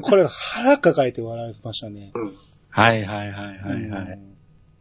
[0.00, 2.12] これ腹抱えて笑いましたね。
[2.14, 2.32] うん。
[2.70, 4.18] はいはいはいはいはい。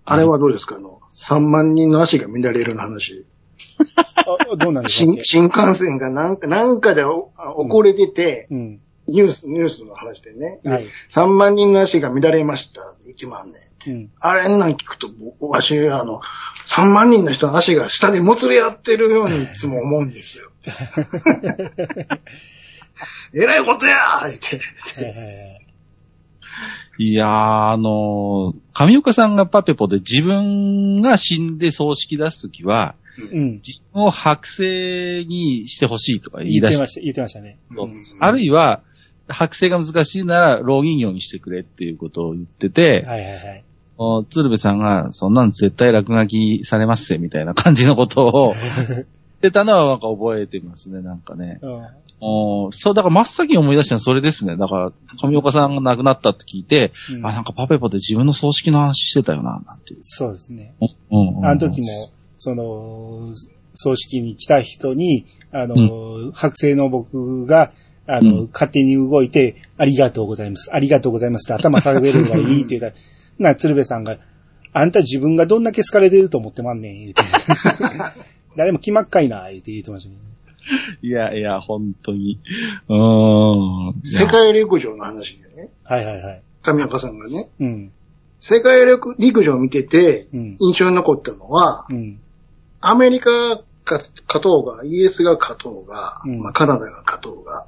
[0.06, 0.76] あれはどうですか？
[0.78, 3.26] あの、3万人の足が乱れるの話。
[4.16, 8.80] あどうなんですか新新幹線がなんか、なんかでおあ遅れてて、うん。
[9.07, 10.60] ニュース、ニュースの話でね。
[10.65, 10.88] はい。
[11.10, 12.82] 3万人の足が乱れました。
[13.07, 13.52] 1万
[13.86, 13.94] 年。
[13.94, 14.11] うん。
[14.19, 16.22] あれなん聞くと、僕わし、あの、
[16.65, 20.49] 3万人の人の足が下でもつれ合ってるようにいつも思うんですよ。
[23.34, 24.57] えらいことやーって。
[24.57, 24.61] は
[26.98, 27.30] いやー、
[27.73, 33.56] あのー上岡さんがパペポで自分が死んで葬式出すときは、うん。
[33.56, 37.60] 自分を剥製にしてほしいとか言い出して言ってました、言ってましたね。
[37.72, 38.82] うんあるいは、
[39.28, 43.64] 剥製が難しいなら、老人形にしてくれっていうことを言ってて、はいはいはい。
[43.98, 48.54] お鶴瓶さんが、そんなん絶対落書きされますぜ、みたいな感じのことを
[48.90, 49.06] 言っ
[49.42, 51.60] てたのはなんか覚えてますね、なんかね。
[51.62, 51.88] うん
[52.22, 54.56] おそう、だから真っ先に思い出したのはそれですね。
[54.56, 54.92] だから、
[55.22, 60.00] 上岡さんが亡くなったって聞いて、うんあ、なんかパペポで自分の葬式の話してたよな、なんていう。
[60.02, 60.74] そうですね。
[60.80, 61.88] うんうんあの時も、
[62.38, 63.34] その、
[63.74, 65.76] 葬式に来た人に、あの、
[66.32, 67.74] 剥製の僕が、
[68.07, 70.69] あの、うん勝手に動いて、ありがとうございます。
[70.73, 72.94] ありがとうございますって頭下げるのがいいって言ったら、
[73.52, 74.18] な、鶴瓶さんが、
[74.73, 77.23] あんた自分がどんだけ好かれてると思ってまんねん、言うて。
[78.57, 80.22] 誰も決まっかいな、言うて言ってましたけど。
[81.02, 82.40] いやいや、本当に。
[82.90, 84.02] うーん。
[84.03, 86.41] 世界陸上の話でね、はいはいはい。
[86.61, 87.91] 神岡さんがね、うん。
[88.40, 88.86] 世界
[89.18, 90.57] 陸上を見てて、うん。
[90.60, 92.19] 印象に残ったのは、うん。
[92.82, 97.68] アメリカが勝とうが、イギリスが勝とうが、うんまあ、カナダが勝とうが、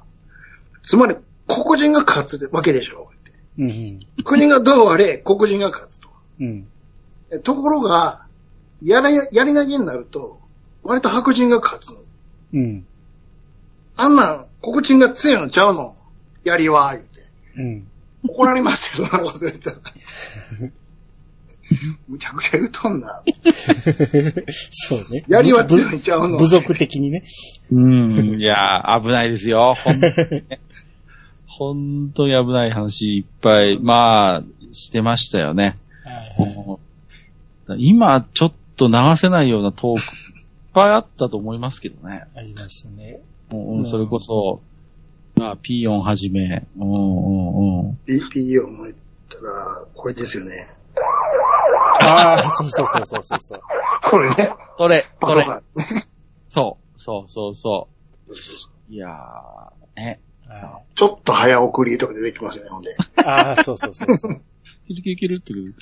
[0.88, 1.16] つまり
[1.46, 3.32] 黒人が勝つわけでしょって。
[3.58, 3.70] うん。
[3.70, 4.24] うん。
[4.24, 6.08] 国がどうあれ、黒人が勝つと。
[6.40, 6.66] うん。
[7.30, 8.26] えところが、
[8.80, 10.40] やり、やり投げになると、
[10.82, 11.96] 割と白人が勝つの。
[12.54, 12.86] うん。
[13.96, 15.94] あんなん、黒人が強いのちゃうの
[16.42, 17.20] やりは、言って。
[17.56, 17.86] うん。
[18.24, 19.76] 怒られますよ、そんなこと言ったら。
[22.08, 23.22] むちゃくちゃ言うとんな。
[24.70, 25.24] そうね。
[25.28, 27.22] やりは強いんちゃうの部族的にね。
[27.70, 28.40] うん。
[28.40, 29.74] いやー、危ないですよ。
[29.74, 30.00] ほん
[31.58, 35.76] 本当に危ない話いっぱい、まあ、してましたよね。
[36.04, 36.78] はいはい
[37.76, 42.24] 今、ちょっと流せないようなトーク、いっぱいあったと思いますけどね。
[42.34, 43.20] ありましたね。
[43.50, 44.62] うん、それこそ、
[45.36, 47.98] まあ、ピーヨンはじめ、うんうんうん。
[48.06, 48.96] BPO も言っ
[49.28, 50.68] たら、これですよね。
[52.00, 53.60] ああ、そうそうそうそうそうそう。
[54.02, 54.50] これね。
[54.78, 55.44] それ、それ。
[56.48, 57.88] そう、そうそうそ
[58.30, 58.94] う。
[58.94, 60.20] いやー、ね。
[60.48, 62.90] はちょっと早送りとか出てきますよね、ほんで。
[62.90, 64.42] いああ、そうそうそうそう。
[64.88, 65.74] いけるいけるってくる。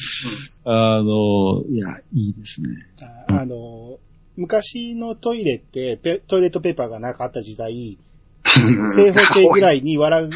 [0.64, 2.68] あの、いや、いいですね。
[3.28, 3.98] ああの、
[4.36, 7.98] 昔のトイレってペ、トイレットペーパーがなかった時代、
[8.44, 10.30] 正方形ぐらいにわら板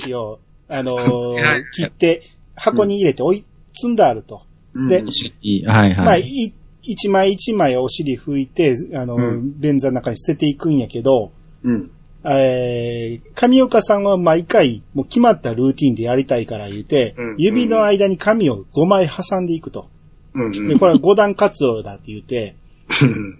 [0.00, 2.22] 紙を、 あのはい、切って、
[2.56, 4.42] 箱に入れておい、積んであると。
[4.74, 5.04] うんで
[5.42, 6.22] いいはいまあ、はい。
[6.22, 11.90] い一枚一枚お尻拭いて、あの、うん便座の中に捨てていくんやけど、うん。
[12.24, 19.88] えー、上岡さんは毎回、もう決まったルーティンでやりたいから言うて、うん指の間に紙を5枚挟んでいくと。
[20.34, 20.68] うん。
[20.68, 22.56] で、これは5段活動だって言って、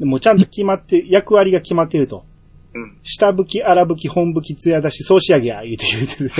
[0.01, 2.25] もうちゃんと決まって、役割が決まってると。
[2.75, 2.99] うん。
[3.03, 6.37] 下拭き、荒拭き、本拭き、艶出し、総仕上げや、言うて言うて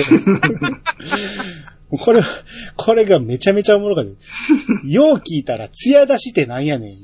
[1.97, 2.21] これ、
[2.75, 4.11] これがめちゃめちゃおもろかった。
[4.87, 7.03] よう聞いたら、艶出しってなんやねん、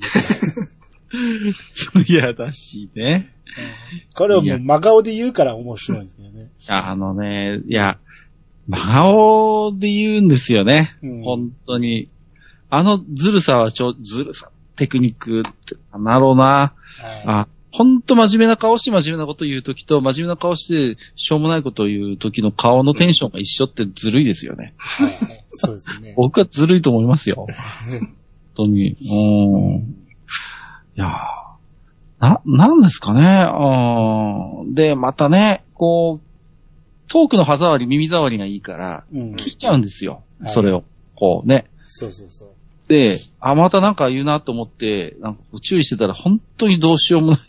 [1.12, 3.30] 言うていや、だしね。
[4.16, 6.52] これをもう真顔で言うから面白いんですけどね。
[6.70, 7.98] あのね、いや、
[8.68, 10.96] 真顔で言うんですよね。
[11.02, 12.10] うん本当に。
[12.70, 16.44] あのずるさはちょ、ずるさ、テクニックって、なろうな。
[16.44, 16.74] は
[17.26, 24.76] あ、ほんと真面目な顔して真面目なこと言うときと、真面目な顔してしょうもないことを言うときの顔のテンションが一緒ってずるいですよね。
[25.00, 25.04] い。
[25.04, 26.14] はいそうですね。
[26.18, 27.48] 僕はずるいと思いますよ。
[27.90, 28.16] 本
[28.56, 28.98] 当に。
[29.02, 29.99] うん。
[31.00, 31.50] いやー
[32.20, 33.48] な、なんですかね。
[33.50, 34.74] うん。
[34.74, 39.36] で、またね、こう、トークの歯触り、耳障りがいいから、うん。
[39.36, 40.24] 聞いちゃうんですよ。
[40.42, 40.84] はいそれを。
[41.16, 41.66] こうね。
[41.86, 42.50] そうそうそう。
[42.88, 47.40] で、あ、またなんか言うなと思って、なんかこう注意してたら本当にどうしようもない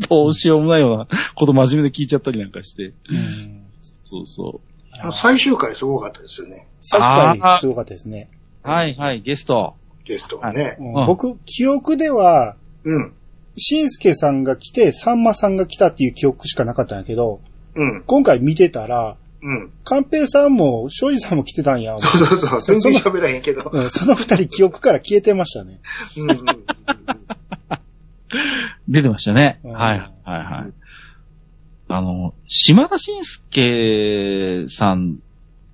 [0.08, 2.92] どうしようもないようなこと真面目で聞いちゃったりなんかして。
[3.08, 3.64] うん。
[4.04, 4.60] そうそ
[4.98, 6.66] あの最終回すごかったですよね。
[6.80, 7.00] さっ
[7.36, 8.28] きからすごかったですね。
[8.64, 8.68] う。
[8.68, 9.76] はいはい、ゲスト。
[10.04, 10.76] ゲストがね。
[10.78, 13.12] うん僕、記憶では、うん。
[13.56, 17.40] しんすけさんが来て、さんまさんが来たっていう記憶しかなかったんやけど、
[17.74, 18.02] うん。
[18.06, 19.72] 今回見てたら、うん。
[19.84, 21.98] 寛平さんも、庄司さんも来てたんや。
[21.98, 22.60] そうそうそう。
[22.60, 23.70] そ全然喋らへんけど。
[23.72, 25.80] うんその二人記憶から消えてましたね。
[26.16, 26.44] うんうん。
[28.88, 29.60] 出てましたね。
[29.64, 30.72] うんはいはいはい。
[31.88, 35.18] あの、島田紳介さん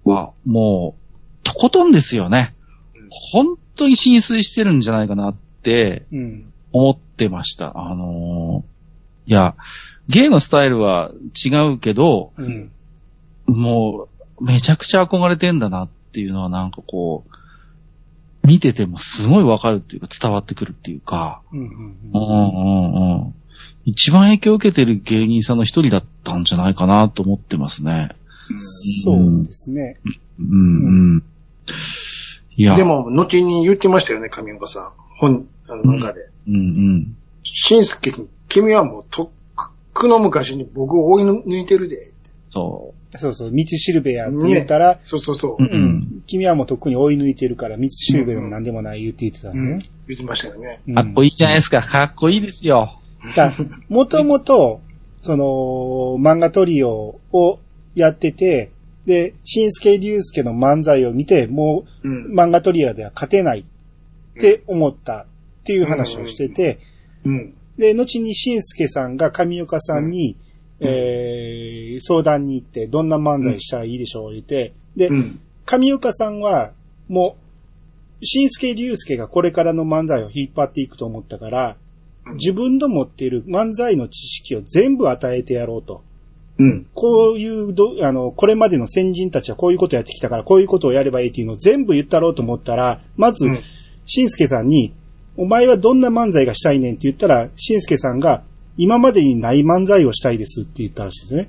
[0.04, 2.54] はもう、とことんですよね
[2.94, 3.08] うん。
[3.10, 6.52] 本当に浸水してるんじゃないかなってうん。
[6.72, 7.72] 思ってました。
[7.76, 8.76] あのー
[9.28, 9.56] いや、
[10.08, 11.10] 芸のスタイルは
[11.44, 12.70] 違うけど、うん。
[13.46, 14.08] も
[14.38, 21.60] う、めちゃくちゃ憧れてんだなっていうのはなんかこう、見ててもすごいわかるっていうか伝わってくるっていうか、うん。
[21.60, 23.34] うんうんうんうん。
[23.84, 28.10] 一番影響を受けてる芸人さんの一人だったんじゃないかなと思ってますね。
[29.04, 29.98] そうですね。
[30.38, 31.22] うんうん。
[32.56, 34.92] いや、で、も、後に言ってましたよね、上岡さん。
[35.18, 36.28] 本、あの、中で。
[36.48, 37.16] うんうん。
[37.42, 39.28] しんすけに、君はもう、とっ
[39.92, 42.12] くの昔に僕を追い抜いてるで。
[42.50, 45.64] そそうそう、道しるべやって言ったら、そうそうそうう。。
[45.64, 46.22] ううんん。
[46.26, 49.84] 君はもうとっくに追い抜いてるから、道しるべでも何でもない言って言ってたうんんね。。
[50.08, 50.80] 言ってましたよね。
[50.88, 51.82] うんかっこいいじゃないですか。
[51.82, 52.96] かっこいいですよ。
[53.34, 53.52] だ
[53.88, 54.80] もともと、
[55.22, 55.44] その、
[56.18, 57.58] 漫画トリオを
[57.94, 58.70] やってて、
[59.06, 62.08] で、新助竜介の漫才を見て、もう。
[62.08, 63.64] うん漫画トリオでは勝てないっ
[64.38, 65.26] て思った
[65.60, 66.80] っていう話をしてて、
[67.24, 67.54] うん。
[67.78, 70.36] で、後に新助さんが上岡さんに、
[70.80, 75.40] うんえー、相談に行って、どんな漫才したらいいでしょう言って、で、うん。
[75.64, 76.72] 上岡さんは、
[77.08, 77.36] も
[78.20, 81.76] う、新助竜介がこれからの漫才を引っ張っていくと思ったから、
[82.34, 86.02] 自分の持っている漫才の知識を全部与えてやろうと。
[86.58, 86.86] うん。
[86.94, 93.58] こういうど、あの、これまでの先人たちはこういうことやってきたから、こういうことをやればいいっていうのを全部言ったろうと思ったら、まずうん、
[94.06, 94.94] しんすけさんに、
[95.36, 98.42] お前はどんな漫才がしたいねんって言ったら、しんすけさんが、
[98.78, 101.48] 今までにない漫才をしたいですって言ったらしいですね。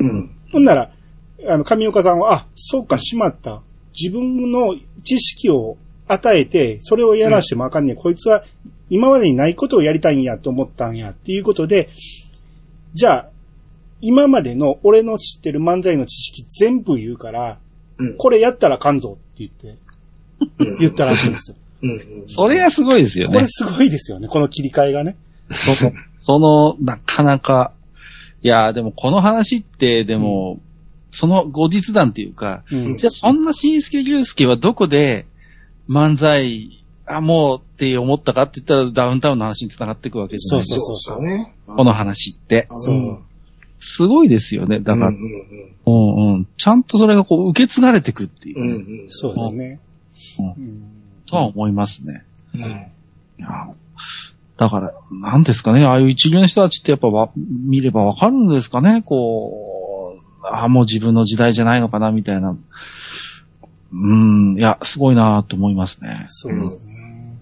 [0.00, 0.30] うん。
[0.52, 0.90] ほんなら、
[1.46, 3.62] あの、上岡さんは、あ、そうか、しまった。
[3.92, 5.76] 自分の知識を
[6.08, 7.96] 与えて、それをやらしてもあかんねん。
[7.96, 8.42] こいつは、
[8.90, 11.90] 今までにないことをやりたいんやと思ったんやっていうことで、
[12.94, 13.30] じゃあ、
[14.00, 17.58] 今までの俺の知ってる漫才の知識全部言うから、
[17.98, 18.16] うん。
[18.16, 19.78] これやったらあかんぞって言って、
[20.58, 21.56] うん言ったらしいんですよ。
[21.82, 22.24] うん。
[22.26, 23.46] それがすごいですよねこれ。
[23.48, 25.16] すごいですよね、この切り替えがね。
[25.50, 27.72] その、その、なかなか、
[28.42, 30.60] いや、でもこの話って、でも、
[31.10, 32.96] その後日談っていうか、うん。
[32.96, 35.26] じゃあそんな新助竜介はどこで
[35.88, 40.80] 漫才、あ、もうって思ったかって言ったらダウンタウンの話に繋がっていくわけじゃないですか。
[40.80, 41.54] そうそうそうね。
[41.66, 42.68] この話って。
[42.70, 43.24] そううん。
[43.80, 44.80] すごいですよね。
[44.80, 45.14] だから、うん
[45.86, 46.48] うんうん。
[46.56, 48.74] ちゃんとそれがこう受け継がれていくっていう、うんう
[49.04, 49.04] ん。
[49.08, 49.80] そうですね。
[50.38, 50.82] うんうん
[51.26, 52.24] とは思いますね。
[52.54, 52.62] うん。
[52.62, 52.70] うん。
[52.70, 52.72] い
[53.38, 53.70] や
[54.56, 62.56] だから、なんですかね、ああいう一流の人たちってやっぱわ見ればわかるんですかね、こう、ああ、もう自分の時代じゃないのかな、みたいな。
[63.92, 66.24] うん、いや、すごいなと思いますね。
[66.26, 67.38] そうですね。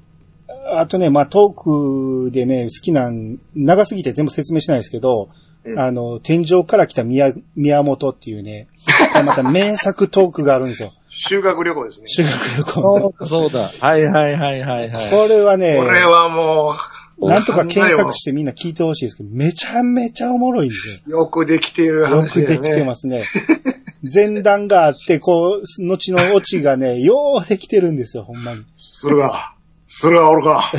[0.75, 5.31] あとね、まあ、トークでね、好きなん、長すぎて全部説明しないですけど、
[5.67, 8.69] うんあの、天井から来た宮、宮本っていうね、
[9.25, 10.93] また名作トークがあるんですよ。
[11.11, 12.09] 修学旅行ですね。
[12.09, 13.15] 修学旅行の。
[13.27, 13.71] そうだ。
[13.81, 15.11] はいはいはいはいはい。
[15.11, 16.75] これはねこ、れはも
[17.19, 22.01] なんとか検索してみんな聞いてほしいですけど、めちゃめちゃおもろいんですう、よくできているよ。
[22.01, 22.31] よ話だよね。
[22.31, 23.25] くできてますね。
[24.15, 28.65] 前段があって、こう、後のオチがね、ようできてるんですよ、ほんまに。
[28.77, 29.55] それが、
[29.89, 30.71] それは俺か。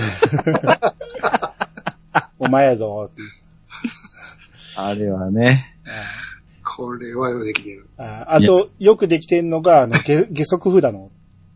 [2.39, 3.09] お前やぞ、
[4.77, 5.75] あれはね。
[6.63, 7.89] これはよくできている。
[7.97, 11.09] ああと、よくできてんのが、あの、 下下足札の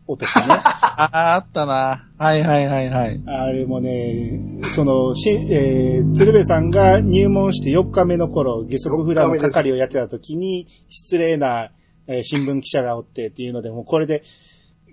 [0.08, 0.44] 音ですね。
[0.48, 2.08] ああ、あったな。
[2.18, 3.22] はいはいはいはい。
[3.26, 4.40] あれもね、
[4.70, 11.70] その、し、えー、鶴瓶さんが入門して4日目の頃、下足札の係をやってた時に、失礼な、
[12.08, 14.24] えー新聞記者がおってっていうので、もうこれで、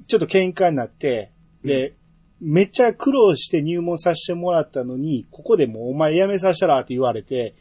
[0.07, 1.31] ちょっと喧嘩になって、
[1.63, 1.95] で、
[2.39, 7.55] めっちゃ苦労して入門させてもらったのに、ここでもうお前辞めさせたらって言われて、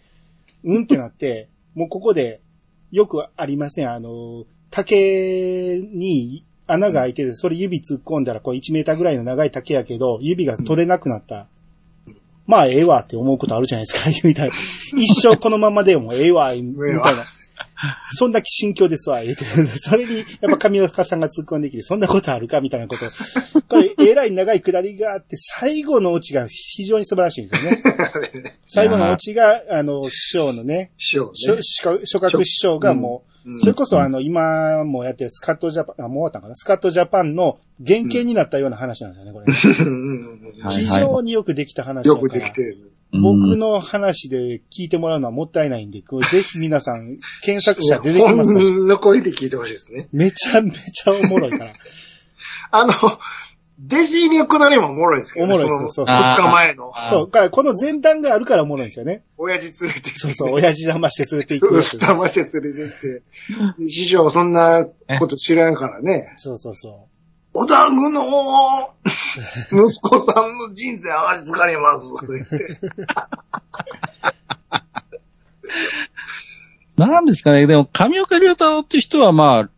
[0.64, 2.40] うんってなって、もうここで、
[2.90, 3.90] よくありません。
[3.90, 11.48] あの、竹に穴が開いてて、それ指突っ込んだら、こう1メーターぐらいの長い竹やけど、指が取れなくなった。
[12.46, 14.54] まあ、ええわって思うことあるじゃないですか、 みたいな。
[14.96, 17.24] 一生このままでもええわ、みたいな。
[18.12, 19.44] そんな心境ですわ、言って。
[19.78, 23.04] それに、やっぱ上岡さんが突っ込んできて、そんなことあるかみたいなこと。
[23.68, 28.54] これ、えらい長い下りがあって、最後のオチが非常に素晴らしいんですよね。
[28.66, 31.62] 最後のオチが、あの、師匠のね、師匠諸ね。
[32.04, 33.27] 諸角師匠がもう、うん
[33.60, 36.54] それこそあの、今もやってるスカットジャパン、あ、もう終わったんかな？
[36.54, 39.52] スカットジャパンの原型になったような話なんですよね、これ
[40.70, 42.92] 非常によくできた話だよからくできてる。
[43.10, 50.08] 僕の話で聞いてもらうのはもったいないんで、これぜひ皆さん、検索者出てきます本かの声で聞いてほしいですね。
[50.12, 51.72] めちゃめちゃおもろいから。
[52.70, 52.92] あの、
[53.80, 55.54] 弟子入りのくだりもおもろいですけどね。
[55.54, 59.22] おもろいですよそのそうそう二日前の、そう、だからこの前段があるからおもろいんですよね。
[59.36, 60.10] 親父連れて。
[60.10, 61.90] そうそう、親父騙して連れて行くやつ。
[61.90, 63.22] すたまして連れてって。
[63.88, 64.84] 師匠そんな
[65.20, 66.34] こと知らんからね。
[66.38, 67.06] そうそうそ
[67.54, 68.94] お団子の
[69.70, 72.12] 息子さんの人生上がりつかれます。
[72.28, 72.66] 言って
[76.96, 77.66] なんですかね。
[77.66, 79.70] でも、上岡龍太郎っていう人はまあ、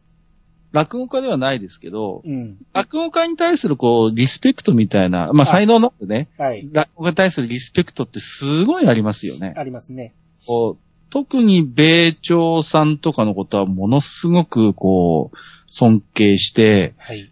[0.72, 2.58] 落語家ではないですけどう。、うん。
[2.72, 6.68] 落語家に対するこう、リスペクトみたいな、まあ才能のあるね、はい。
[6.72, 9.54] 落語家に対するリスペクトってすごいありますよね。
[9.56, 10.14] ありますね。
[10.46, 15.36] こう特に米朝さんとかのことはものすごくこう、
[15.66, 17.30] 尊敬して、はい。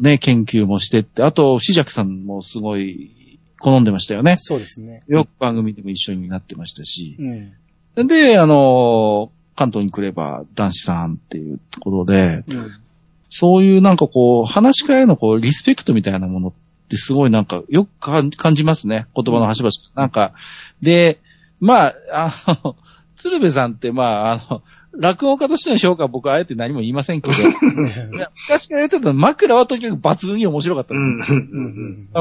[0.00, 4.36] ね、研究もしてって、あと、紫尺さんもすごい好んでましたよね。
[4.38, 5.04] そうですね。
[5.06, 7.16] よく番組でも一緒になってましたし。
[7.96, 8.06] うん。
[8.06, 12.80] で、あの、関東に来れば男子さんっていうところで、うん。
[13.28, 16.52] そういうなんかこう、話し家へのこう、リスペクトみたいなものっ
[16.88, 19.06] てすごいなんかよく感感じますね。
[19.16, 19.72] 言葉の端々。
[19.96, 20.32] なんか、
[20.80, 21.18] で、
[21.58, 21.94] まあ、
[22.46, 22.76] あの、
[23.16, 24.62] 鶴瓶さんってまあ、あの、
[24.92, 27.36] 落語家としての評価は僕はあえて何も言いませんけど、
[28.34, 30.94] 昔から言ってた枕はとにかく抜群に面白かった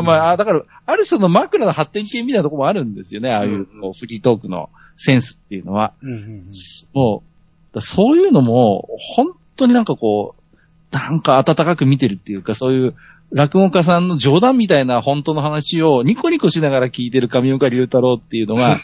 [0.01, 3.31] まあ、あだから、ある種の枕の発展系みたいなところもあるんですよね。
[3.31, 5.93] ああいうこうフリートークのセンスっていうのは。
[6.01, 6.49] うんうん
[6.93, 7.23] も
[7.71, 12.95] う、だそういうのも、本当になんかこう、なんか温かく見てるっていうか、そういう
[13.31, 18.81] 落語家さんの冗談みたいな本当の話をニコニコしながら聞いてる上岡龍太郎っていうのが、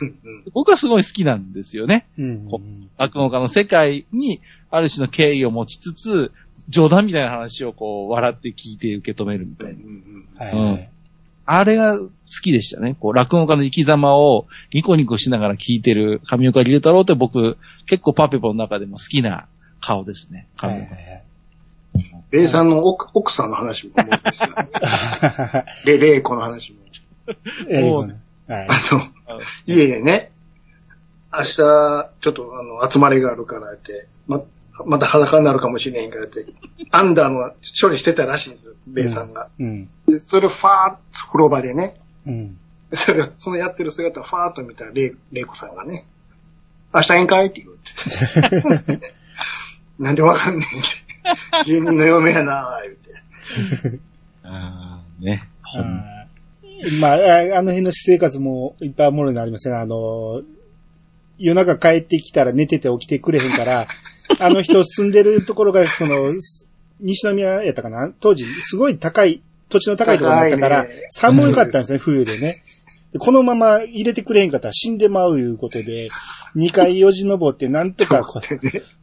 [0.53, 2.07] 僕はすごい好きなんですよね。
[2.17, 2.61] うんうんこ
[2.97, 6.31] 落語家の世界にある種の敬意を持ちつつ、
[6.69, 9.75] 冗談みたいな話をこう、笑って聞いて受け止めるみたい
[10.37, 10.45] な。
[10.45, 10.89] はいはい。
[11.45, 12.09] あれが好
[12.41, 12.95] きでしたね。
[12.99, 19.47] こう、落語家の生き様をニコニコしながら聞いてる上岡龍太郎って僕、結構パペポの中でも好きな
[19.81, 20.47] 顔ですね。
[20.57, 21.23] はいはい
[22.47, 25.65] さんの奥奥さんの話も思うんですよ、ね。
[25.85, 26.79] で、レイコの話も。
[27.69, 28.67] ええはい。
[28.67, 30.31] あの、家でね、
[31.31, 34.41] 明日、ちょっとあの、集まりがあるからって、ま、
[34.85, 36.45] また裸になるかもしれへんからって、
[36.91, 39.49] アンダーの処理してたらしいんですよ、ベイさんが。
[39.59, 39.89] うん。
[40.07, 42.57] でそれをファーッと風呂場でね、うん。
[42.93, 46.05] それ、そのやってる姿をファーッと見たレイ、レイコさんがね、
[46.93, 49.13] 明日宴会って言って。
[49.99, 51.03] なんでわかんねんって。
[51.65, 53.99] 芸人の嫁やなぁ、言って。
[54.43, 55.49] あーね。
[55.63, 59.75] ほんあーまあ、ああの辺の私生活もいっぱいおもろいのありますね。
[59.75, 60.41] あの、
[61.37, 63.87] 夜中帰ってきたら寝てて起きてくれへんから、
[64.39, 66.33] あの人住んでるところが、その、
[66.99, 68.11] 西宮やったかな？
[68.19, 72.55] 当時、すごい高い、土地の高いところだったから寒かったんですね、冬でね。
[73.11, 76.09] でこのまま入れてくれへんかったら死んでまういうことで、
[76.55, 78.43] 2階よじ登ってなんとかこう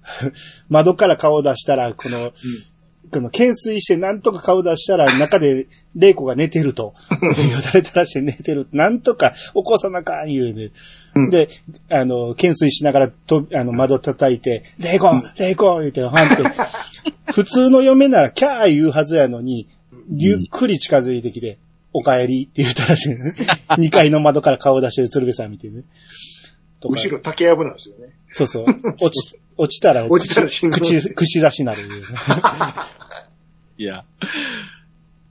[0.69, 2.32] 窓から顔出したら、この、
[3.12, 5.66] この懸垂してなんとか顔出したら中で
[5.97, 6.94] 玲子が寝てると。
[7.11, 8.69] よだれ垂らして寝てる。
[8.73, 10.70] なんとか起こさなあかん言うね。
[11.14, 11.48] うんで、
[11.88, 16.42] あの、懸垂しながらと、あの、窓叩いて、玲子玲子言うて、はんって。
[17.32, 19.68] 普通の嫁ならキャー言うはずやのに、
[20.16, 21.58] ゆっくり近づいてきて、
[21.92, 23.34] お帰りって言ったらしいね。
[23.70, 25.82] 2階の窓から顔出してる鶴瓶さん見てね。
[26.82, 28.14] 後ろ竹やぶなんですよね。
[28.30, 28.64] そうそう。
[29.02, 32.06] 落ち、落ちたら、落ちたら死ぬ口、口出しになるいうね。
[33.78, 34.04] いや。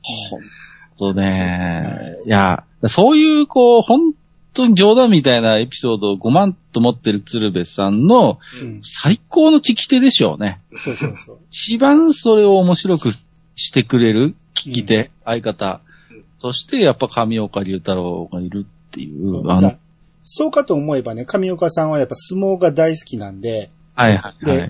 [0.02, 2.18] ほんとね。
[2.26, 4.14] いや、そういう、こう、本
[4.54, 8.80] 当に冗談みたいなエピソードを5万と持ってる鶴瓶さんのうん。
[8.82, 10.60] 最高の聞き手でしょうね。
[10.76, 11.38] そうそうそう。
[11.50, 13.12] 一番それを面白く
[13.56, 15.82] してくれる聞き手、相方
[16.12, 16.24] うん。
[16.40, 19.78] そしてやっぱ上岡龍太郎がいるっていそうう、あの、だ
[20.24, 24.70] そうかと思えばね、上岡さんはやっぱ相撲が大好きなんで、はいはいはでい。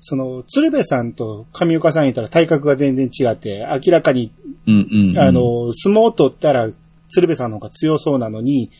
[0.00, 4.32] その、鶴瓶さんと上岡さん言ったら体格が全然違って、明らかに、
[4.66, 5.18] うんうんうん。
[5.18, 6.70] あ、の、相撲を取ったら
[7.08, 8.70] 鶴瓶さんの方が強そうなのに、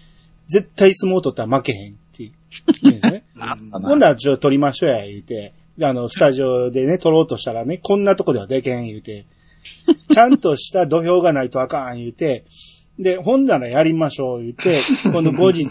[0.52, 2.32] 絶対相撲を取ったら負けへんって言
[2.84, 3.24] うんですね。
[3.72, 5.52] ほんなら、じゃあ取りましょうや、言うて。
[5.78, 9.24] であの、 スタジオでね、取ろうとしたらね、こんなとこではでけん、言うて。
[10.10, 12.44] ちゃんとした土俵がないとあかん、言うて。
[12.98, 14.80] で、ほんならやりましょう、言うて。
[15.10, 15.66] 今度後日、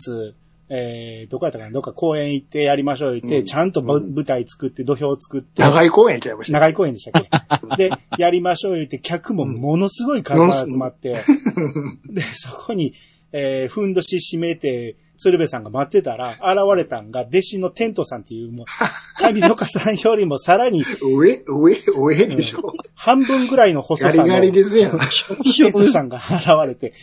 [0.73, 6.53] えー、どこやったかなどっか公園行ってやりましょう言って、うんちゃんとぶうん舞台作って、土俵作って、長い公園ちゃいました。
[6.53, 7.23] 長い公園でしたっ
[7.77, 7.89] け？
[7.89, 11.13] で、やりましょう言って、客もものすごい数が集まって、
[12.09, 12.93] で、そこに、
[13.33, 18.65] えー、ふんどし締めて、鶴瓶さんが待ってたら、 現れたんが、弟子のテントさんっていう、もう、
[19.21, 22.73] 上岡さんよりもさらに 上、上、上でしょ。
[22.95, 24.91] 半分ぐらいの細ガリガさのリですやん。
[24.99, 26.93] テントさんが現れて、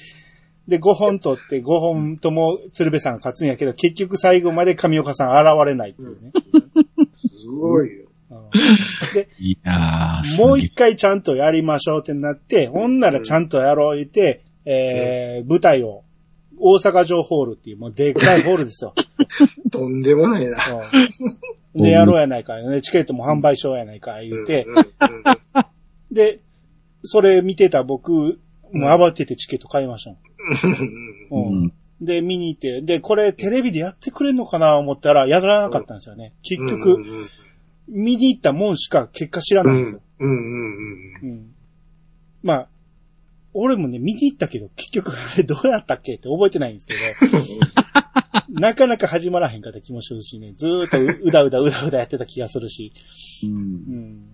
[0.66, 6.32] で、5本取って5本とも鶴瓶さんが勝つんやけど、結局最後まで上岡さん現れないっていうね。
[7.14, 8.05] すごいよ。
[8.30, 8.50] うん
[9.14, 16.05] で、いやー、もう一回ちゃんとやりましょうってなって、ほんならちゃんとやろう言って、えー、舞台を、
[16.60, 18.94] 大阪城ホールっていう、もうでっかいホールですよ。
[19.72, 20.56] とんでもないな。
[21.74, 24.44] うんで、やろうやないか、ね、チケットも販売しようやないか、言うんうん
[26.10, 26.40] で、
[27.02, 28.40] それ見てた僕、
[28.72, 31.48] もう慌ててチケット買いましたもん。
[31.48, 31.72] ううんん。
[32.01, 36.32] で、見に行って、で、これテレビでやってくれんのかな思ったら、やらなかったんですよね。
[36.43, 36.98] 結うん局、
[37.89, 40.01] 見に行ったもんしか結果知らうないんですよ。
[40.20, 41.55] んうんうんうん。
[42.43, 42.68] まあ、
[43.55, 47.01] 俺もね、見に行ったけど、結局、あれどうやったっけって覚えてないんですけど、
[48.61, 52.93] なかなか始まらへんかった気もするしね、ずーっとううだうだうだうだやってた気がするし、
[53.45, 54.25] うんうん。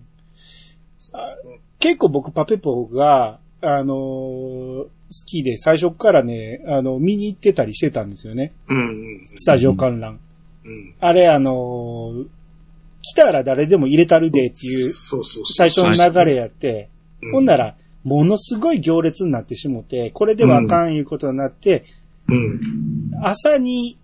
[1.13, 1.35] あ
[1.79, 8.53] 結構僕、パペポが、あのー好きで、最初からね、あの、見に行ってたりしてたんですよね。
[8.67, 10.19] うんうんスタジオ観覧。
[10.65, 12.27] うんあれ、あのー
[13.07, 15.53] 来たら誰でも入れたるでっていうそうそうそう。
[15.55, 16.89] 最初の流れやって、
[17.21, 17.75] うんほんなら、
[18.05, 21.83] ものすごい行列になってしもて、これではあかんいうことになって、
[22.29, 23.11] うん。
[23.21, 23.97] 朝に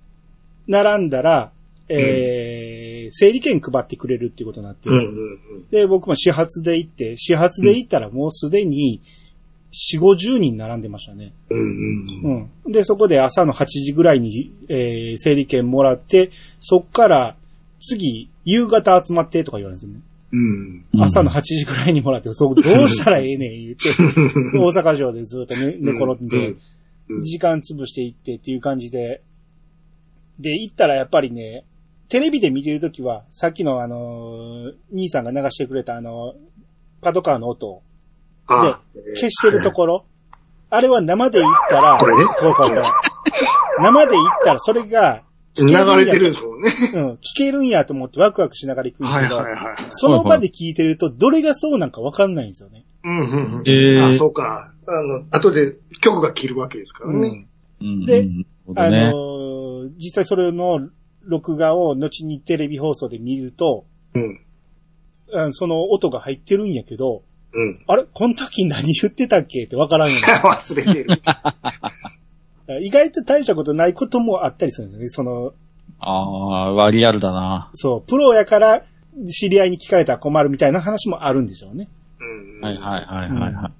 [0.67, 1.51] 並んだら、
[1.87, 9.01] えー、整理券配ってくれるっていうことになって、うんうんで、僕も始発で行って、始発で行ったらもうすでに
[9.71, 11.33] 4、50人並んでましたね。
[11.49, 11.59] うん。
[11.59, 12.49] うんうん。
[12.65, 12.71] うん。
[12.71, 17.35] で、そこで朝の8時ぐらいに、えー、整理券もらって、そっから
[17.79, 20.01] 次、夕方集まってとか言われるんですよね。
[20.31, 20.85] うん。
[20.97, 23.89] 朝の8時ぐらいにもらって、そこどうしたらええねん言って、
[24.57, 26.55] 大阪城でずっと寝寝転んで、
[27.21, 29.21] 時間潰していってっていう感じで、
[30.39, 31.65] で、行ったらやっぱりね、
[32.09, 36.33] テレビで見てるときは、さっきのあのー兄さんが流してくれたあの、
[37.01, 37.67] パトカーの音。
[37.67, 37.83] を
[38.47, 38.81] あ
[39.15, 40.05] 消してるところ、
[40.69, 42.25] あれは生で行ったら、これね。
[42.25, 43.81] こうこうこう。
[43.81, 45.23] 生で行ったらそれが、
[45.57, 45.65] 流
[46.05, 46.71] れてるんですもんね。
[46.95, 49.75] うん、聞けるんやと思ってワクワクしながら行くんだけど、はいはいはい。
[49.91, 52.85] その場で聞いてると、どれがそうなんかわかんないんですよね。
[53.03, 53.63] うんうんうん。
[53.65, 54.73] えーあ、そうか。
[54.87, 57.47] あの、後で曲が切るわけですからね。
[57.81, 57.87] うん。
[57.87, 58.45] うんでうん
[58.75, 60.89] あねのー実際それの
[61.23, 64.39] 録画を後にテレビ放送で見ると、うん。
[65.33, 67.23] あその音が入ってるんやけど、
[67.53, 67.83] うん。
[67.87, 68.05] あれ？
[68.13, 69.65] この時何言ってたっけ？
[69.65, 71.21] ってわからんよう 忘れてる。
[72.73, 75.09] な意外と大したことないこともあったりするんだよね。
[75.09, 75.53] その、
[75.99, 77.69] ああー、リアルだな。
[77.73, 78.83] そう、プロやから
[79.27, 81.89] 知り合いに聞かれたら困るみたいな話もあるんでしょうね。
[82.19, 82.61] うん。
[82.61, 83.71] はいはいはいはいはい。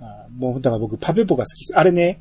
[0.00, 1.78] あーもう、だから僕パペポが好きです。
[1.78, 2.20] あれね、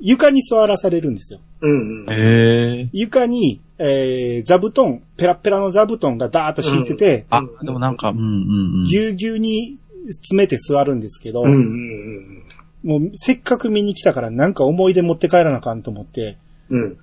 [0.00, 1.40] 床に座らされるんですよ。
[1.60, 2.12] うんうん。
[2.12, 2.88] へえ。
[2.92, 8.84] 床に、えー、座布団、ペラペラの座布団がダーッと敷いてて、あ、でもなんか、うんうんうん。
[8.84, 12.41] ぎゅうぎゅうに詰めて座るんですけど、うんうんうん。
[12.82, 16.36] もうせっかく見に来たからなんか思い出持って帰らなあかんと思って、
[16.68, 16.98] うん。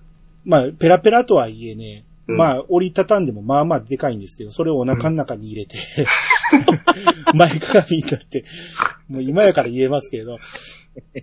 [0.45, 5.77] まあ、ペラペラとはいえね、うんまあ、折りたたんでもまあまあでかいんですけど、それをお腹の中に入れて、
[7.33, 8.43] 前かがみになって、
[9.07, 10.37] もう今やから言えますけど、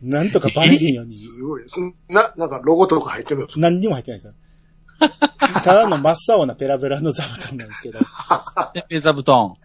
[0.03, 1.65] なんとかバレへんように、すごい。
[1.67, 3.61] そんな、なんかロゴとか入ってるんですか？
[3.61, 4.35] 何にも入ってないですよ。
[5.63, 7.99] ただの真っ青なペラペラの座布団なんですけど、
[8.73, 9.57] でペザ布団、はい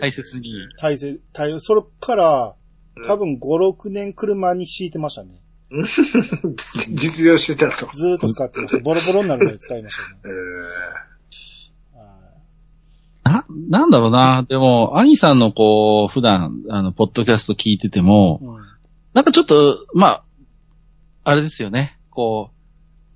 [0.00, 0.50] 大切に。
[0.80, 2.54] 大切、大それから、
[3.06, 3.40] 多分5、
[3.72, 5.40] 6年車に敷いてましたね。
[6.90, 7.90] 実用してたと。
[7.94, 8.82] ずーっと使ってました。
[8.82, 10.34] ボロボロになるまで使いましたね。
[11.94, 12.12] えは
[13.24, 13.44] な、
[13.80, 14.44] なんだろうな。
[14.48, 18.64] でも、兄さんのこう、普段、あの、ポッドキャスト聞いててもい、うん
[19.14, 20.24] なんかちょっと、まあ、
[21.22, 21.96] あれですよね。
[22.10, 22.50] こ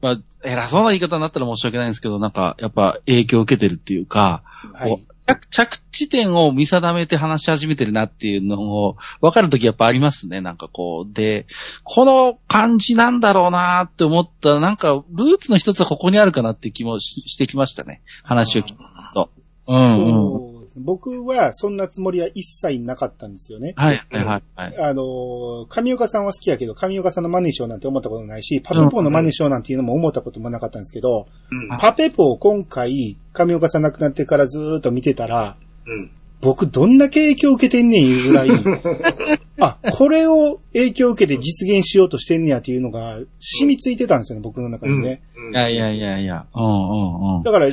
[0.00, 4.42] う、まあ、偉そうな言い方になったら申し訳ないんですけど、なんか、やっぱ影響を受けてるっていうか、
[4.72, 5.00] はいこ。
[5.02, 10.40] う着着地点を見定めて話し始めてるなっていうのを分かるときやっぱありますね。
[10.40, 11.12] なんかこう。
[11.12, 11.46] で、
[11.84, 18.00] この感じなんだろうなって思ったら、なんかルーツの一つはここにあるかなって気もししてきましたね。
[18.22, 18.82] 話を聞く
[19.12, 19.30] と。
[19.66, 20.57] うん、うん。
[20.78, 23.74] 僕はそんなつもりは一切なかったんですよね。
[23.76, 24.42] はい、はい、はい。
[24.56, 31.78] はいあのー、上岡さんは好きやけど、上岡さんの真似しようなんて思ったことないし、パペポの真似しようなんていうのも思ったこともなかったんですけど、うん。
[31.78, 35.56] パペポを今回、上岡さん亡くなってからずーっと見てたら、
[35.86, 36.10] うん。
[36.40, 38.48] 僕どんだけ影響を受けてんねんいうぐらい、
[39.58, 45.20] あ、これを影響を受けて実現しようとしてんねやっていうのが染みついてたんですよね、僕の中にね。
[45.36, 46.46] うんいやいやいやいや。
[46.54, 47.42] うんうんうん。
[47.42, 47.68] だから、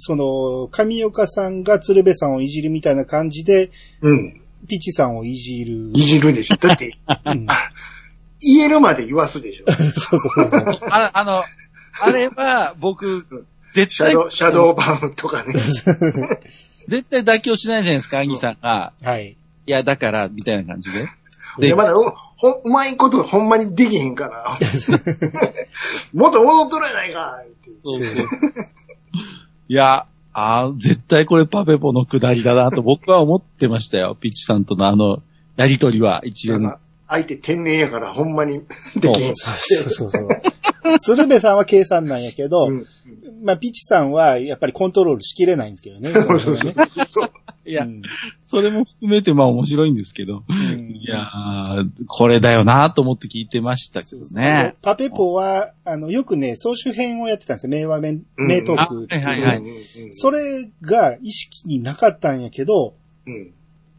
[0.00, 3.70] その、上岡さんが鶴瓶さんをいじるみたいな感じで、
[4.00, 4.40] うん。
[4.68, 5.90] ピチさんをいじる。
[5.94, 6.56] いじるでしょ。
[6.56, 7.46] だって、うん
[8.42, 9.66] 言えるまで言わすでしょ。
[9.70, 10.78] そうそうそう。
[10.90, 11.44] ああの、
[12.00, 13.26] あれは僕、
[13.74, 15.52] 絶対、シャドウ、シャドウバウンとかね。
[16.88, 18.92] 絶対妥協しないじゃないですか、アギさんが。
[19.02, 19.36] はい。
[19.66, 21.06] いや、だから、みたいな感じで。
[21.60, 22.02] いや、まだ、う
[22.36, 24.58] ほん、うまいことほんまにできへんから。
[26.14, 28.26] もっと戻っとるやないかってそうそう。
[29.70, 34.16] いや、あー絶対これパペポの下りだなと僕は思ってましたよ。
[34.20, 35.22] ピッチさんとのあの、
[35.54, 36.74] やりとりは一連。
[37.06, 38.64] 相手天然やからほんまに
[38.96, 39.34] できへん。
[39.36, 40.28] そうそうそう。
[40.98, 42.86] 鶴瓶さんは計算なんやけど、うん
[43.44, 46.10] まあ、ピチさんはやっぱりコントロールしきれないんですけどね。
[46.14, 46.56] そうそう
[47.08, 47.30] そう。
[47.70, 48.02] いやう、ん。
[48.44, 50.42] それも含めてまあ面白いんですけど。
[50.48, 50.90] うん。
[50.90, 54.74] いやーこれだよなと思って聞いてましたけどね。
[54.82, 57.70] パペポは、あの、よくね、総集編をやってたんですよ。
[57.70, 58.24] 名話名、うん。
[58.38, 59.04] 名トーク。
[59.04, 59.58] っていうあはいはいはい。
[59.58, 59.64] うん。
[59.64, 59.80] うんうん
[60.12, 62.94] それが意識になかったんやけど、
[63.26, 63.52] うん。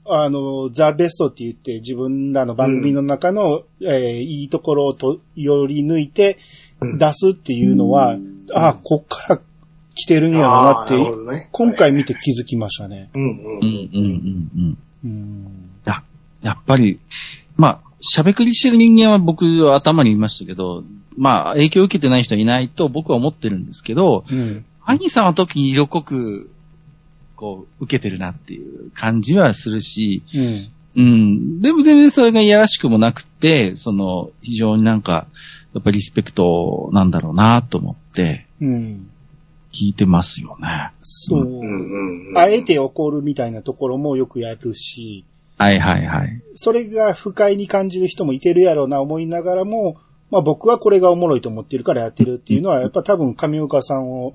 [0.06, 6.38] あの、ザ・ベストって言って自分らの番組の中の、えーいいところをと、より抜いて
[6.81, 6.98] うん。
[6.98, 8.18] 出すっていうのは、
[8.53, 9.41] あ、こっから
[9.95, 13.09] 来てるんやろなってね、今回見て気づきましたね。
[13.13, 14.77] うんうんうんうんうんうん。
[15.03, 15.69] うん。
[15.85, 16.03] や、
[16.41, 16.99] やっぱり、
[17.57, 20.84] まあ、しゃべくりしてる人間は僕は頭にいましたけど、
[21.18, 24.65] まあ、影響を受けてない人いないと僕は思ってるんですけど、うん。
[24.84, 26.49] アニさんは時に色濃く、
[27.35, 30.72] こう、受けてるなっていう感じはするし、うん。
[30.95, 31.61] うん。
[31.61, 35.27] でも全然それがいやらしくもなくて、その、非常になんか、
[35.73, 39.09] やっぱりリスペクトなんだろうなと思って、うん。
[39.72, 40.91] 聞いてますよね。
[41.02, 41.41] そう。
[41.41, 45.26] うんうんうんあえて怒るみたいなところもよくやるし、
[45.57, 46.41] はいはいはい。
[46.56, 49.98] それが不快に感じる人もいてるやろうな思いながらも、
[50.31, 54.34] まあ僕はこれがおもろいと思ってるからやってるっていうのは、やっぱ多分上岡さんを、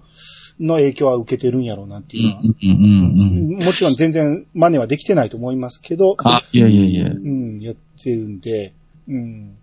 [0.61, 2.43] の影響は受けてるんやろうなってういうのは。
[2.43, 3.65] んうんうんうん。
[3.65, 7.11] もちろん全然真似はできてないと思いますけど、あ、いやいやいや。
[7.11, 8.73] うん、やってるんで、
[9.09, 9.57] うん。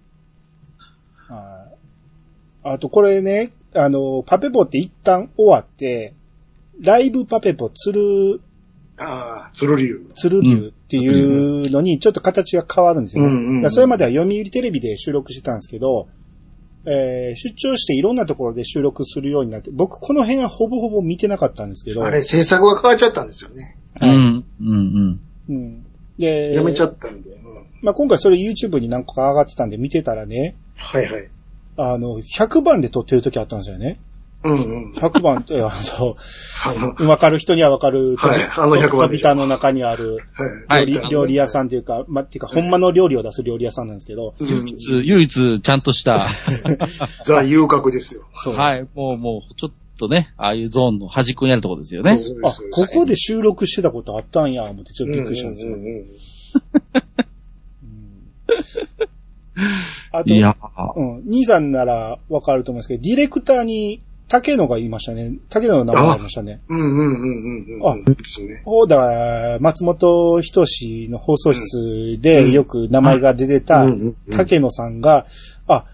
[1.28, 1.74] はい
[2.66, 6.14] あとこれね、あの、パペポって一旦終わって、
[6.82, 8.41] ライブパペポ鶴、
[8.98, 10.14] ああ、ツルリュウ。
[10.14, 13.30] 鶴流っていうのにちょっと形が変わるんですよね。
[13.30, 16.08] うんうんうんそれまでは読売テレビで収録してたんですけど、
[16.86, 23.78] えー出張していろんなところで収録するようになって、僕この辺はほぼほぼ見てなかったんですけど、あれ、制作が変わっちゃったんですよね。
[24.00, 25.20] はいうん、うん、うん。
[25.50, 25.86] うん。
[26.20, 27.30] で、やめちゃったんで。
[27.32, 27.44] うん
[27.82, 31.30] まあ、今回それ YouTube に何個か上がってたんで見てたらね、はいはい。
[31.78, 34.00] あの、100番で撮ってる時あったんですよね。
[34.44, 34.56] うんう
[34.90, 34.94] ん。
[34.94, 35.72] 100番って、あ
[37.00, 40.20] の、 わかる人にはわかる、はいあの100番飛び板の中にある
[40.68, 40.86] はい。
[40.86, 46.28] 料理,、料理屋さんっていうか、まあ、っていうか、ほんまの料理を出す料理屋さんなんですけど、うん唯一、唯一、ちゃんとした、
[47.24, 48.24] ザ・遊郭ですよ。
[48.36, 48.56] そう。
[48.56, 52.18] はい、もう、もう、ちょっとね、ああいうゾーンの端っこにあるところですよね。
[52.18, 55.78] そうあ、ここで収録してたことあったんや、思ってちょっとびっくりしたんですよ。
[60.12, 60.56] あと、いや
[60.96, 65.34] うん、兄さんならわかると思うんですけど、ディレクターに竹野がいましたね。
[65.50, 66.62] 竹野の名前がいましたね。
[66.68, 67.88] うんうんうんうんうん。
[67.88, 68.64] あですね。
[68.66, 73.86] ほうだ、松本人志の放送室でよく名前が出てた
[74.32, 75.28] 竹野さんが、
[75.68, 75.86] あ、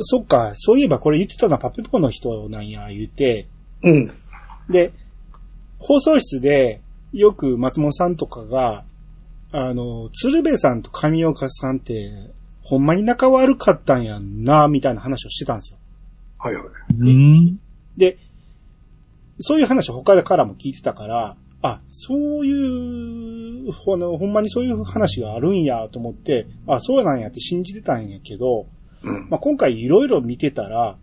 [0.00, 3.48] そっか、そういえばこれ言ってたのはパペポの人なんや、言って、
[3.82, 4.12] うん。
[4.70, 4.92] で、
[5.78, 6.80] 放送室で
[7.12, 8.84] よく松本さんとかが、
[9.52, 12.10] あの、鶴瓶さんと上岡さんって、
[12.68, 15.78] ほんまに仲悪かったんやんな、みたいな話をしてたんですよ。
[16.38, 16.64] はいはい。
[16.98, 17.58] うん。
[17.96, 18.18] で、
[19.40, 28.66] そういう話他からも聞いてたから、あ、そういう、ほのほんまにそういう話があるんやと思って、あ、そうなんやって信じてたんやけど、
[29.02, 29.28] うん。
[29.30, 30.98] まあ、今回いろいろ見てたら、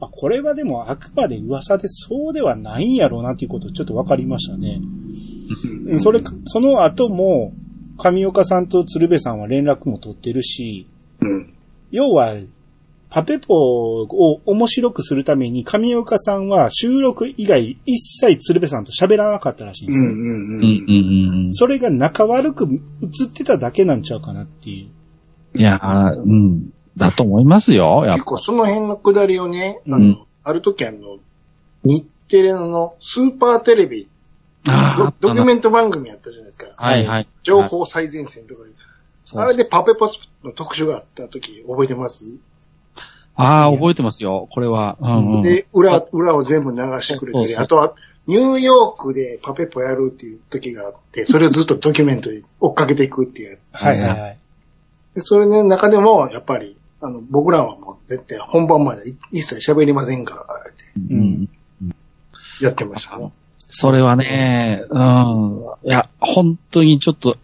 [0.00, 4.80] あ、これはでもあくまで噂でそうではないんやろうなっていうことちょっと分かりましたね。
[5.86, 7.52] うんそれ、その後も、
[7.98, 10.86] 上岡さんと鶴瓶さんは連絡も取ってるし、
[11.20, 11.54] うん。
[11.90, 12.36] 要は、
[13.10, 20.04] パペポを面白くするために上岡さんは収録以外一切鶴瓶さんと喋らなかったらしいんですよ。
[20.04, 21.44] うんうんうん、うん。
[21.46, 22.68] うん、それが仲悪く
[23.02, 24.90] 映ってただけなんちゃうかなっていう。
[25.54, 25.60] うん。
[25.60, 26.70] いやー、うん。
[26.96, 28.14] だと思いますよ、やっぱ。
[28.14, 31.18] 結構その辺のくだりをね、あの、うんある時あの、
[31.84, 34.08] 日テレのスーパーテレビ、
[34.66, 36.66] あドドキュメンント番組やったじゃないですか。
[36.76, 37.28] はいはい。
[37.42, 38.74] 情報最前線とかいう
[39.38, 42.26] あれでパペポスの特集があった時覚えてます、
[43.34, 44.96] ああ、覚えてますよ、これは。
[45.00, 45.42] うんうん。
[45.42, 47.94] で、裏、裏を全部流してくれたり、そうそうあとは
[48.26, 53.82] ニューヨークでパペポやるっていう時があって、それをずっとドキュメントに追っかけていくっていうやつ。
[53.82, 54.38] はいはいはい。
[55.14, 60.46] でそれの中でも、やっぱり、あの、僕らはもう絶対本番までい一切喋りませんから、
[61.10, 61.48] うん
[62.60, 63.32] やってましたね。
[63.68, 65.64] それはね、うん。
[65.82, 67.36] いや、本当にちょっと、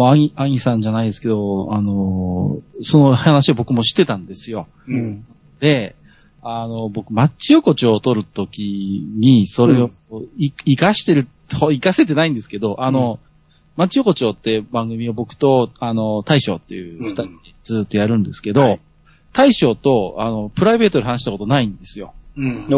[0.00, 4.66] もう、アギ、アギさんじゃないですけど、あのーその話を僕もしてたんですよ。
[4.88, 5.26] うん。
[5.60, 5.94] で、
[6.42, 9.90] あの、僕、マッチ横丁を取るときに、それを、
[10.38, 13.18] い、活かしてると、 活かせてないんですけど、あの、
[13.76, 17.30] マッチ横丁って番組を僕と、あの、大将っていう二人で
[17.62, 18.80] ずっとやるんですけど、はい
[19.32, 22.14] 大将と、あの、プライベートで話したことないんですよ。
[22.36, 22.68] うん。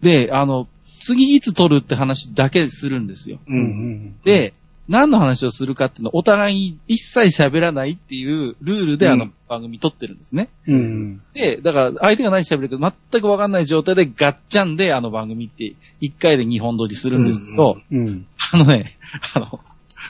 [0.00, 0.66] で、あの、
[0.98, 3.38] 次いつ撮るって話だけするんですよ。
[3.46, 3.52] う。
[3.52, 4.16] うんん。
[4.24, 4.52] で、
[4.88, 10.48] 何の話をするかっていうのをお互いに一切喋らないっていうルールであのうん番組撮ってるんですね。
[10.66, 11.22] うん。
[11.32, 18.26] で、だから相手が何喋るか全くわかんない状態でガッチャンであの番組って一回で二本撮りするんですけど、うん。
[18.52, 18.96] あのね、
[19.34, 19.60] あの、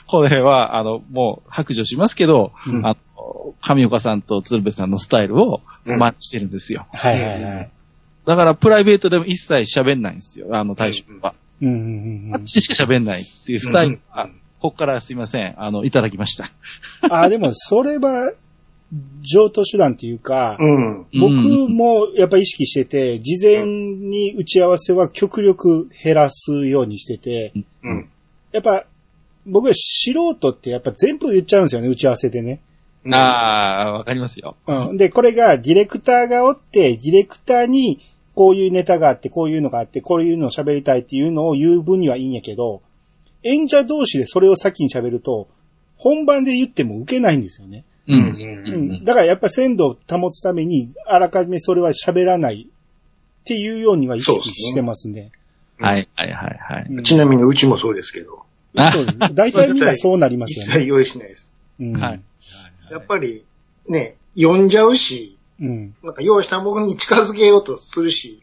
[0.07, 6.87] これは、あの、もう白状しますけど、うんあの、上岡さんと鶴瓶さんのスタイルをうんマッチしてるんですよ。
[6.91, 7.71] はいはいはい。
[8.25, 11.35] だからプライベートでも一切喋んないんですよ、あの大将は。
[11.61, 16.45] うんうんマッチしか喋んないっていうスタイルが、うんここからすいません、あの、いただきました。
[17.03, 17.13] うん。
[17.13, 18.33] あ、でも、それは、
[19.21, 21.05] 上等手段っていうか、うん。
[21.19, 27.53] 僕うんもやっぱ意識してて、事前に打ち合わせは極力減らすようにしてて、
[27.83, 28.09] うん。
[28.51, 28.85] やっぱ、
[29.45, 32.61] 僕は素人ってやっぱ全部言っちゃうんですよね、打ち合わせでね。
[33.11, 34.55] ああ、わかりますよ。
[34.65, 34.97] うん。
[34.97, 37.99] で、これがディレクターがおって、ディレクターに
[38.33, 42.81] こういうネタがあって、こういうのがあって、こういうのを喋りたいっていうのを言う分にはいいんやけど、
[43.45, 45.47] 演者同士でそれを先に喋ると、
[45.97, 47.85] 本番で言っても受けないんですよね。
[48.07, 48.13] う。
[48.13, 48.21] うん。
[48.21, 49.05] うんん。
[49.05, 55.31] だからやっぱ鮮度を保つために、あらかじめそれは喋らないっていうようには意識してますね。
[55.79, 56.87] はい、はい、はい、はい。
[56.89, 58.43] うんちなみにうちもそうですけど、
[58.75, 60.71] あそうです大体みんなそうなりますよね。
[60.71, 61.55] 一切用意しないです。
[61.79, 61.93] うん。
[61.93, 62.21] はい。
[62.91, 63.45] やっぱり、
[63.87, 65.95] ね、読んじゃうし、うん。
[66.03, 68.41] なんか用意したものに近づけようとするし、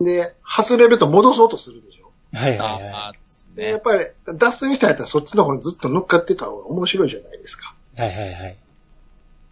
[0.00, 2.10] で、外れると戻そうとするでしょ。
[2.32, 3.12] はいはいはあ
[3.52, 3.82] あ、ですでやっね。
[3.84, 3.96] ぱ
[4.32, 7.74] り、脱線したやったらそっちの方にずっと乗っかってた方が面白いじゃないですか。
[7.98, 8.00] い。
[8.00, 8.56] はいはいはい。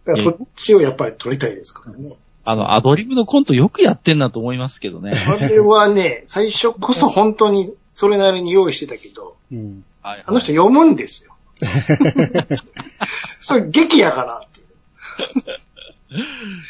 [0.05, 2.17] だからそっちをやっぱり取りたいですからね。
[2.43, 5.11] あの、アドリブのコントよくやってんなと思いますけどね。
[5.13, 9.83] あれはね、最初こそ本当にそれなりに用意してたけど、うん。
[10.01, 11.35] はいあの人読むんですよ。
[13.37, 14.67] それ劇やからっていう。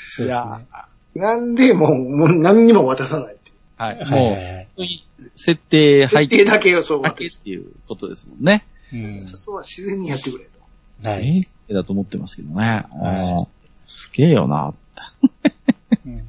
[0.05, 0.67] そうですね。
[1.15, 3.55] なんでもうもう何にも渡さないっていう。
[3.77, 3.99] はい。
[3.99, 4.67] はいもう、はいはい。
[5.41, 6.35] 設定入って。
[6.37, 7.01] 設定だけよ、そう。
[7.01, 8.63] だけっていうことですもんね。
[8.93, 9.27] うん。
[9.27, 11.09] そうは自然にやってくれと。
[11.09, 11.47] はい。
[11.69, 12.85] だと思ってますけどね。
[13.85, 14.73] すげえよな、
[16.05, 16.27] うん、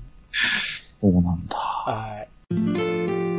[1.00, 1.56] そうなんだ。
[1.56, 3.31] はい。